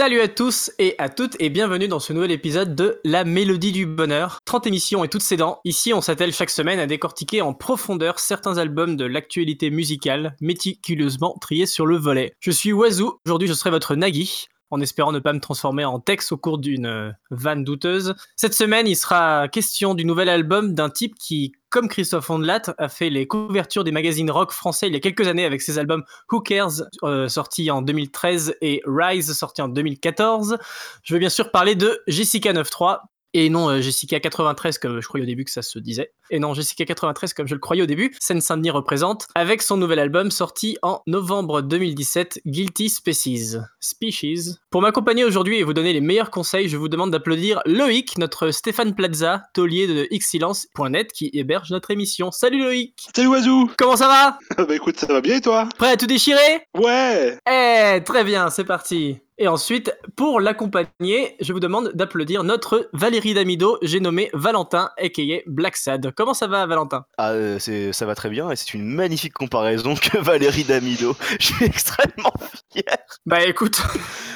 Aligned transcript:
Salut 0.00 0.22
à 0.22 0.28
tous 0.28 0.72
et 0.78 0.94
à 0.96 1.10
toutes 1.10 1.36
et 1.40 1.50
bienvenue 1.50 1.86
dans 1.86 1.98
ce 1.98 2.14
nouvel 2.14 2.30
épisode 2.30 2.74
de 2.74 3.02
La 3.04 3.24
Mélodie 3.24 3.70
du 3.70 3.84
Bonheur. 3.84 4.38
30 4.46 4.66
émissions 4.66 5.04
et 5.04 5.08
toutes 5.08 5.20
ses 5.20 5.36
dents. 5.36 5.60
Ici, 5.66 5.92
on 5.92 6.00
s'attelle 6.00 6.32
chaque 6.32 6.48
semaine 6.48 6.78
à 6.78 6.86
décortiquer 6.86 7.42
en 7.42 7.52
profondeur 7.52 8.18
certains 8.18 8.56
albums 8.56 8.96
de 8.96 9.04
l'actualité 9.04 9.68
musicale, 9.68 10.36
méticuleusement 10.40 11.36
triés 11.38 11.66
sur 11.66 11.84
le 11.84 11.98
volet. 11.98 12.32
Je 12.40 12.50
suis 12.50 12.72
Wazoo, 12.72 13.20
aujourd'hui 13.26 13.46
je 13.46 13.52
serai 13.52 13.68
votre 13.68 13.94
Nagui 13.94 14.46
en 14.70 14.80
espérant 14.80 15.12
ne 15.12 15.18
pas 15.18 15.32
me 15.32 15.40
transformer 15.40 15.84
en 15.84 16.00
texte 16.00 16.32
au 16.32 16.36
cours 16.36 16.58
d'une 16.58 16.86
euh, 16.86 17.10
vanne 17.30 17.64
douteuse. 17.64 18.14
Cette 18.36 18.54
semaine, 18.54 18.86
il 18.86 18.96
sera 18.96 19.48
question 19.48 19.94
du 19.94 20.04
nouvel 20.04 20.28
album 20.28 20.74
d'un 20.74 20.90
type 20.90 21.16
qui, 21.18 21.52
comme 21.68 21.88
Christophe 21.88 22.30
Ondelat, 22.30 22.62
a 22.78 22.88
fait 22.88 23.10
les 23.10 23.26
couvertures 23.26 23.84
des 23.84 23.92
magazines 23.92 24.30
rock 24.30 24.52
français 24.52 24.86
il 24.86 24.92
y 24.92 24.96
a 24.96 25.00
quelques 25.00 25.26
années 25.26 25.44
avec 25.44 25.62
ses 25.62 25.78
albums 25.78 26.04
Who 26.30 26.40
Cares, 26.40 26.82
euh, 27.02 27.28
sorti 27.28 27.70
en 27.70 27.82
2013, 27.82 28.56
et 28.60 28.82
Rise, 28.86 29.32
sorti 29.32 29.62
en 29.62 29.68
2014. 29.68 30.58
Je 31.02 31.14
veux 31.14 31.20
bien 31.20 31.28
sûr 31.28 31.50
parler 31.50 31.74
de 31.74 32.00
Jessica 32.06 32.52
93, 32.52 32.98
et 33.34 33.50
non 33.50 33.68
euh, 33.68 33.80
Jessica 33.80 34.20
93 34.20 34.78
comme 34.78 35.00
je 35.00 35.06
croyais 35.06 35.24
au 35.24 35.26
début 35.26 35.44
que 35.44 35.50
ça 35.50 35.62
se 35.62 35.78
disait. 35.78 36.12
Et 36.30 36.38
non 36.38 36.54
Jessica 36.54 36.84
93 36.84 37.34
comme 37.34 37.48
je 37.48 37.54
le 37.54 37.60
croyais 37.60 37.82
au 37.82 37.86
début. 37.86 38.14
Seine-Saint-Denis 38.20 38.70
représente 38.70 39.26
avec 39.34 39.62
son 39.62 39.76
nouvel 39.76 39.98
album 39.98 40.30
sorti 40.30 40.78
en 40.82 41.02
novembre 41.06 41.60
2017, 41.60 42.42
Guilty 42.46 42.88
Species. 42.88 43.56
Species. 43.80 44.56
Pour 44.70 44.82
m'accompagner 44.82 45.24
aujourd'hui 45.24 45.58
et 45.58 45.64
vous 45.64 45.74
donner 45.74 45.92
les 45.92 46.00
meilleurs 46.00 46.30
conseils, 46.30 46.68
je 46.68 46.76
vous 46.76 46.88
demande 46.88 47.10
d'applaudir 47.10 47.60
Loïc, 47.66 48.16
notre 48.18 48.50
Stéphane 48.50 48.94
Plaza, 48.94 49.42
taulier 49.54 49.86
de 49.86 50.08
xsilence.net 50.16 51.12
qui 51.12 51.30
héberge 51.32 51.70
notre 51.70 51.90
émission. 51.90 52.30
Salut 52.30 52.62
Loïc 52.62 53.08
Salut 53.14 53.28
Oiseau 53.28 53.68
Comment 53.76 53.96
ça 53.96 54.06
va? 54.08 54.38
Bah 54.64 54.74
écoute, 54.74 54.98
ça 54.98 55.06
va 55.06 55.20
bien 55.20 55.36
et 55.36 55.40
toi? 55.40 55.68
Prêt 55.78 55.90
à 55.92 55.96
tout 55.96 56.06
déchirer? 56.06 56.62
Ouais 56.76 57.38
Eh, 57.50 58.00
très 58.04 58.24
bien, 58.24 58.50
c'est 58.50 58.64
parti 58.64 59.20
et 59.42 59.48
ensuite, 59.48 59.96
pour 60.16 60.38
l'accompagner, 60.38 61.34
je 61.40 61.54
vous 61.54 61.60
demande 61.60 61.92
d'applaudir 61.94 62.44
notre 62.44 62.90
Valérie 62.92 63.32
Damido, 63.32 63.78
j'ai 63.80 63.98
nommé 63.98 64.28
Valentin, 64.34 64.90
aka 64.98 65.22
Black 65.46 65.76
Sad. 65.78 66.12
Comment 66.20 66.34
ça 66.34 66.46
va, 66.48 66.66
Valentin? 66.66 67.06
Ah, 67.16 67.30
euh, 67.30 67.58
c'est, 67.58 67.94
ça 67.94 68.04
va 68.04 68.14
très 68.14 68.28
bien 68.28 68.50
et 68.50 68.56
c'est 68.56 68.74
une 68.74 68.84
magnifique 68.84 69.32
comparaison 69.32 69.94
que 69.94 70.18
Valérie 70.22 70.64
Damido. 70.64 71.16
Je 71.40 71.46
suis 71.46 71.64
extrêmement 71.64 72.34
fier. 72.70 72.84
Bah 73.24 73.42
écoute, 73.46 73.80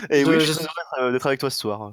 Et 0.09 0.25
Je- 0.25 0.31
oui, 0.31 0.37
je 0.41 0.47
je- 0.47 0.53
suis 0.53 0.63
heureux 0.65 1.03
d'être- 1.03 1.13
d'être 1.13 1.27
avec 1.27 1.41
toi 1.41 1.51
ce 1.51 1.59
soir. 1.61 1.93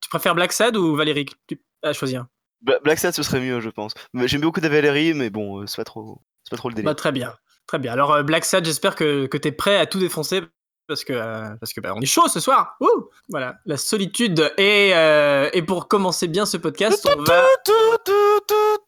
tu 0.00 0.08
préfères 0.08 0.34
Black 0.34 0.50
Sad 0.54 0.78
ou 0.78 0.96
Valérie? 0.96 1.26
Tu 1.46 1.60
as 1.82 1.92
choisir. 1.92 2.24
Bla- 2.62 2.78
Black 2.82 2.98
Sad, 2.98 3.12
ce 3.12 3.22
serait 3.22 3.40
mieux, 3.40 3.60
je 3.60 3.68
pense. 3.68 3.92
J'aime 4.14 4.40
beaucoup 4.40 4.62
ta 4.62 4.70
Valérie, 4.70 5.12
mais 5.12 5.28
bon, 5.28 5.60
euh, 5.60 5.66
c'est 5.66 5.76
pas 5.76 5.84
trop, 5.84 6.22
c'est 6.44 6.50
pas 6.50 6.56
trop 6.56 6.70
le 6.70 6.74
délire. 6.74 6.90
Bah 6.90 6.94
très 6.94 7.12
bien, 7.12 7.34
très 7.66 7.78
bien. 7.78 7.92
Alors 7.92 8.12
euh, 8.12 8.22
Black 8.22 8.46
Sad, 8.46 8.64
j'espère 8.64 8.94
que, 8.94 9.26
que 9.26 9.36
t'es 9.36 9.52
prêt 9.52 9.76
à 9.76 9.84
tout 9.84 9.98
défoncer 9.98 10.40
parce 10.88 11.04
que 11.04 11.12
euh, 11.12 11.50
parce 11.60 11.72
que 11.72 11.80
bah, 11.80 11.92
on 11.94 12.00
est 12.00 12.06
chaud 12.06 12.26
ce 12.28 12.40
soir. 12.40 12.76
Ouh 12.80 13.10
voilà, 13.28 13.58
la 13.66 13.76
solitude. 13.76 14.52
Et 14.56 14.92
euh, 14.94 15.50
et 15.52 15.62
pour 15.62 15.86
commencer 15.86 16.26
bien 16.26 16.46
ce 16.46 16.56
podcast, 16.56 17.08
on 17.16 17.22
va 17.22 17.44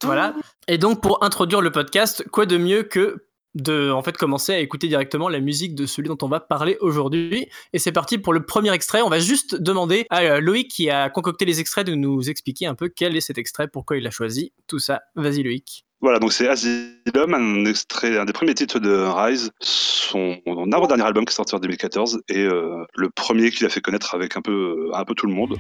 Voilà. 0.03 0.35
Et 0.67 0.79
donc 0.79 1.03
pour 1.03 1.23
introduire 1.23 1.61
le 1.61 1.71
podcast, 1.71 2.25
quoi 2.31 2.47
de 2.47 2.57
mieux 2.57 2.83
que 2.83 3.27
de 3.55 3.91
en 3.91 4.03
fait 4.03 4.17
commencer 4.17 4.53
à 4.53 4.61
écouter 4.61 4.89
directement 4.89 5.29
la 5.29 5.41
musique 5.41 5.75
de 5.75 5.85
celui 5.87 6.09
dont 6.09 6.19
on 6.23 6.29
va 6.29 6.41
parler 6.41 6.79
aujourd'hui. 6.81 7.49
Et 7.73 7.79
c'est 7.79 7.93
parti 7.93 8.19
pour 8.19 8.33
le 8.33 8.45
premier 8.45 8.73
extrait. 8.73 9.03
On 9.03 9.11
va 9.11 9.19
juste 9.19 9.55
demander 9.55 10.07
à 10.09 10.21
euh, 10.23 10.41
Loïc 10.41 10.69
qui 10.69 10.89
a 10.89 11.11
concocté 11.11 11.45
les 11.45 11.61
extraits 11.61 11.87
de 11.87 11.95
nous 11.95 12.31
expliquer 12.31 12.67
un 12.67 12.75
peu 12.75 12.89
quel 12.89 13.17
est 13.17 13.21
cet 13.21 13.39
extrait, 13.39 13.69
pourquoi 13.69 13.97
il 13.97 14.05
l'a 14.05 14.11
choisi, 14.11 14.53
tout 14.67 14.79
ça. 14.79 15.03
Vas-y 15.17 15.43
Loïc. 15.43 15.85
Voilà, 16.03 16.19
donc 16.19 16.33
c'est 16.33 16.49
Asylum, 16.49 17.35
un 17.35 17.67
extrait, 17.67 18.17
un 18.19 18.25
des 18.25 18.33
premiers 18.33 18.55
titres 18.55 18.79
de 18.79 18.91
Rise, 18.91 19.51
son 19.61 20.39
avant-dernier 20.73 21.05
album 21.05 21.27
qui 21.27 21.33
est 21.33 21.37
sorti 21.37 21.55
en 21.55 21.59
2014 21.59 22.23
et 22.31 22.39
euh, 22.39 22.87
le 22.95 23.11
premier 23.11 23.51
qu'il 23.51 23.67
a 23.67 23.69
fait 23.69 23.83
connaître 23.83 24.15
avec 24.15 24.35
un 24.35 24.41
peu, 24.41 24.89
un 24.95 25.05
peu 25.05 25.15
tout 25.15 25.27
le 25.27 25.35
monde. 25.35 25.59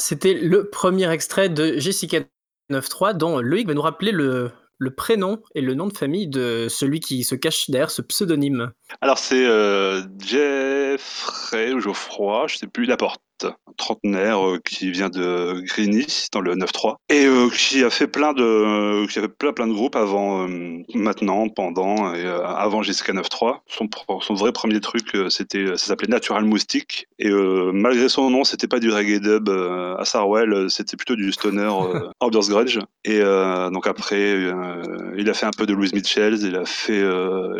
C'était 0.00 0.34
le 0.34 0.68
premier 0.68 1.10
extrait 1.10 1.48
de 1.48 1.78
Jessica 1.78 2.20
93 2.70 3.16
dont 3.16 3.40
Loïc 3.40 3.68
va 3.68 3.74
nous 3.74 3.82
rappeler 3.82 4.12
le, 4.12 4.52
prénom 4.96 5.42
et 5.54 5.60
le 5.60 5.74
nom 5.74 5.86
de 5.86 5.96
famille 5.96 6.26
de 6.26 6.66
celui 6.68 7.00
qui 7.00 7.22
se 7.22 7.34
cache 7.34 7.70
derrière 7.70 7.90
ce 7.90 8.02
pseudonyme. 8.02 8.72
Alors 9.00 9.18
c'est 9.18 9.46
euh, 9.46 10.02
Jeffrey 10.18 11.72
ou 11.72 11.80
Geoffroy, 11.80 12.46
je 12.48 12.56
sais 12.56 12.66
plus, 12.66 12.86
Laporte, 12.86 13.20
un 13.44 13.72
trentenaire 13.76 14.46
euh, 14.46 14.58
qui 14.64 14.90
vient 14.90 15.08
de 15.08 15.60
Grigny 15.64 16.06
dans 16.32 16.40
le 16.40 16.54
9-3 16.54 16.96
et 17.08 17.26
euh, 17.26 17.48
qui 17.48 17.84
a 17.84 17.90
fait 17.90 18.06
plein 18.06 18.32
de, 18.32 19.06
qui 19.06 19.18
a 19.18 19.22
fait 19.22 19.28
plein 19.28 19.52
plein 19.52 19.66
de 19.66 19.72
groupes 19.72 19.96
avant, 19.96 20.46
euh, 20.48 20.78
maintenant, 20.94 21.48
pendant 21.48 22.14
et 22.14 22.26
avant 22.26 22.82
Jessica 22.82 23.12
9-3. 23.12 23.60
Son, 23.66 24.34
vrai 24.34 24.52
premier 24.52 24.80
truc, 24.80 25.16
c'était, 25.28 25.66
ça 25.76 25.86
s'appelait 25.86 26.08
Natural 26.08 26.44
Moustique 26.44 27.08
et 27.18 27.30
malgré 27.30 28.08
son 28.08 28.30
nom, 28.30 28.44
c'était 28.44 28.68
pas 28.68 28.78
du 28.78 28.90
reggae 28.90 29.20
dub 29.20 29.48
à 29.48 30.04
Sarwell, 30.04 30.70
c'était 30.70 30.96
plutôt 30.96 31.16
du 31.16 31.32
stoner 31.32 31.70
ambiance 32.20 32.48
grudge. 32.48 32.78
Et 33.04 33.20
donc 33.20 33.86
après, 33.86 34.38
il 35.16 35.28
a 35.28 35.34
fait 35.34 35.46
un 35.46 35.50
peu 35.56 35.66
de 35.66 35.74
Louise 35.74 35.92
Mitchell, 35.92 36.38
il 36.42 36.56
a 36.56 36.64
fait 36.64 37.02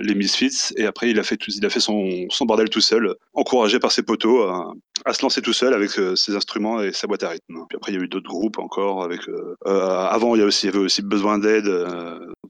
les 0.03 0.15
Misfits, 0.15 0.73
et 0.77 0.87
après 0.87 1.11
il 1.11 1.19
a 1.19 1.23
fait 1.23 1.37
tout, 1.37 1.51
il 1.51 1.65
a 1.65 1.71
fait 1.71 1.81
son, 1.81 2.27
son 2.31 2.45
bordel 2.45 2.69
tout 2.69 2.81
seul, 2.81 3.15
encouragé 3.35 3.79
par 3.79 3.93
ses 3.93 4.03
potos 4.03 4.49
à, 4.49 4.73
à 5.05 5.13
se 5.13 5.23
lancer 5.23 5.43
tout 5.43 5.53
seul 5.53 5.75
avec 5.75 5.99
euh, 5.99 6.15
ses 6.17 6.35
instruments 6.37 6.81
et 6.83 6.93
sa 6.93 7.07
boîte 7.07 7.23
à 7.23 7.31
rythme. 7.31 7.65
Puis 7.69 7.77
après 7.77 7.93
il 7.93 7.97
y 7.97 8.01
a 8.01 8.05
eu 8.05 8.09
d'autres 8.09 8.29
groupes 8.29 8.59
encore 8.59 9.03
avec. 9.03 9.29
euh, 9.29 9.55
euh, 9.67 10.07
avant 10.07 10.35
il 10.35 10.41
y, 10.41 10.43
a 10.43 10.47
aussi, 10.47 10.67
il 10.67 10.73
y 10.73 10.77
avait 10.77 10.85
aussi 10.85 11.03
besoin 11.03 11.39
d'aide, 11.39 11.69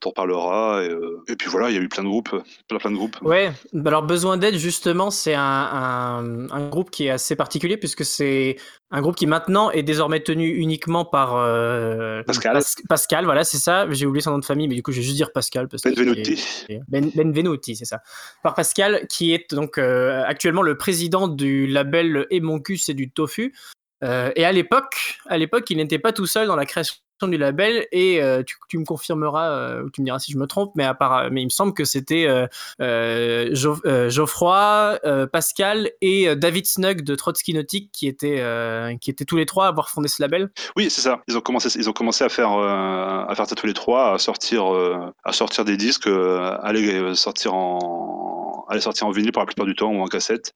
on. 0.05 0.81
Et, 0.81 0.89
euh, 0.89 1.23
et 1.29 1.37
puis 1.37 1.49
voilà, 1.49 1.71
il 1.71 1.77
y 1.77 1.79
a 1.79 1.81
eu 1.83 1.89
plein 1.89 2.03
de 2.03 2.09
groupes, 2.09 2.31
plein 2.69 2.79
plein 2.79 2.91
de 2.91 2.97
groupes. 2.97 3.17
Ouais, 3.23 3.53
bah 3.73 3.91
alors 3.91 4.03
Besoin 4.03 4.37
d'aide, 4.37 4.57
justement, 4.57 5.11
c'est 5.11 5.35
un, 5.35 5.43
un, 5.43 6.51
un 6.51 6.69
groupe 6.69 6.91
qui 6.91 7.07
est 7.07 7.11
assez 7.11 7.37
particulier 7.37 7.77
puisque 7.77 8.05
c'est 8.05 8.57
un 8.91 9.01
groupe 9.01 9.17
qui 9.17 9.27
maintenant 9.27 9.71
est 9.71 9.83
désormais 9.83 10.21
tenu 10.21 10.49
uniquement 10.49 11.05
par 11.05 11.37
euh, 11.37 12.23
Pascal. 12.25 12.55
Pas- 12.55 12.83
Pascal, 12.89 13.25
voilà, 13.25 13.45
c'est 13.45 13.59
ça. 13.59 13.87
J'ai 13.91 14.07
oublié 14.07 14.23
son 14.23 14.33
nom 14.33 14.39
de 14.39 14.45
famille, 14.45 14.69
mais 14.69 14.75
du 14.75 14.83
coup, 14.83 14.93
je 14.93 14.97
vais 14.97 15.03
juste 15.03 15.17
dire 15.17 15.33
Pascal. 15.33 15.69
Parce 15.69 15.83
Benvenuti. 15.83 16.43
Ben, 16.89 17.11
Benvenuti, 17.15 17.77
c'est 17.77 17.85
ça. 17.85 18.01
Par 18.43 18.55
Pascal, 18.55 19.07
qui 19.09 19.33
est 19.33 19.55
donc 19.55 19.79
euh, 19.79 20.23
actuellement 20.27 20.63
le 20.63 20.77
président 20.77 21.29
du 21.29 21.67
label 21.67 22.27
Emoncus 22.31 22.89
et 22.89 22.95
du 22.95 23.11
Tofu. 23.11 23.55
Euh, 24.03 24.33
et 24.35 24.45
à 24.45 24.53
l'époque, 24.53 25.19
à 25.27 25.37
l'époque, 25.37 25.69
il 25.71 25.77
n'était 25.77 25.99
pas 25.99 26.13
tout 26.13 26.27
seul 26.27 26.47
dans 26.47 26.57
la 26.57 26.65
création 26.65 26.97
du 27.29 27.37
label 27.39 27.87
et 27.93 28.23
euh, 28.23 28.43
tu, 28.69 28.79
me 28.79 28.85
confirmeras 28.85 29.49
euh, 29.51 29.83
ou 29.85 29.91
tu 29.91 30.01
me 30.01 30.07
diras 30.07 30.19
si 30.19 30.33
je 30.33 30.39
me 30.39 30.47
trompe 30.47 30.73
mais 30.75 30.85
à 30.85 30.95
part, 30.95 31.31
mais 31.31 31.43
il 31.43 31.47
me 31.47 31.51
semble 31.51 31.75
que 31.75 31.85
c'était 31.85 32.27
euh, 32.27 32.47
euh, 32.81 33.55
euh, 33.87 34.11
Geoffroy 34.11 34.99
euh, 35.05 35.27
Pascal 35.27 35.91
et 36.01 36.29
euh, 36.29 36.35
David 36.35 36.67
Snug 36.67 37.03
de 37.03 37.15
Trotsky 37.15 37.55
Nautique 37.55 37.91
qui 37.93 38.07
étaient 38.09 38.41
euh, 38.41 38.97
qui 39.01 39.11
étaient 39.11 39.25
tous 39.25 39.37
les 39.37 39.47
trois 39.47 39.67
à 39.67 39.69
avoir 39.69 39.89
fondé 39.91 40.09
ce 40.09 40.23
label 40.23 40.51
Oui, 40.77 40.91
c'est 40.91 41.01
ça. 41.03 41.21
Ils 41.29 41.37
ont 41.37 41.41
commencé, 41.41 41.69
ils 41.79 41.89
ont 41.89 41.93
commencé 41.93 42.25
à 42.25 42.29
faire, 42.29 42.53
euh, 42.53 43.25
à 43.27 43.35
faire 43.35 43.47
ça 43.47 43.55
tous 43.55 43.67
les 43.67 43.75
trois, 43.75 44.15
à 44.15 44.19
sortir, 44.19 44.73
euh, 44.75 44.97
à 45.25 45.33
sortir 45.33 45.65
des 45.65 45.77
disques, 45.77 46.07
euh, 46.07 46.57
à 46.63 46.73
les 46.73 46.95
euh, 46.95 47.15
sortir 47.15 47.55
en, 47.55 48.67
à 48.69 48.75
les 48.75 48.81
sortir 48.81 49.07
en 49.07 49.11
vinyle 49.11 49.33
pour 49.33 49.43
la 49.43 49.47
plupart 49.47 49.67
du 49.67 49.75
temps 49.75 49.91
ou 49.93 50.01
en 50.01 50.07
cassette. 50.07 50.55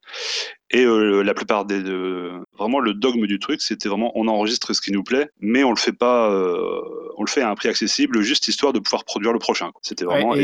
Et 0.71 0.83
euh, 0.83 1.21
la 1.21 1.33
plupart 1.33 1.65
des. 1.65 1.81
de- 1.83 2.31
vraiment, 2.57 2.79
le 2.79 2.93
dogme 2.93 3.27
du 3.27 3.39
truc, 3.39 3.61
c'était 3.61 3.89
vraiment 3.89 4.11
on 4.15 4.27
enregistre 4.27 4.73
ce 4.73 4.81
qui 4.81 4.91
nous 4.91 5.03
plaît, 5.03 5.29
mais 5.39 5.63
on 5.63 5.69
le 5.71 5.75
fait 5.77 5.93
pas. 5.93 6.31
euh, 6.31 6.54
on 7.17 7.23
le 7.23 7.29
fait 7.29 7.41
à 7.41 7.49
un 7.49 7.55
prix 7.55 7.69
accessible, 7.69 8.21
juste 8.21 8.47
histoire 8.47 8.73
de 8.73 8.79
pouvoir 8.79 9.03
produire 9.05 9.33
le 9.33 9.39
prochain. 9.39 9.71
C'était 9.81 10.05
vraiment. 10.05 10.31
Ouais, 10.31 10.43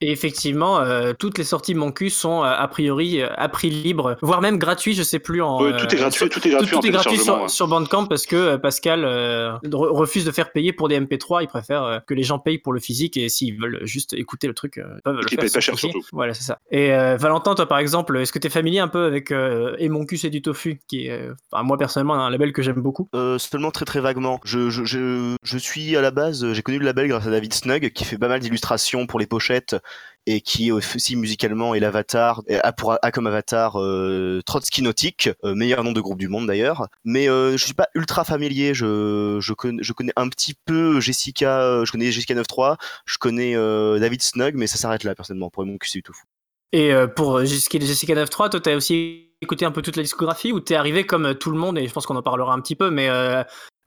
et, 0.00 0.12
effectivement, 0.12 0.78
euh, 0.80 1.12
toutes 1.18 1.38
les 1.38 1.44
sorties 1.44 1.74
Moncu 1.74 2.10
sont 2.10 2.42
euh, 2.42 2.46
a 2.46 2.68
priori 2.68 3.20
euh, 3.20 3.28
à 3.36 3.48
prix 3.48 3.70
libre, 3.70 4.16
voire 4.22 4.40
même 4.40 4.58
gratuit, 4.58 4.94
je 4.94 5.02
sais 5.02 5.18
plus 5.18 5.42
en. 5.42 5.58
Tout 5.58 5.64
est 5.66 5.94
euh, 5.94 5.96
gratuit, 5.98 6.18
sur- 6.18 6.28
tout 6.28 6.46
est 6.46 6.50
gratuit 6.50 6.68
tout, 6.68 6.76
en 6.76 6.80
tout 6.80 6.86
est 6.86 6.90
gratuit 6.90 7.10
téléchargement, 7.12 7.34
sur, 7.36 7.42
ouais. 7.42 7.48
sur 7.48 7.68
Bandcamp 7.68 8.06
parce 8.06 8.26
que 8.26 8.36
euh, 8.36 8.58
Pascal 8.58 9.04
euh, 9.04 9.52
re- 9.64 9.88
refuse 9.88 10.24
de 10.24 10.30
faire 10.30 10.52
payer 10.52 10.72
pour 10.72 10.88
des 10.88 11.00
MP3. 11.00 11.42
Il 11.42 11.48
préfère 11.48 11.82
euh, 11.82 11.98
que 12.06 12.14
les 12.14 12.22
gens 12.22 12.38
payent 12.38 12.58
pour 12.58 12.72
le 12.72 12.80
physique 12.80 13.16
et 13.16 13.28
s'ils 13.28 13.58
veulent 13.60 13.80
juste 13.84 14.12
écouter 14.14 14.46
le 14.46 14.54
truc, 14.54 14.78
euh, 14.78 14.84
ils 14.96 15.02
peuvent 15.02 15.16
faire 15.28 15.38
payent 15.40 15.50
pas 15.50 15.60
cher, 15.60 15.78
surtout. 15.78 16.02
Voilà, 16.12 16.34
c'est 16.34 16.44
ça. 16.44 16.58
Et 16.70 16.92
euh, 16.92 17.16
Valentin, 17.16 17.54
toi 17.54 17.66
par 17.66 17.78
exemple, 17.78 18.16
est-ce 18.18 18.32
que 18.32 18.38
tu 18.38 18.46
es 18.46 18.50
familier 18.50 18.78
un 18.80 18.88
peu 18.88 19.04
avec 19.04 19.30
euh, 19.32 19.74
Et 19.78 19.88
mon 19.88 20.04
cul 20.06 20.16
c'est 20.18 20.30
du 20.30 20.42
tofu, 20.42 20.80
qui 20.88 21.06
est, 21.06 21.10
euh, 21.10 21.34
enfin, 21.50 21.62
moi 21.62 21.76
personnellement, 21.78 22.14
un 22.14 22.30
label 22.30 22.52
que 22.52 22.62
j'aime 22.62 22.80
beaucoup? 22.80 23.08
Euh, 23.14 23.38
seulement 23.38 23.70
très 23.70 23.84
très 23.84 24.00
vaguement. 24.00 24.40
Je, 24.44 24.70
je, 24.70 24.84
je, 24.84 25.36
je 25.52 25.58
suis 25.58 25.94
à 25.98 26.00
la 26.00 26.10
base, 26.10 26.50
j'ai 26.54 26.62
connu 26.62 26.78
le 26.78 26.86
label 26.86 27.08
grâce 27.08 27.26
à 27.26 27.30
David 27.30 27.52
Snug 27.52 27.90
qui 27.90 28.06
fait 28.06 28.16
pas 28.16 28.28
mal 28.28 28.40
d'illustrations 28.40 29.06
pour 29.06 29.20
les 29.20 29.26
pochettes 29.26 29.76
et 30.26 30.40
qui 30.40 30.72
aussi 30.72 31.14
musicalement 31.14 31.74
est 31.74 31.80
l'avatar, 31.80 32.42
et 32.46 32.56
a, 32.56 32.72
pour, 32.72 32.96
a 33.02 33.10
comme 33.10 33.26
avatar 33.26 33.78
euh, 33.78 34.40
Trotsky 34.46 34.80
Nautique, 34.80 35.28
euh, 35.44 35.54
meilleur 35.54 35.84
nom 35.84 35.92
de 35.92 36.00
groupe 36.00 36.18
du 36.18 36.28
monde 36.28 36.46
d'ailleurs. 36.46 36.88
Mais 37.04 37.28
euh, 37.28 37.58
je 37.58 37.64
suis 37.64 37.74
pas 37.74 37.88
ultra 37.94 38.24
familier, 38.24 38.72
je, 38.72 39.38
je, 39.40 39.52
connais, 39.52 40.12
un 40.16 40.28
petit 40.30 40.54
peu 40.64 41.00
Jessica, 41.00 41.60
euh, 41.60 41.84
je 41.84 41.92
connais 41.92 42.10
Jessica 42.10 42.34
93, 42.34 42.76
je 43.04 43.18
connais 43.18 43.54
euh, 43.56 43.98
David 43.98 44.22
Snug, 44.22 44.54
mais 44.54 44.66
ça 44.66 44.78
s'arrête 44.78 45.04
là 45.04 45.14
personnellement 45.14 45.50
pour 45.50 45.66
mon 45.66 45.76
QC 45.76 46.00
tout 46.02 46.14
fou. 46.14 46.24
Et 46.72 46.94
pour 47.16 47.44
Jessica 47.44 47.78
Jessica 47.80 48.14
9.3, 48.14 48.48
toi, 48.48 48.60
t'as 48.60 48.74
aussi 48.74 49.28
écouté 49.42 49.66
un 49.66 49.72
peu 49.72 49.82
toute 49.82 49.96
la 49.96 50.02
discographie 50.02 50.52
ou 50.52 50.60
t'es 50.60 50.74
arrivé 50.74 51.04
comme 51.04 51.34
tout 51.34 51.50
le 51.50 51.58
monde, 51.58 51.76
et 51.76 51.86
je 51.86 51.92
pense 51.92 52.06
qu'on 52.06 52.16
en 52.16 52.22
parlera 52.22 52.54
un 52.54 52.60
petit 52.62 52.76
peu, 52.76 52.90
mais 52.90 53.10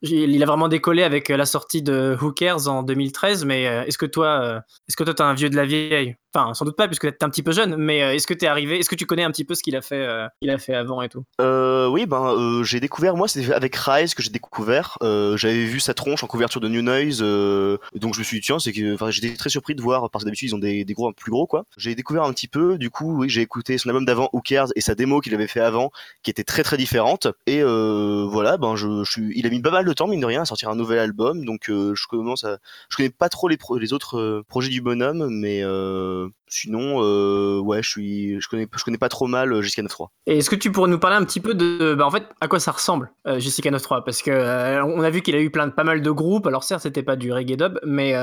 il 0.09 0.43
a 0.43 0.45
vraiment 0.45 0.67
décollé 0.67 1.03
avec 1.03 1.29
euh, 1.29 1.37
la 1.37 1.45
sortie 1.45 1.81
de 1.81 2.17
Who 2.21 2.31
Cares 2.31 2.67
en 2.67 2.83
2013, 2.83 3.45
mais 3.45 3.67
euh, 3.67 3.83
est-ce 3.85 3.97
que 3.97 4.05
toi, 4.05 4.41
euh, 4.41 4.59
est-ce 4.87 4.95
que 4.95 5.03
toi 5.03 5.13
t'es 5.13 5.21
un 5.21 5.33
vieux 5.33 5.49
de 5.49 5.55
la 5.55 5.65
vieille? 5.65 6.15
Enfin, 6.33 6.53
sans 6.53 6.65
doute 6.65 6.75
pas, 6.75 6.87
puisque 6.87 7.17
t'es 7.17 7.23
un 7.23 7.29
petit 7.29 7.43
peu 7.43 7.53
jeune, 7.53 7.77
mais 7.77 7.99
est-ce 7.99 8.27
que 8.27 8.33
t'es 8.33 8.47
arrivé, 8.47 8.79
est-ce 8.79 8.89
que 8.89 8.95
tu 8.95 9.05
connais 9.05 9.23
un 9.23 9.31
petit 9.31 9.45
peu 9.45 9.55
ce 9.55 9.63
qu'il 9.63 9.73
a 9.77 9.81
fait, 9.81 10.05
qu'il 10.41 10.49
a 10.49 10.57
fait 10.57 10.73
avant 10.73 11.01
et 11.01 11.07
tout? 11.07 11.23
Oui, 11.39 12.05
ben 12.05 12.61
j'ai 12.61 12.81
découvert, 12.81 13.15
moi 13.15 13.29
c'est 13.29 13.53
avec 13.53 13.73
Rise 13.73 14.13
que 14.13 14.21
j'ai 14.21 14.31
découvert. 14.31 14.97
J'avais 15.01 15.63
vu 15.63 15.79
sa 15.79 15.93
tronche 15.93 16.25
en 16.25 16.27
couverture 16.27 16.59
de 16.59 16.67
New 16.67 16.81
Noise, 16.81 17.19
donc 17.21 18.15
je 18.15 18.19
me 18.19 18.23
suis 18.25 18.41
dit 18.41 18.45
tiens, 18.45 18.59
c'est 18.59 18.73
que, 18.73 18.95
enfin 18.95 19.11
j'étais 19.11 19.33
très 19.37 19.49
surpris 19.49 19.75
de 19.75 19.81
voir 19.81 20.09
parce 20.09 20.25
que 20.25 20.27
d'habitude 20.27 20.49
ils 20.49 20.55
ont 20.55 20.59
des, 20.59 20.83
des 20.83 20.93
gros 20.93 21.13
plus 21.13 21.31
gros 21.31 21.47
quoi. 21.47 21.63
J'ai 21.77 21.95
découvert 21.95 22.23
un 22.23 22.33
petit 22.33 22.49
peu, 22.49 22.77
du 22.77 22.89
coup 22.89 23.15
oui 23.17 23.29
j'ai 23.29 23.41
écouté 23.41 23.77
son 23.77 23.87
album 23.87 24.03
d'avant 24.03 24.29
Who 24.33 24.41
Cares 24.41 24.73
et 24.75 24.81
sa 24.81 24.93
démo 24.93 25.21
qu'il 25.21 25.33
avait 25.35 25.47
fait 25.47 25.61
avant, 25.61 25.91
qui 26.21 26.31
était 26.31 26.43
très 26.43 26.63
très 26.63 26.75
différente. 26.75 27.27
Et 27.47 27.63
voilà, 27.63 28.57
ben 28.57 28.75
je 28.75 29.05
suis, 29.05 29.31
il 29.37 29.47
a 29.47 29.49
mis 29.49 29.61
pas 29.61 29.71
mal 29.71 29.85
de 29.85 29.93
temps 29.95 30.07
mine 30.07 30.19
de 30.19 30.25
rien 30.25 30.41
à 30.41 30.45
sortir 30.45 30.69
un 30.69 30.75
nouvel 30.75 30.99
album, 30.99 31.45
donc 31.45 31.69
euh, 31.69 31.93
je 31.95 32.07
commence 32.07 32.43
à, 32.43 32.59
je 32.89 32.97
connais 32.97 33.09
pas 33.09 33.29
trop 33.29 33.47
les, 33.47 33.57
pro- 33.57 33.77
les 33.77 33.93
autres 33.93 34.17
euh, 34.17 34.43
projets 34.47 34.69
du 34.69 34.81
bonhomme, 34.81 35.27
mais 35.29 35.61
euh, 35.63 36.29
sinon 36.47 37.01
euh, 37.01 37.59
ouais 37.59 37.81
je 37.81 37.89
suis, 37.89 38.41
je 38.41 38.47
connais, 38.47 38.67
je 38.75 38.83
connais 38.83 38.97
pas 38.97 39.09
trop 39.09 39.27
mal 39.27 39.51
euh, 39.53 39.61
Jessica 39.61 39.81
93. 39.81 40.07
Et 40.27 40.37
est-ce 40.37 40.49
que 40.49 40.55
tu 40.55 40.71
pourrais 40.71 40.89
nous 40.89 40.99
parler 40.99 41.17
un 41.17 41.25
petit 41.25 41.39
peu 41.39 41.53
de, 41.53 41.95
bah, 41.95 42.05
en 42.05 42.11
fait, 42.11 42.23
à 42.41 42.47
quoi 42.47 42.59
ça 42.59 42.71
ressemble, 42.71 43.11
euh, 43.27 43.39
Jessica 43.39 43.69
9.3 43.71 44.03
Parce 44.03 44.21
que 44.21 44.31
euh, 44.31 44.83
on 44.83 45.01
a 45.01 45.09
vu 45.09 45.21
qu'il 45.21 45.35
a 45.35 45.41
eu 45.41 45.49
plein 45.49 45.67
de, 45.67 45.71
pas 45.71 45.83
mal 45.83 46.01
de 46.01 46.11
groupes. 46.11 46.47
Alors 46.47 46.63
certes, 46.63 46.83
c'était 46.83 47.03
pas 47.03 47.15
du 47.15 47.31
reggae 47.31 47.57
dub, 47.57 47.79
mais 47.85 48.15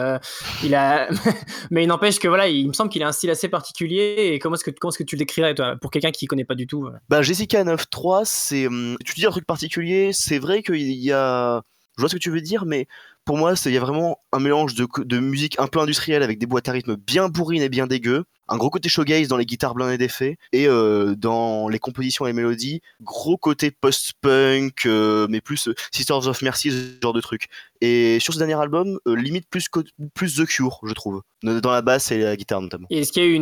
il 0.63 0.75
a, 0.75 1.09
mais 1.71 1.85
il 1.85 1.87
n'empêche 1.87 2.19
que 2.19 2.29
voilà, 2.29 2.49
il 2.49 2.69
me 2.69 2.73
semble 2.73 2.91
qu'il 2.91 3.03
a 3.03 3.09
un 3.09 3.13
style 3.13 3.31
assez 3.31 3.49
particulier. 3.49 4.31
Et 4.33 4.39
comment 4.39 4.55
est-ce 4.55 4.65
que 4.65 4.71
comment 4.71 4.91
est-ce 4.91 4.99
que 4.99 5.05
tu 5.05 5.17
le 5.17 5.21
décrirais 5.21 5.55
toi, 5.55 5.77
pour 5.81 5.91
quelqu'un 5.91 6.11
qui 6.11 6.27
connaît 6.27 6.45
pas 6.45 6.55
du 6.55 6.67
tout 6.67 6.89
Bah 7.09 7.23
Jessica 7.23 7.65
9.3, 7.65 8.23
c'est... 8.25 8.67
hum, 8.67 8.97
Tu 9.05 9.15
dis 9.15 9.27
un 9.27 9.31
truc 9.31 9.47
particulier, 9.47 10.13
c'est 10.13 10.39
vrai 10.39 10.63
qu'il 10.63 10.93
y 10.93 11.13
a... 11.13 11.63
Je 11.97 12.03
vois 12.03 12.09
ce 12.09 12.15
que 12.15 12.21
tu 12.21 12.31
veux 12.31 12.41
dire, 12.41 12.65
mais 12.65 12.87
pour 13.25 13.37
moi, 13.37 13.55
il 13.65 13.73
y 13.73 13.77
a 13.77 13.81
vraiment 13.81 14.19
un 14.33 14.41
mélange 14.41 14.75
de 14.75 15.19
musique 15.19 15.59
un 15.59 15.67
peu 15.67 15.81
industrielle 15.81 16.23
avec 16.23 16.39
des 16.39 16.47
boîtes 16.47 16.69
à 16.69 16.73
rythme 16.73 16.97
bien 16.97 17.29
bourrines 17.29 17.63
et 17.63 17.69
bien 17.69 17.87
dégueu, 17.87 18.25
un 18.49 18.57
gros 18.57 18.71
côté 18.71 18.89
showgaze 18.89 19.29
dans 19.29 19.37
les 19.37 19.47
guitares 19.47 19.75
blindées 19.75 19.99
d'effets, 19.99 20.37
et 20.53 20.67
euh, 20.69 21.15
dans 21.17 21.69
les 21.69 21.79
compositions 21.79 22.27
et 22.27 22.31
les 22.31 22.33
mélodies, 22.35 22.81
gros 23.03 23.37
côté 23.37 23.71
post-punk, 23.71 24.87
euh, 24.87 25.27
mais 25.31 25.41
plus 25.41 25.69
euh, 25.69 25.75
Sisters 25.93 26.27
of 26.29 26.43
Mercy, 26.43 26.71
ce 26.71 26.77
genre 27.03 27.13
de 27.13 27.21
truc. 27.21 27.47
Et 27.81 28.19
sur 28.21 28.33
ce 28.33 28.39
dernier 28.39 28.55
album, 28.61 28.99
limite 29.07 29.49
plus, 29.51 29.67
plus 30.15 30.37
The 30.37 30.47
Cure, 30.47 30.79
je 30.85 30.93
trouve, 30.95 31.23
dans 31.43 31.73
la 31.73 31.83
basse 31.83 32.13
et 32.13 32.19
la 32.19 32.37
guitare 32.37 32.61
notamment. 32.63 32.87
Et 32.91 33.01
est-ce 33.01 33.11
qu'il 33.11 33.23
y 33.25 33.27
a 33.27 33.29
eu 33.29 33.35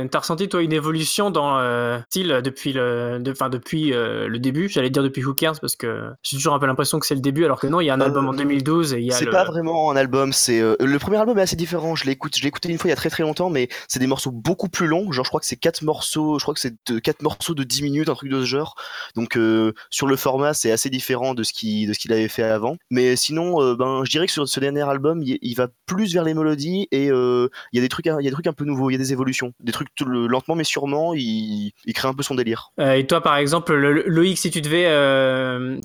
une, 0.00 0.08
t'as 0.08 0.20
ressenti 0.20 0.48
toi 0.48 0.62
une 0.62 0.72
évolution 0.72 1.30
dans 1.30 1.60
style 2.06 2.40
depuis 2.42 2.72
le, 2.72 3.18
de- 3.20 3.34
depuis 3.50 3.90
le 3.90 4.38
début? 4.38 4.70
J'allais 4.70 4.88
dire 4.88 5.02
depuis 5.02 5.22
Who 5.22 5.34
Cares 5.34 5.60
parce 5.60 5.76
que 5.76 6.08
j'ai 6.22 6.38
toujours 6.38 6.54
un 6.54 6.58
peu 6.58 6.64
l'impression 6.64 6.98
que 7.00 7.06
c'est 7.06 7.14
le 7.14 7.20
début, 7.20 7.44
alors 7.44 7.60
que 7.60 7.66
non, 7.66 7.80
il 7.82 7.84
y 7.84 7.90
a 7.90 7.94
un 7.94 8.00
album 8.00 8.28
en 8.28 8.32
2012 8.32 8.94
et 8.94 9.00
il 9.00 9.04
y 9.04 9.12
a 9.12 9.14
C'est 9.14 9.26
le. 9.26 9.30
pas 9.30 9.44
vraiment 9.44 9.90
un 9.90 9.96
album, 9.96 10.32
c'est 10.32 10.60
le 10.80 10.98
premier 10.98 11.18
album 11.18 11.38
est 11.38 11.42
assez 11.42 11.56
différent. 11.56 11.94
Je 11.94 12.06
l'ai 12.06 12.12
écouté, 12.12 12.38
je 12.38 12.44
l'ai 12.44 12.48
écouté 12.48 12.70
une 12.70 12.78
fois 12.78 12.88
il 12.88 12.92
y 12.92 12.94
a 12.94 12.96
très 12.96 13.10
très 13.10 13.24
longtemps, 13.24 13.50
mais 13.50 13.68
c'est 13.88 13.98
des 13.98 14.06
morceaux 14.06 14.30
beaucoup 14.42 14.68
plus 14.68 14.86
longs. 14.86 15.12
Genre 15.12 15.24
je 15.24 15.30
crois 15.30 15.40
que 15.40 15.46
c'est 15.46 15.56
quatre 15.56 15.82
morceaux, 15.82 16.38
je 16.38 16.44
crois 16.44 16.54
que 16.54 16.60
c'est 16.60 16.74
de- 16.90 16.98
quatre 16.98 17.22
morceaux 17.22 17.54
de 17.54 17.64
10 17.64 17.82
minutes, 17.82 18.08
un 18.08 18.14
truc 18.14 18.30
de 18.30 18.40
ce 18.40 18.46
genre. 18.46 18.74
Donc 19.16 19.36
euh, 19.36 19.72
sur 19.90 20.06
le 20.06 20.16
format 20.16 20.54
c'est 20.54 20.72
assez 20.72 20.90
différent 20.90 21.34
de 21.34 21.42
ce 21.42 21.52
qui 21.52 21.86
de 21.86 21.92
ce 21.92 21.98
qu'il 21.98 22.12
avait 22.12 22.28
fait 22.28 22.42
avant. 22.42 22.76
Mais 22.90 23.16
sinon, 23.16 23.62
euh, 23.62 23.74
ben 23.76 24.02
je 24.04 24.10
dirais 24.10 24.26
que 24.26 24.32
sur 24.32 24.46
ce 24.48 24.60
dernier 24.60 24.82
album 24.82 25.22
il, 25.22 25.54
va 25.54 25.68
plus 25.86 26.12
vers 26.14 26.24
les 26.24 26.34
mélodies 26.34 26.88
et 26.92 27.10
euh, 27.10 27.48
il 27.72 27.76
y 27.76 27.78
a 27.80 27.82
des 27.82 27.88
trucs, 27.88 28.06
il 28.06 28.10
y 28.10 28.12
a 28.12 28.20
des 28.22 28.30
trucs 28.30 28.46
un 28.46 28.52
peu 28.52 28.64
nouveaux, 28.64 28.90
il 28.90 28.94
y 28.94 28.96
a 28.96 28.98
des 28.98 29.12
évolutions, 29.12 29.52
des 29.60 29.72
trucs 29.72 29.88
lentement 30.00 30.54
mais 30.54 30.64
sûrement. 30.64 31.14
Il, 31.14 31.72
il 31.84 31.92
crée 31.92 32.08
un 32.08 32.14
peu 32.14 32.22
son 32.22 32.34
délire. 32.34 32.70
Et 32.78 33.06
toi, 33.06 33.20
par 33.20 33.36
exemple, 33.36 33.74
le- 33.74 33.92
le- 33.92 34.04
Loïc, 34.06 34.38
si 34.38 34.50
tu 34.50 34.60
devais, 34.60 34.86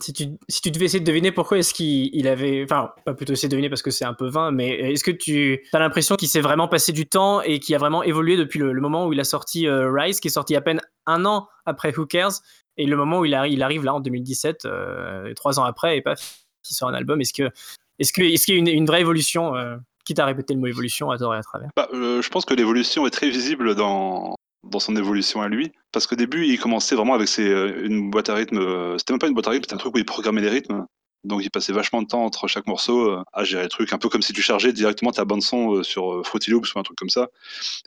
si 0.01 0.13
tu, 0.13 0.25
si 0.47 0.61
tu 0.61 0.71
devais 0.71 0.85
essayer 0.85 0.99
de 0.99 1.05
deviner 1.05 1.31
pourquoi 1.31 1.57
est-ce 1.57 1.73
qu'il 1.73 2.09
il 2.13 2.27
avait, 2.27 2.63
enfin, 2.63 2.91
pas 3.05 3.13
plutôt 3.13 3.33
essayer 3.33 3.47
de 3.49 3.51
deviner 3.51 3.69
parce 3.69 3.81
que 3.81 3.91
c'est 3.91 4.05
un 4.05 4.13
peu 4.13 4.27
vain, 4.29 4.51
mais 4.51 4.69
est-ce 4.69 5.03
que 5.03 5.11
tu 5.11 5.59
as 5.73 5.79
l'impression 5.79 6.15
qu'il 6.15 6.27
s'est 6.27 6.41
vraiment 6.41 6.67
passé 6.67 6.91
du 6.91 7.05
temps 7.05 7.41
et 7.41 7.59
qu'il 7.59 7.75
a 7.75 7.77
vraiment 7.77 8.03
évolué 8.03 8.37
depuis 8.47 8.59
le, 8.59 8.73
moment 8.81 9.05
où 9.05 9.13
il 9.13 9.19
a 9.19 9.23
sorti 9.23 9.67
euh, 9.67 9.91
Rise, 9.91 10.19
qui 10.19 10.29
est 10.29 10.31
sorti 10.31 10.55
à 10.55 10.61
peine 10.61 10.81
un 11.05 11.25
an 11.25 11.47
après 11.65 11.93
Who 11.97 12.05
Cares, 12.05 12.41
et 12.77 12.85
le 12.85 12.95
moment 12.95 13.19
où 13.19 13.25
il, 13.25 13.33
arri- 13.33 13.51
il 13.51 13.61
arrive 13.61 13.83
là 13.83 13.93
en 13.93 13.99
2017, 13.99 14.65
euh, 14.65 15.33
trois 15.35 15.59
ans 15.59 15.63
après, 15.63 15.97
et 15.97 16.01
paf, 16.01 16.39
il 16.69 16.73
sort 16.73 16.89
un 16.89 16.93
album. 16.93 17.21
Est-ce 17.21 17.33
que, 17.33 17.49
est-ce 17.99 18.13
que, 18.13 18.21
est-ce 18.21 18.45
qu'il 18.45 18.55
y 18.55 18.69
a 18.69 18.73
une, 18.73 18.85
vraie 18.85 19.01
évolution, 19.01 19.55
euh, 19.55 19.77
quitte 20.05 20.19
à 20.19 20.25
répéter 20.25 20.53
le 20.53 20.59
mot 20.59 20.67
évolution 20.67 21.11
à 21.11 21.17
tort 21.17 21.35
et 21.35 21.37
à 21.37 21.43
travers? 21.43 21.69
Bah, 21.75 21.87
je 21.91 22.29
pense 22.29 22.45
que 22.45 22.53
l'évolution 22.53 23.05
est 23.05 23.11
très 23.11 23.29
visible 23.29 23.75
dans, 23.75 24.35
dans 24.63 24.79
son 24.79 24.95
évolution 24.95 25.41
à 25.41 25.49
lui. 25.49 25.71
Parce 25.91 26.07
qu'au 26.07 26.15
début, 26.15 26.45
il 26.45 26.59
commençait 26.59 26.95
vraiment 26.95 27.13
avec 27.13 27.27
ses, 27.27 27.45
une 27.45 28.09
boîte 28.11 28.29
à 28.29 28.35
rythme. 28.35 28.97
C'était 28.97 29.13
même 29.13 29.19
pas 29.19 29.27
une 29.27 29.33
boîte 29.33 29.47
à 29.47 29.51
rythme, 29.51 29.63
c'était 29.63 29.75
un 29.75 29.79
truc 29.79 29.95
où 29.95 29.97
il 29.97 30.05
programmait 30.05 30.41
les 30.41 30.49
rythmes. 30.49 30.85
Donc 31.23 31.41
il 31.43 31.49
passait 31.51 31.73
vachement 31.73 32.01
de 32.01 32.07
temps 32.07 32.23
entre 32.23 32.47
chaque 32.47 32.67
morceau 32.67 33.09
euh, 33.11 33.23
à 33.33 33.43
gérer 33.43 33.63
le 33.63 33.69
truc, 33.69 33.91
un 33.91 33.97
peu 33.97 34.07
comme 34.07 34.21
si 34.21 34.33
tu 34.33 34.41
chargeais 34.41 34.71
directement 34.71 35.11
ta 35.11 35.25
bande 35.25 35.41
son 35.41 35.75
euh, 35.77 35.83
sur 35.83 36.13
euh, 36.13 36.23
Fruity 36.23 36.51
Loops 36.51 36.73
ou 36.73 36.79
un 36.79 36.83
truc 36.83 36.97
comme 36.97 37.09
ça. 37.09 37.27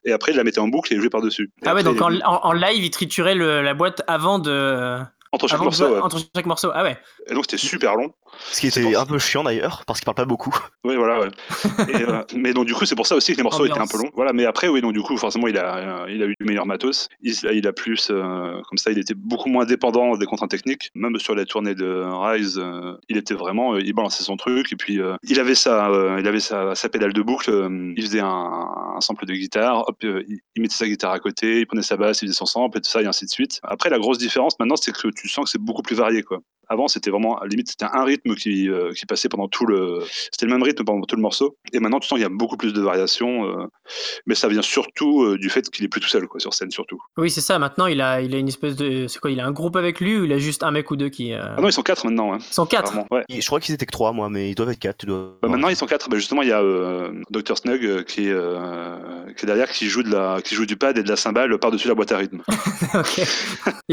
Et 0.04 0.12
après, 0.12 0.32
il 0.32 0.36
la 0.36 0.44
mettait 0.44 0.58
en 0.60 0.68
boucle 0.68 0.92
et 0.92 0.96
il 0.96 1.00
jouait 1.00 1.10
par-dessus. 1.10 1.50
Et 1.62 1.66
Ah 1.68 1.74
ouais, 1.74 1.80
après, 1.80 1.92
donc 1.94 2.02
en, 2.02 2.10
il- 2.10 2.22
en- 2.24 2.40
en 2.44 2.52
live, 2.52 2.84
il 2.84 2.90
triturait 2.90 3.34
le- 3.34 3.62
la 3.62 3.74
boîte 3.74 4.02
avant 4.06 4.38
de. 4.38 4.98
Entre 5.32 5.46
chaque 5.48 5.56
avant 5.56 5.64
morceau. 5.66 5.88
ouais. 5.94 6.00
entre 6.00 6.18
chaque 6.34 6.46
morceau. 6.46 6.70
Ah 6.74 6.82
ouais. 6.82 6.98
Et 7.28 7.34
donc 7.34 7.44
c'était 7.44 7.56
super 7.56 7.96
long. 7.96 8.12
Ce 8.50 8.60
qui 8.60 8.68
était 8.68 8.82
pour- 8.82 8.98
un 9.00 9.06
peu 9.06 9.18
chiant 9.18 9.42
d'ailleurs 9.42 9.84
parce 9.86 9.98
qu'il 10.00 10.04
parle 10.04 10.16
pas 10.16 10.24
beaucoup. 10.24 10.54
Oui, 10.84 10.96
voilà. 10.96 11.20
Ouais. 11.20 11.28
Et, 11.90 12.02
euh, 12.02 12.22
mais 12.34 12.54
donc 12.54 12.64
du 12.64 12.72
coup, 12.74 12.86
c'est 12.86 12.94
pour 12.94 13.06
ça 13.06 13.14
aussi 13.14 13.32
que 13.32 13.36
les 13.36 13.42
morceaux 13.42 13.66
étaient 13.66 13.78
un 13.78 13.86
peu 13.86 13.98
longs. 13.98 14.10
Voilà. 14.14 14.32
Mais 14.32 14.46
après, 14.46 14.66
oui, 14.68 14.80
donc 14.80 14.94
du 14.94 15.02
coup, 15.02 15.16
forcément, 15.18 15.46
il 15.46 15.58
a, 15.58 15.76
euh, 16.04 16.06
il 16.08 16.22
a 16.22 16.26
eu 16.26 16.34
du 16.40 16.46
meilleur 16.46 16.64
matos. 16.64 17.08
Il, 17.20 17.34
il 17.52 17.66
a 17.66 17.72
plus, 17.74 18.08
euh, 18.10 18.62
comme 18.66 18.78
ça, 18.78 18.90
il 18.90 18.98
était 18.98 19.12
beaucoup 19.14 19.50
moins 19.50 19.66
dépendant 19.66 20.16
des 20.16 20.24
contraintes 20.24 20.50
techniques. 20.50 20.90
Même 20.94 21.18
sur 21.18 21.34
la 21.34 21.44
tournée 21.44 21.74
de 21.74 22.02
Rise, 22.06 22.58
euh, 22.58 22.94
il 23.10 23.18
était 23.18 23.34
vraiment, 23.34 23.74
euh, 23.74 23.80
il 23.82 23.92
balançait 23.92 24.24
son 24.24 24.38
truc. 24.38 24.72
Et 24.72 24.76
puis, 24.76 25.00
euh, 25.02 25.16
il 25.22 25.38
avait 25.38 25.54
sa, 25.54 25.90
euh, 25.90 26.16
il 26.18 26.26
avait 26.26 26.40
sa, 26.40 26.74
sa 26.74 26.88
pédale 26.88 27.12
de 27.12 27.20
boucle. 27.22 27.50
euh, 27.50 27.92
il 27.94 28.02
faisait 28.02 28.20
un, 28.20 28.26
un 28.96 29.00
sample 29.02 29.26
de 29.26 29.34
guitare. 29.34 29.84
Hop, 29.86 29.98
euh, 30.04 30.22
il, 30.28 30.38
il 30.56 30.62
mettait 30.62 30.74
sa 30.74 30.86
guitare 30.86 31.12
à 31.12 31.18
côté. 31.18 31.60
Il 31.60 31.66
prenait 31.66 31.82
sa 31.82 31.98
basse, 31.98 32.22
il 32.22 32.26
faisait 32.28 32.36
son 32.38 32.46
sample 32.46 32.78
et 32.78 32.80
tout 32.80 32.88
ça, 32.90 33.02
et 33.02 33.06
ainsi 33.06 33.26
de 33.26 33.30
suite. 33.30 33.60
Après, 33.64 33.90
la 33.90 33.98
grosse 33.98 34.16
différence 34.18 34.58
maintenant, 34.58 34.76
c'est 34.76 34.92
que 34.92 35.08
tu 35.08 35.19
sens 35.28 35.44
que 35.44 35.50
c'est 35.50 35.58
beaucoup 35.62 35.82
plus 35.82 35.96
varié, 35.96 36.22
quoi. 36.22 36.40
Avant, 36.72 36.86
c'était 36.88 37.10
vraiment, 37.10 37.36
à 37.38 37.42
la 37.42 37.48
limite, 37.48 37.68
c'était 37.68 37.84
un 37.92 38.04
rythme 38.04 38.36
qui, 38.36 38.68
euh, 38.68 38.92
qui 38.92 39.04
passait 39.04 39.28
pendant 39.28 39.48
tout 39.48 39.66
le. 39.66 39.98
C'était 40.32 40.46
le 40.46 40.52
même 40.52 40.62
rythme 40.62 40.84
pendant 40.84 41.04
tout 41.04 41.16
le 41.16 41.22
morceau. 41.22 41.56
Et 41.72 41.80
maintenant, 41.80 41.98
tu 41.98 42.06
sens 42.06 42.16
qu'il 42.16 42.22
y 42.22 42.26
a 42.26 42.28
beaucoup 42.30 42.56
plus 42.56 42.72
de 42.72 42.80
variations. 42.80 43.44
euh, 43.44 43.66
mais 44.26 44.36
ça 44.36 44.46
vient 44.46 44.62
surtout 44.62 45.24
euh, 45.24 45.36
du 45.36 45.50
fait 45.50 45.68
qu'il 45.68 45.84
est 45.84 45.88
plus 45.88 46.00
tout 46.00 46.08
seul, 46.08 46.28
quoi, 46.28 46.38
sur 46.38 46.54
scène, 46.54 46.70
surtout. 46.70 46.98
Oui, 47.18 47.28
c'est 47.28 47.40
ça. 47.40 47.58
Maintenant, 47.58 47.86
il 47.86 48.00
a, 48.00 48.20
il 48.22 48.32
a 48.34 48.38
une 48.38 48.46
espèce 48.48 48.76
de. 48.76 49.08
C'est 49.08 49.18
quoi 49.18 49.32
Il 49.32 49.40
a 49.40 49.46
un 49.46 49.50
groupe 49.50 49.74
avec 49.74 49.98
lui 50.00 50.16
ou 50.16 50.24
il 50.26 50.32
a 50.32 50.38
juste 50.38 50.62
un 50.62 50.70
mec 50.70 50.90
ou 50.92 50.96
deux 50.96 51.08
qui. 51.08 51.32
euh, 51.34 51.40
Ah 51.56 51.60
non, 51.60 51.68
ils 51.68 51.72
sont 51.72 51.82
quatre 51.82 52.04
maintenant. 52.06 52.32
Hein, 52.34 52.38
Ils 52.40 52.54
sont 52.54 52.66
quatre. 52.66 52.92
vraiment, 52.92 53.06
ouais. 53.10 53.24
Je 53.28 53.44
crois 53.46 53.58
qu'ils 53.58 53.74
étaient 53.74 53.86
que 53.86 53.90
trois 53.92 54.12
moi, 54.12 54.28
mais 54.30 54.48
ils 54.50 54.54
doivent 54.54 54.70
être 54.70 54.78
quatre. 54.78 54.98
Tu 54.98 55.06
dois... 55.06 55.38
Bah, 55.42 55.48
maintenant, 55.48 55.68
ils 55.70 55.76
sont 55.76 55.86
quatre. 55.86 56.08
Bah, 56.08 56.16
justement, 56.18 56.42
il 56.42 56.48
y 56.48 56.52
a 56.52 56.60
euh, 56.62 57.10
Dr. 57.30 57.58
Snug 57.58 58.04
qui, 58.04 58.28
est, 58.28 58.32
euh, 58.32 58.96
qui 59.36 59.44
est 59.44 59.46
derrière, 59.46 59.68
qui 59.72 59.88
joue, 59.88 60.04
de 60.04 60.10
la, 60.12 60.40
qui 60.44 60.54
joue 60.54 60.66
du 60.66 60.76
pad 60.76 60.96
et 60.98 61.02
de 61.02 61.08
la 61.08 61.16
cymbale 61.16 61.58
par-dessus 61.58 61.88
la 61.88 61.94
boîte 61.94 62.12
à 62.12 62.16
rythme. 62.18 62.42
Ok. 62.94 63.18
Et 63.18 63.24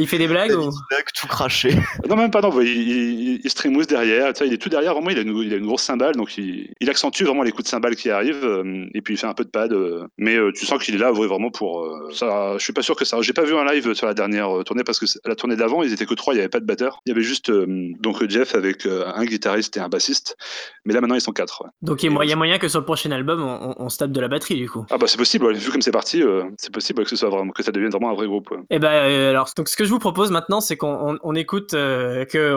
il 0.01 0.07
fait 0.07 0.17
des 0.17 0.27
blagues 0.27 0.51
ou 0.57 0.71
Snug, 0.71 1.03
tout 1.19 1.27
craché. 1.27 1.75
non, 2.09 2.15
même 2.15 2.31
pas, 2.31 2.41
non, 2.41 2.49
il, 2.67 3.41
il, 3.43 3.85
derrière, 3.87 4.31
il 4.41 4.53
est 4.53 4.57
tout 4.57 4.69
derrière, 4.69 4.93
vraiment, 4.93 5.09
il 5.09 5.17
a 5.17 5.21
une, 5.21 5.37
il 5.37 5.53
a 5.53 5.57
une 5.57 5.65
grosse 5.65 5.83
cymbale, 5.83 6.15
donc 6.15 6.37
il, 6.37 6.89
accentue 6.89 7.23
vraiment 7.23 7.43
les 7.43 7.51
coups 7.51 7.65
de 7.65 7.69
cymbale 7.69 7.95
qui 7.95 8.09
arrivent, 8.09 8.45
euh, 8.45 8.85
et 8.93 9.01
puis 9.01 9.15
il 9.15 9.17
fait 9.17 9.27
un 9.27 9.33
peu 9.33 9.43
de 9.43 9.49
pad, 9.49 9.73
euh, 9.73 10.07
mais 10.17 10.35
euh, 10.35 10.51
tu 10.53 10.65
sens 10.65 10.81
qu'il 10.83 10.95
est 10.95 10.99
là 10.99 11.11
vraiment 11.11 11.51
pour 11.51 11.85
ça. 12.13 12.53
Je 12.57 12.63
suis 12.63 12.73
pas 12.73 12.81
sûr 12.81 12.95
que 12.95 13.03
ça. 13.05 13.21
J'ai 13.21 13.33
pas 13.33 13.43
vu 13.43 13.55
un 13.55 13.65
live 13.65 13.93
sur 13.93 14.07
la 14.07 14.13
dernière 14.13 14.49
tournée 14.65 14.83
parce 14.83 14.99
que 14.99 15.05
la 15.25 15.35
tournée 15.35 15.55
d'avant, 15.55 15.83
ils 15.83 15.91
étaient 15.91 16.05
que 16.05 16.13
trois, 16.13 16.33
il 16.33 16.37
y 16.37 16.39
avait 16.39 16.49
pas 16.49 16.59
de 16.59 16.65
batteur, 16.65 17.01
il 17.05 17.09
y 17.09 17.11
avait 17.11 17.21
juste 17.21 17.51
donc 17.51 18.27
Jeff 18.29 18.55
avec 18.55 18.85
un 18.85 19.25
guitariste 19.25 19.77
et 19.77 19.79
un 19.79 19.89
bassiste, 19.89 20.37
mais 20.85 20.93
là 20.93 21.01
maintenant 21.01 21.15
ils 21.15 21.21
sont 21.21 21.33
quatre. 21.33 21.63
Ouais. 21.63 21.69
Donc 21.81 22.03
il 22.03 22.11
y, 22.11 22.33
a 22.33 22.35
moyen 22.35 22.57
que 22.57 22.67
sur 22.67 22.79
le 22.79 22.85
prochain 22.85 23.11
album, 23.11 23.41
on, 23.41 23.75
on, 23.77 23.89
se 23.89 23.97
tape 23.97 24.11
de 24.11 24.21
la 24.21 24.27
batterie 24.27 24.55
du 24.55 24.69
coup. 24.69 24.85
Ah 24.89 24.97
bah 24.97 25.07
c'est 25.07 25.17
possible, 25.17 25.53
vu 25.53 25.71
comme 25.71 25.81
c'est 25.81 25.91
parti, 25.91 26.23
c'est 26.57 26.71
possible 26.71 27.03
que 27.03 27.09
ce 27.09 27.15
soit 27.15 27.29
vraiment 27.29 27.51
que 27.51 27.63
ça 27.63 27.71
devienne 27.71 27.91
vraiment 27.91 28.11
un 28.11 28.15
vrai 28.15 28.27
groupe. 28.27 28.49
Et 28.69 28.75
eh 28.75 28.79
ben 28.79 28.89
alors 28.89 29.49
donc 29.55 29.67
ce 29.67 29.75
que 29.75 29.83
je 29.83 29.89
vous 29.89 29.99
propose 29.99 30.31
maintenant, 30.31 30.61
c'est 30.61 30.77
qu'on 30.77 31.17
on, 31.21 31.35
écoute, 31.35 31.73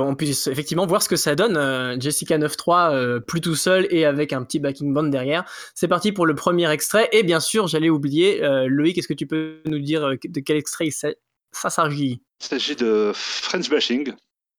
qu'on 0.04 0.14
puisse 0.14 0.46
effectivement 0.46 0.86
voir 0.86 1.02
ce 1.02 1.08
que 1.08 1.16
ça 1.16 1.34
donne. 1.34 2.00
Jessica 2.00 2.38
9.3 2.38 3.20
plus 3.20 3.40
tout 3.40 3.54
seul 3.54 3.86
et 3.90 4.04
avec 4.04 4.32
un 4.32 4.42
petit 4.42 4.58
backing 4.58 4.92
band 4.92 5.04
derrière. 5.04 5.44
C'est 5.74 5.88
parti 5.88 6.12
pour 6.12 6.26
le 6.26 6.34
premier 6.34 6.70
extrait. 6.70 7.08
Et 7.12 7.22
bien 7.22 7.40
sûr, 7.40 7.66
j'allais 7.66 7.90
oublier, 7.90 8.42
euh, 8.42 8.66
Loïc, 8.68 8.98
est-ce 8.98 9.08
que 9.08 9.14
tu 9.14 9.26
peux 9.26 9.60
nous 9.66 9.78
dire 9.78 10.04
euh, 10.04 10.16
de 10.22 10.40
quel 10.40 10.56
extrait 10.56 10.90
ça, 10.90 11.10
s'agit 11.52 12.22
Il 12.40 12.46
s'agit 12.46 12.76
de 12.76 13.12
French 13.14 13.68
Bashing, 13.68 14.12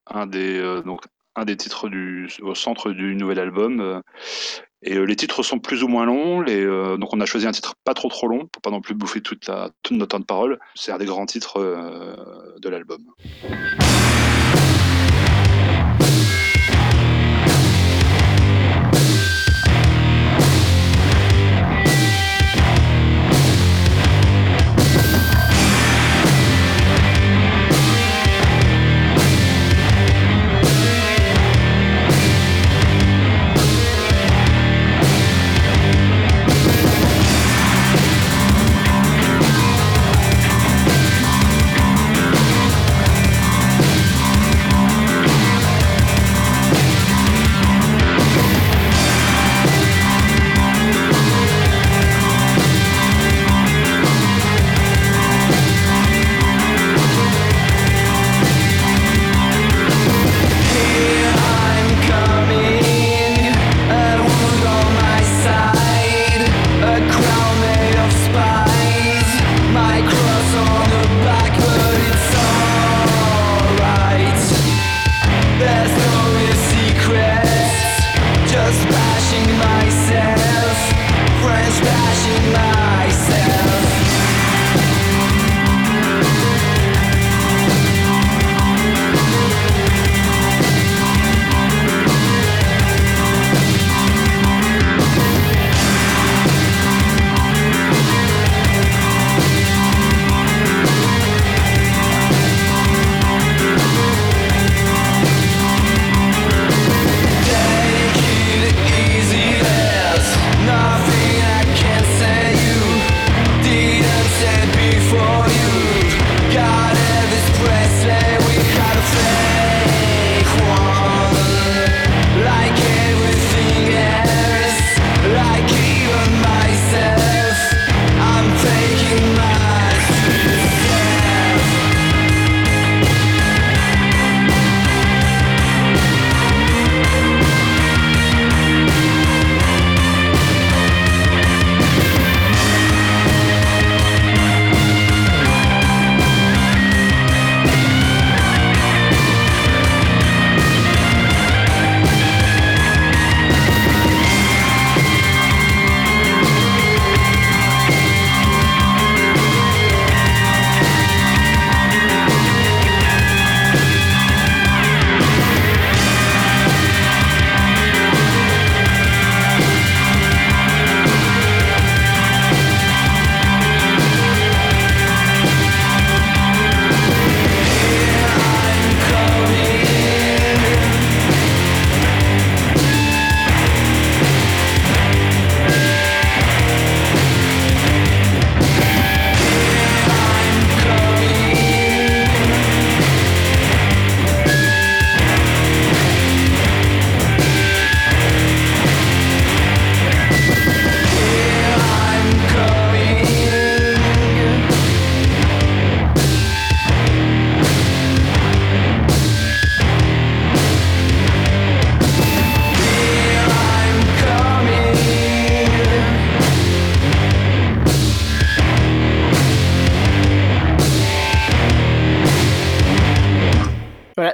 un 0.08 0.28
des, 0.28 0.58
euh, 0.60 0.82
donc, 0.82 1.02
un 1.36 1.46
des 1.46 1.58
titres 1.58 1.90
du, 1.90 2.30
au 2.42 2.56
centre 2.56 2.92
du 2.92 3.16
nouvel 3.16 3.40
album. 3.40 4.02
Et 4.84 4.96
les 4.96 5.16
titres 5.16 5.44
sont 5.44 5.60
plus 5.60 5.84
ou 5.84 5.88
moins 5.88 6.06
longs, 6.06 6.44
donc 6.98 7.14
on 7.14 7.22
a 7.22 7.26
choisi 7.28 7.46
un 7.46 7.52
titre 7.52 7.76
pas 7.84 7.94
trop 7.94 8.10
trop 8.10 8.28
long 8.28 8.48
pour 8.48 8.64
pas 8.64 8.72
non 8.72 8.82
plus 8.82 8.96
bouffer 8.96 9.22
toute, 9.22 9.48
la, 9.48 9.70
toute 9.84 9.96
notre 9.96 10.10
temps 10.10 10.20
de 10.20 10.26
parole. 10.26 10.60
C'est 10.74 10.92
un 10.92 10.98
des 10.98 11.06
grands 11.06 11.28
titres 11.28 11.60
de 12.60 12.68
l'album. 12.68 13.06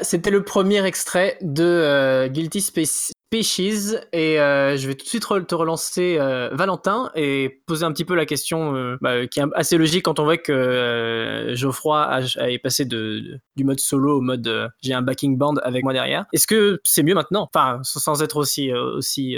C'était 0.08 0.32
le 0.32 0.44
premier 0.44 0.86
extrait 0.86 1.38
de 1.42 1.64
euh, 1.64 2.28
Guilty 2.30 2.62
Space 2.62 3.12
Peaches 3.30 3.94
et 4.14 4.40
euh, 4.40 4.78
je 4.78 4.88
vais 4.88 4.96
tout 4.96 5.04
de 5.04 5.10
suite 5.10 5.26
te 5.48 5.56
relancer 5.56 6.18
euh, 6.18 6.50
Valentin 6.54 7.12
et 7.16 7.62
poser 7.66 7.84
un 7.84 7.92
petit 7.92 8.06
peu 8.06 8.16
la 8.16 8.26
question 8.26 8.76
euh, 8.76 8.98
bah, 9.02 9.28
qui 9.28 9.40
est 9.40 9.44
assez 9.54 9.78
logique 9.78 10.06
quand 10.06 10.20
on 10.20 10.24
voit 10.24 10.38
que 10.38 11.52
Geoffroy 11.54 12.02
a, 12.02 12.22
est 12.50 12.60
passé 12.60 12.86
de, 12.86 13.40
du 13.56 13.64
mode 13.64 13.80
solo 13.80 14.18
au 14.18 14.22
mode 14.22 14.72
j'ai 14.82 14.94
un 14.94 15.02
backing 15.02 15.38
band 15.38 15.56
avec 15.64 15.84
moi 15.84 15.94
derrière. 15.94 16.26
Est-ce 16.32 16.48
que 16.48 16.80
c'est 16.84 17.04
mieux 17.04 17.16
maintenant? 17.16 17.50
Enfin, 17.54 17.82
sans 17.84 18.22
être 18.22 18.38
aussi 18.38 18.72
aussi 18.74 19.38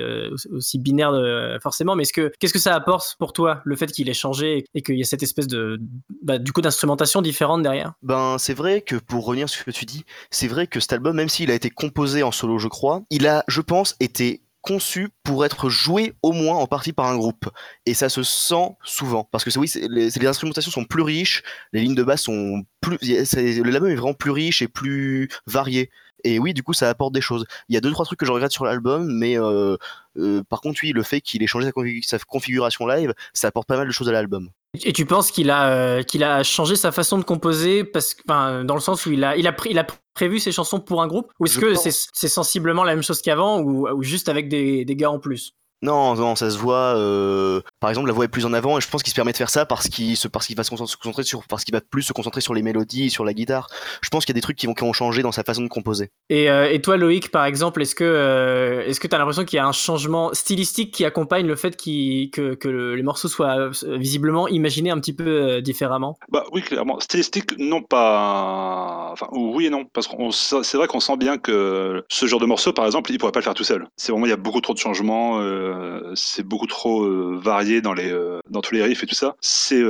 aussi 0.51 0.77
binaire 0.79 1.13
forcément, 1.61 1.95
mais 1.95 2.03
est-ce 2.03 2.13
que 2.13 2.31
qu'est-ce 2.39 2.53
que 2.53 2.59
ça 2.59 2.75
apporte 2.75 3.15
pour 3.17 3.33
toi 3.33 3.61
le 3.65 3.75
fait 3.75 3.87
qu'il 3.87 4.09
ait 4.09 4.13
changé 4.13 4.65
et 4.73 4.81
qu'il 4.81 4.95
y 4.95 5.01
ait 5.01 5.05
cette 5.05 5.23
espèce 5.23 5.47
de 5.47 5.79
bah, 6.21 6.37
du 6.37 6.51
coup 6.51 6.61
d'instrumentation 6.61 7.21
différente 7.21 7.63
derrière? 7.63 7.93
Ben 8.03 8.37
c'est 8.37 8.53
vrai 8.53 8.81
que 8.81 8.95
pour 8.97 9.25
revenir 9.25 9.49
sur 9.49 9.61
ce 9.61 9.65
que 9.65 9.71
tu 9.71 9.85
dis, 9.85 10.03
c'est 10.29 10.47
vrai 10.47 10.67
que 10.67 10.79
cet 10.79 10.93
album, 10.93 11.15
même 11.15 11.29
s'il 11.29 11.49
a 11.49 11.55
été 11.55 11.69
composé 11.69 12.23
en 12.23 12.31
solo, 12.31 12.59
je 12.59 12.67
crois, 12.67 13.01
il 13.09 13.27
a, 13.27 13.43
je 13.47 13.61
pense 13.61 13.78
était 13.99 14.41
conçu 14.61 15.09
pour 15.23 15.45
être 15.45 15.69
joué 15.69 16.13
au 16.21 16.31
moins 16.31 16.55
en 16.55 16.67
partie 16.67 16.93
par 16.93 17.07
un 17.07 17.17
groupe. 17.17 17.49
Et 17.85 17.93
ça 17.93 18.09
se 18.09 18.23
sent 18.23 18.75
souvent. 18.83 19.27
Parce 19.31 19.43
que 19.43 19.57
oui, 19.57 19.71
les, 19.89 20.27
instrumentations 20.27 20.71
sont 20.71 20.85
plus 20.85 21.01
riches, 21.01 21.43
les 21.73 21.81
lignes 21.81 21.95
de 21.95 22.03
basse 22.03 22.23
sont 22.23 22.63
plus... 22.81 22.97
Le 23.01 23.69
l'album 23.69 23.89
est 23.89 23.95
vraiment 23.95 24.13
plus 24.13 24.31
riche 24.31 24.61
et 24.61 24.67
plus 24.67 25.29
varié. 25.47 25.89
Et 26.23 26.39
oui, 26.39 26.53
du 26.53 26.63
coup, 26.63 26.73
ça 26.73 26.89
apporte 26.89 27.13
des 27.13 27.21
choses. 27.21 27.45
Il 27.69 27.75
y 27.75 27.77
a 27.77 27.81
deux, 27.81 27.91
trois 27.91 28.05
trucs 28.05 28.19
que 28.19 28.25
je 28.25 28.31
regrette 28.31 28.51
sur 28.51 28.65
l'album, 28.65 29.07
mais 29.11 29.39
euh, 29.39 29.77
euh, 30.17 30.43
par 30.43 30.61
contre, 30.61 30.81
oui, 30.83 30.91
le 30.91 31.03
fait 31.03 31.21
qu'il 31.21 31.41
ait 31.43 31.47
changé 31.47 31.71
sa, 32.03 32.19
configuration 32.19 32.87
live, 32.87 33.13
ça 33.33 33.47
apporte 33.47 33.67
pas 33.67 33.77
mal 33.77 33.87
de 33.87 33.91
choses 33.91 34.09
à 34.09 34.11
l'album. 34.11 34.49
Et 34.83 34.93
tu 34.93 35.05
penses 35.05 35.31
qu'il 35.31 35.49
a, 35.49 35.71
euh, 35.71 36.03
qu'il 36.03 36.23
a 36.23 36.43
changé 36.43 36.75
sa 36.75 36.91
façon 36.91 37.17
de 37.17 37.23
composer 37.23 37.83
parce 37.83 38.13
que, 38.13 38.63
dans 38.63 38.75
le 38.75 38.81
sens 38.81 39.05
où 39.05 39.11
il 39.11 39.23
a, 39.23 39.35
il 39.35 39.47
a, 39.47 39.55
il 39.65 39.79
a 39.79 39.87
prévu 40.13 40.39
ses 40.39 40.51
chansons 40.51 40.79
pour 40.79 41.01
un 41.01 41.07
groupe? 41.07 41.31
Ou 41.39 41.45
est-ce 41.45 41.59
que 41.59 41.73
c'est 41.75 42.27
sensiblement 42.27 42.83
la 42.83 42.93
même 42.93 43.03
chose 43.03 43.21
qu'avant 43.21 43.59
ou, 43.61 43.89
ou, 43.89 44.03
juste 44.03 44.29
avec 44.29 44.47
des, 44.47 44.85
des 44.85 44.95
gars 44.95 45.09
en 45.09 45.19
plus? 45.19 45.53
Non, 45.81 46.15
non, 46.15 46.35
ça 46.35 46.49
se 46.49 46.57
voit. 46.57 46.95
Euh, 46.97 47.61
par 47.79 47.89
exemple, 47.89 48.07
la 48.07 48.13
voix 48.13 48.25
est 48.25 48.29
plus 48.29 48.45
en 48.45 48.53
avant 48.53 48.77
et 48.77 48.81
je 48.81 48.89
pense 48.89 49.01
qu'il 49.01 49.11
se 49.11 49.15
permet 49.15 49.31
de 49.31 49.37
faire 49.37 49.49
ça 49.49 49.65
parce 49.65 49.87
qu'il 49.87 50.17
se, 50.17 50.27
parce 50.27 50.45
qu'il 50.45 50.57
va 50.57 50.63
se 50.63 50.69
concentrer 50.69 51.23
sur, 51.23 51.43
parce 51.47 51.63
qu'il 51.63 51.73
va 51.73 51.81
plus 51.81 52.01
se 52.01 52.11
concentrer 52.11 52.41
sur 52.41 52.53
les 52.53 52.61
mélodies, 52.61 53.09
sur 53.09 53.23
la 53.23 53.33
guitare. 53.33 53.69
Je 54.01 54.09
pense 54.09 54.25
qu'il 54.25 54.33
y 54.33 54.37
a 54.37 54.39
des 54.39 54.41
trucs 54.41 54.57
qui 54.57 54.67
vont, 54.67 54.73
qui 54.73 54.83
ont 54.83 54.93
changé 54.93 55.21
dans 55.21 55.31
sa 55.31 55.43
façon 55.43 55.61
de 55.61 55.69
composer. 55.69 56.11
Et, 56.29 56.49
euh, 56.49 56.69
et 56.69 56.81
toi, 56.81 56.97
Loïc, 56.97 57.31
par 57.31 57.45
exemple, 57.45 57.81
est-ce 57.81 57.95
que, 57.95 58.03
euh, 58.03 58.85
est-ce 58.85 58.99
que 58.99 59.07
t'as 59.07 59.17
l'impression 59.17 59.45
qu'il 59.45 59.57
y 59.57 59.59
a 59.59 59.65
un 59.65 59.71
changement 59.71 60.33
stylistique 60.33 60.93
qui 60.93 61.05
accompagne 61.05 61.47
le 61.47 61.55
fait 61.55 61.77
que, 61.77 62.55
que 62.55 62.67
les 62.67 63.03
morceaux 63.03 63.29
soient 63.29 63.69
visiblement 63.83 64.47
imaginés 64.49 64.89
un 64.89 64.99
petit 64.99 65.13
peu 65.13 65.61
différemment? 65.61 66.17
Bah 66.29 66.43
oui, 66.51 66.61
clairement. 66.61 66.99
Stylistique, 66.99 67.57
non 67.57 67.81
pas. 67.81 69.09
Enfin, 69.13 69.27
oui 69.31 69.67
et 69.67 69.69
non, 69.69 69.85
parce 69.85 70.07
que 70.07 70.13
c'est 70.31 70.77
vrai 70.77 70.87
qu'on 70.87 70.99
sent 70.99 71.17
bien 71.17 71.37
que 71.37 72.03
ce 72.09 72.25
genre 72.25 72.39
de 72.39 72.45
morceau, 72.45 72.73
par 72.73 72.85
exemple, 72.85 73.11
il 73.11 73.17
pourrait 73.17 73.31
pas 73.31 73.39
le 73.39 73.45
faire 73.45 73.53
tout 73.53 73.63
seul. 73.63 73.87
C'est 73.95 74.11
vraiment 74.11 74.25
il 74.25 74.29
y 74.29 74.33
a 74.33 74.37
beaucoup 74.37 74.61
trop 74.61 74.73
de 74.73 74.79
changements. 74.79 75.39
Euh, 75.39 75.68
c'est 76.15 76.43
beaucoup 76.43 76.67
trop 76.67 77.03
euh, 77.03 77.39
varié 77.41 77.81
dans 77.81 77.93
les 77.93 78.11
euh, 78.11 78.39
dans 78.49 78.61
tous 78.61 78.73
les 78.73 78.83
riffs 78.83 79.03
et 79.03 79.07
tout 79.07 79.15
ça. 79.15 79.35
C'est 79.41 79.83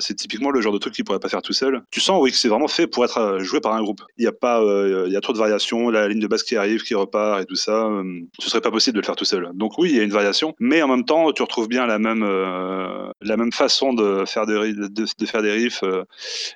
c'est 0.00 0.14
typiquement 0.14 0.50
le 0.50 0.60
genre 0.60 0.72
de 0.72 0.78
truc 0.78 0.94
qu'il 0.94 1.04
pourrait 1.04 1.18
pas 1.18 1.28
faire 1.28 1.42
tout 1.42 1.52
seul. 1.52 1.82
Tu 1.90 2.00
sens 2.00 2.20
oui 2.22 2.30
que 2.30 2.36
c'est 2.36 2.48
vraiment 2.48 2.68
fait 2.68 2.86
pour 2.86 3.04
être 3.04 3.38
joué 3.40 3.60
par 3.60 3.74
un 3.74 3.82
groupe. 3.82 4.02
Il 4.18 4.24
y 4.24 4.28
a 4.28 4.32
pas 4.32 4.62
il 5.06 5.12
y 5.12 5.16
a 5.16 5.20
trop 5.20 5.32
de 5.32 5.38
variations, 5.38 5.90
la 5.90 6.08
ligne 6.08 6.20
de 6.20 6.26
basse 6.26 6.42
qui 6.42 6.56
arrive, 6.56 6.82
qui 6.82 6.94
repart 6.94 7.42
et 7.42 7.46
tout 7.46 7.56
ça. 7.56 7.90
ce 8.38 8.50
serait 8.50 8.60
pas 8.60 8.70
possible 8.70 8.96
de 8.96 9.00
le 9.00 9.06
faire 9.06 9.16
tout 9.16 9.24
seul. 9.24 9.50
Donc 9.54 9.78
oui, 9.78 9.90
il 9.90 9.96
y 9.96 10.00
a 10.00 10.02
une 10.02 10.10
variation, 10.10 10.54
mais 10.58 10.82
en 10.82 10.88
même 10.88 11.04
temps, 11.04 11.32
tu 11.32 11.42
retrouves 11.42 11.68
bien 11.68 11.86
la 11.86 11.98
même 11.98 12.24
la 13.20 13.36
même 13.36 13.52
façon 13.52 13.92
de 13.92 14.24
faire 14.26 14.46
des 14.46 14.54
de, 14.54 14.88
de 14.88 15.26
faire 15.26 15.42
des 15.42 15.52
riffs, 15.52 15.84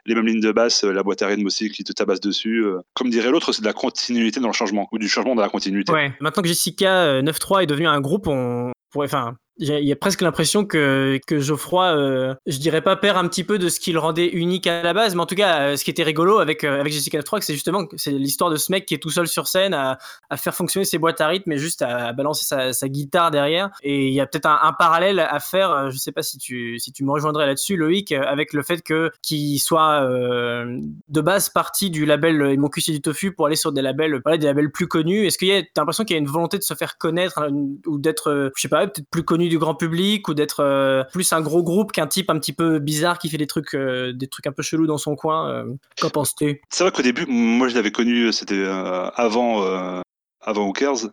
les 0.06 0.14
mêmes 0.14 0.26
lignes 0.26 0.40
de 0.40 0.52
basse, 0.52 0.85
la 0.85 1.02
boîte 1.02 1.23
à 1.23 1.28
rythme 1.28 1.46
aussi 1.46 1.70
qui 1.70 1.85
te 1.85 1.92
tabasse 1.92 2.20
dessus. 2.20 2.64
Comme 2.94 3.11
dirait 3.11 3.30
l'autre, 3.30 3.52
c'est 3.52 3.62
de 3.62 3.66
la 3.66 3.73
continuité 3.73 4.40
dans 4.40 4.49
le 4.49 4.54
changement 4.54 4.88
ou 4.92 4.99
du 4.99 5.08
changement 5.08 5.35
dans 5.35 5.42
la 5.42 5.49
continuité. 5.49 5.92
Ouais. 5.92 6.12
Maintenant 6.20 6.42
que 6.42 6.49
Jessica 6.49 7.20
9.3 7.23 7.62
est 7.62 7.66
devenu 7.66 7.87
un 7.87 8.00
groupe, 8.00 8.26
on, 8.26 8.55
pourrait, 8.96 9.06
enfin, 9.06 9.36
il 9.58 9.84
y, 9.84 9.92
a 9.92 9.96
presque 9.96 10.20
l'impression 10.20 10.66
que, 10.66 11.18
que 11.26 11.38
Geoffroy, 11.38 11.86
euh, 11.86 12.34
je 12.46 12.58
dirais 12.58 12.82
pas 12.82 12.94
perd 12.94 13.16
un 13.16 13.26
petit 13.26 13.42
peu 13.42 13.58
de 13.58 13.70
ce 13.70 13.80
qui 13.80 13.90
le 13.90 13.98
rendait 13.98 14.26
unique 14.26 14.66
à 14.66 14.82
la 14.82 14.92
base, 14.92 15.14
mais 15.14 15.22
en 15.22 15.26
tout 15.26 15.34
cas, 15.34 15.60
euh, 15.60 15.76
ce 15.76 15.84
qui 15.84 15.90
était 15.90 16.02
rigolo 16.02 16.40
avec, 16.40 16.62
euh, 16.62 16.78
avec 16.78 16.92
Jessica 16.92 17.22
3, 17.22 17.40
c'est 17.40 17.54
justement 17.54 17.84
c'est 17.96 18.10
l'histoire 18.10 18.50
de 18.50 18.56
ce 18.56 18.70
mec 18.70 18.84
qui 18.84 18.92
est 18.92 18.98
tout 18.98 19.08
seul 19.08 19.26
sur 19.26 19.48
scène 19.48 19.72
à, 19.72 19.98
à 20.28 20.36
faire 20.36 20.54
fonctionner 20.54 20.84
ses 20.84 20.98
boîtes 20.98 21.22
à 21.22 21.28
rythme 21.28 21.52
et 21.52 21.56
juste 21.56 21.80
à, 21.80 22.12
balancer 22.12 22.44
sa, 22.44 22.75
sa, 22.75 22.88
guitare 22.88 23.30
derrière. 23.30 23.70
Et 23.82 24.08
il 24.08 24.12
y 24.12 24.20
a 24.20 24.26
peut-être 24.26 24.46
un, 24.46 24.75
parallèle 24.78 25.20
à 25.20 25.40
faire, 25.40 25.90
je 25.90 25.96
sais 25.96 26.12
pas 26.12 26.22
si 26.22 26.36
tu, 26.36 26.78
si 26.78 26.92
tu 26.92 27.02
me 27.02 27.10
rejoindrais 27.10 27.46
là-dessus, 27.46 27.76
Loïc, 27.76 28.12
avec 28.12 28.52
le 28.52 28.62
fait 28.62 28.82
que 28.82 29.10
qu'il 29.22 29.58
soit 29.58 30.06
de 30.06 31.20
base 31.20 31.48
parti 31.48 31.88
du 31.88 32.04
label 32.04 32.58
Mon 32.58 32.68
du 32.68 33.00
Tofu 33.00 33.32
pour 33.32 33.46
aller 33.46 33.56
sur 33.56 33.72
des 33.72 33.80
labels, 33.80 34.20
des 34.38 34.46
labels 34.46 34.70
plus 34.70 34.86
connus. 34.86 35.26
Est-ce 35.26 35.38
qu'il 35.38 35.48
y 35.48 35.52
a, 35.52 35.62
t'as 35.62 35.80
l'impression 35.80 36.04
qu'il 36.04 36.14
y 36.14 36.18
a 36.18 36.20
une 36.20 36.28
volonté 36.28 36.58
de 36.58 36.62
se 36.62 36.75
faire 36.75 36.98
connaître 36.98 37.48
ou 37.86 37.98
d'être, 37.98 38.52
je 38.54 38.60
sais 38.60 38.68
pas, 38.68 38.86
peut-être 38.86 39.08
plus 39.08 39.25
connu 39.25 39.45
du 39.48 39.58
grand 39.58 39.74
public 39.74 40.28
ou 40.28 40.34
d'être 40.34 40.60
euh, 40.60 41.04
plus 41.12 41.32
un 41.32 41.40
gros 41.40 41.62
groupe 41.62 41.92
qu'un 41.92 42.06
type 42.06 42.30
un 42.30 42.38
petit 42.38 42.52
peu 42.52 42.78
bizarre 42.78 43.18
qui 43.18 43.28
fait 43.28 43.38
des 43.38 43.46
trucs, 43.46 43.74
euh, 43.74 44.12
des 44.12 44.28
trucs 44.28 44.46
un 44.46 44.52
peu 44.52 44.62
chelous 44.62 44.86
dans 44.86 44.98
son 44.98 45.16
coin. 45.16 45.50
Euh, 45.50 45.64
qu'en 46.00 46.10
penses-tu? 46.10 46.60
C'est 46.70 46.84
vrai 46.84 46.92
qu'au 46.92 47.02
début, 47.02 47.26
moi 47.28 47.68
je 47.68 47.74
l'avais 47.74 47.92
connu, 47.92 48.32
c'était 48.32 48.64
avant, 48.64 49.64
avant 50.40 50.68
Hookers. 50.68 51.10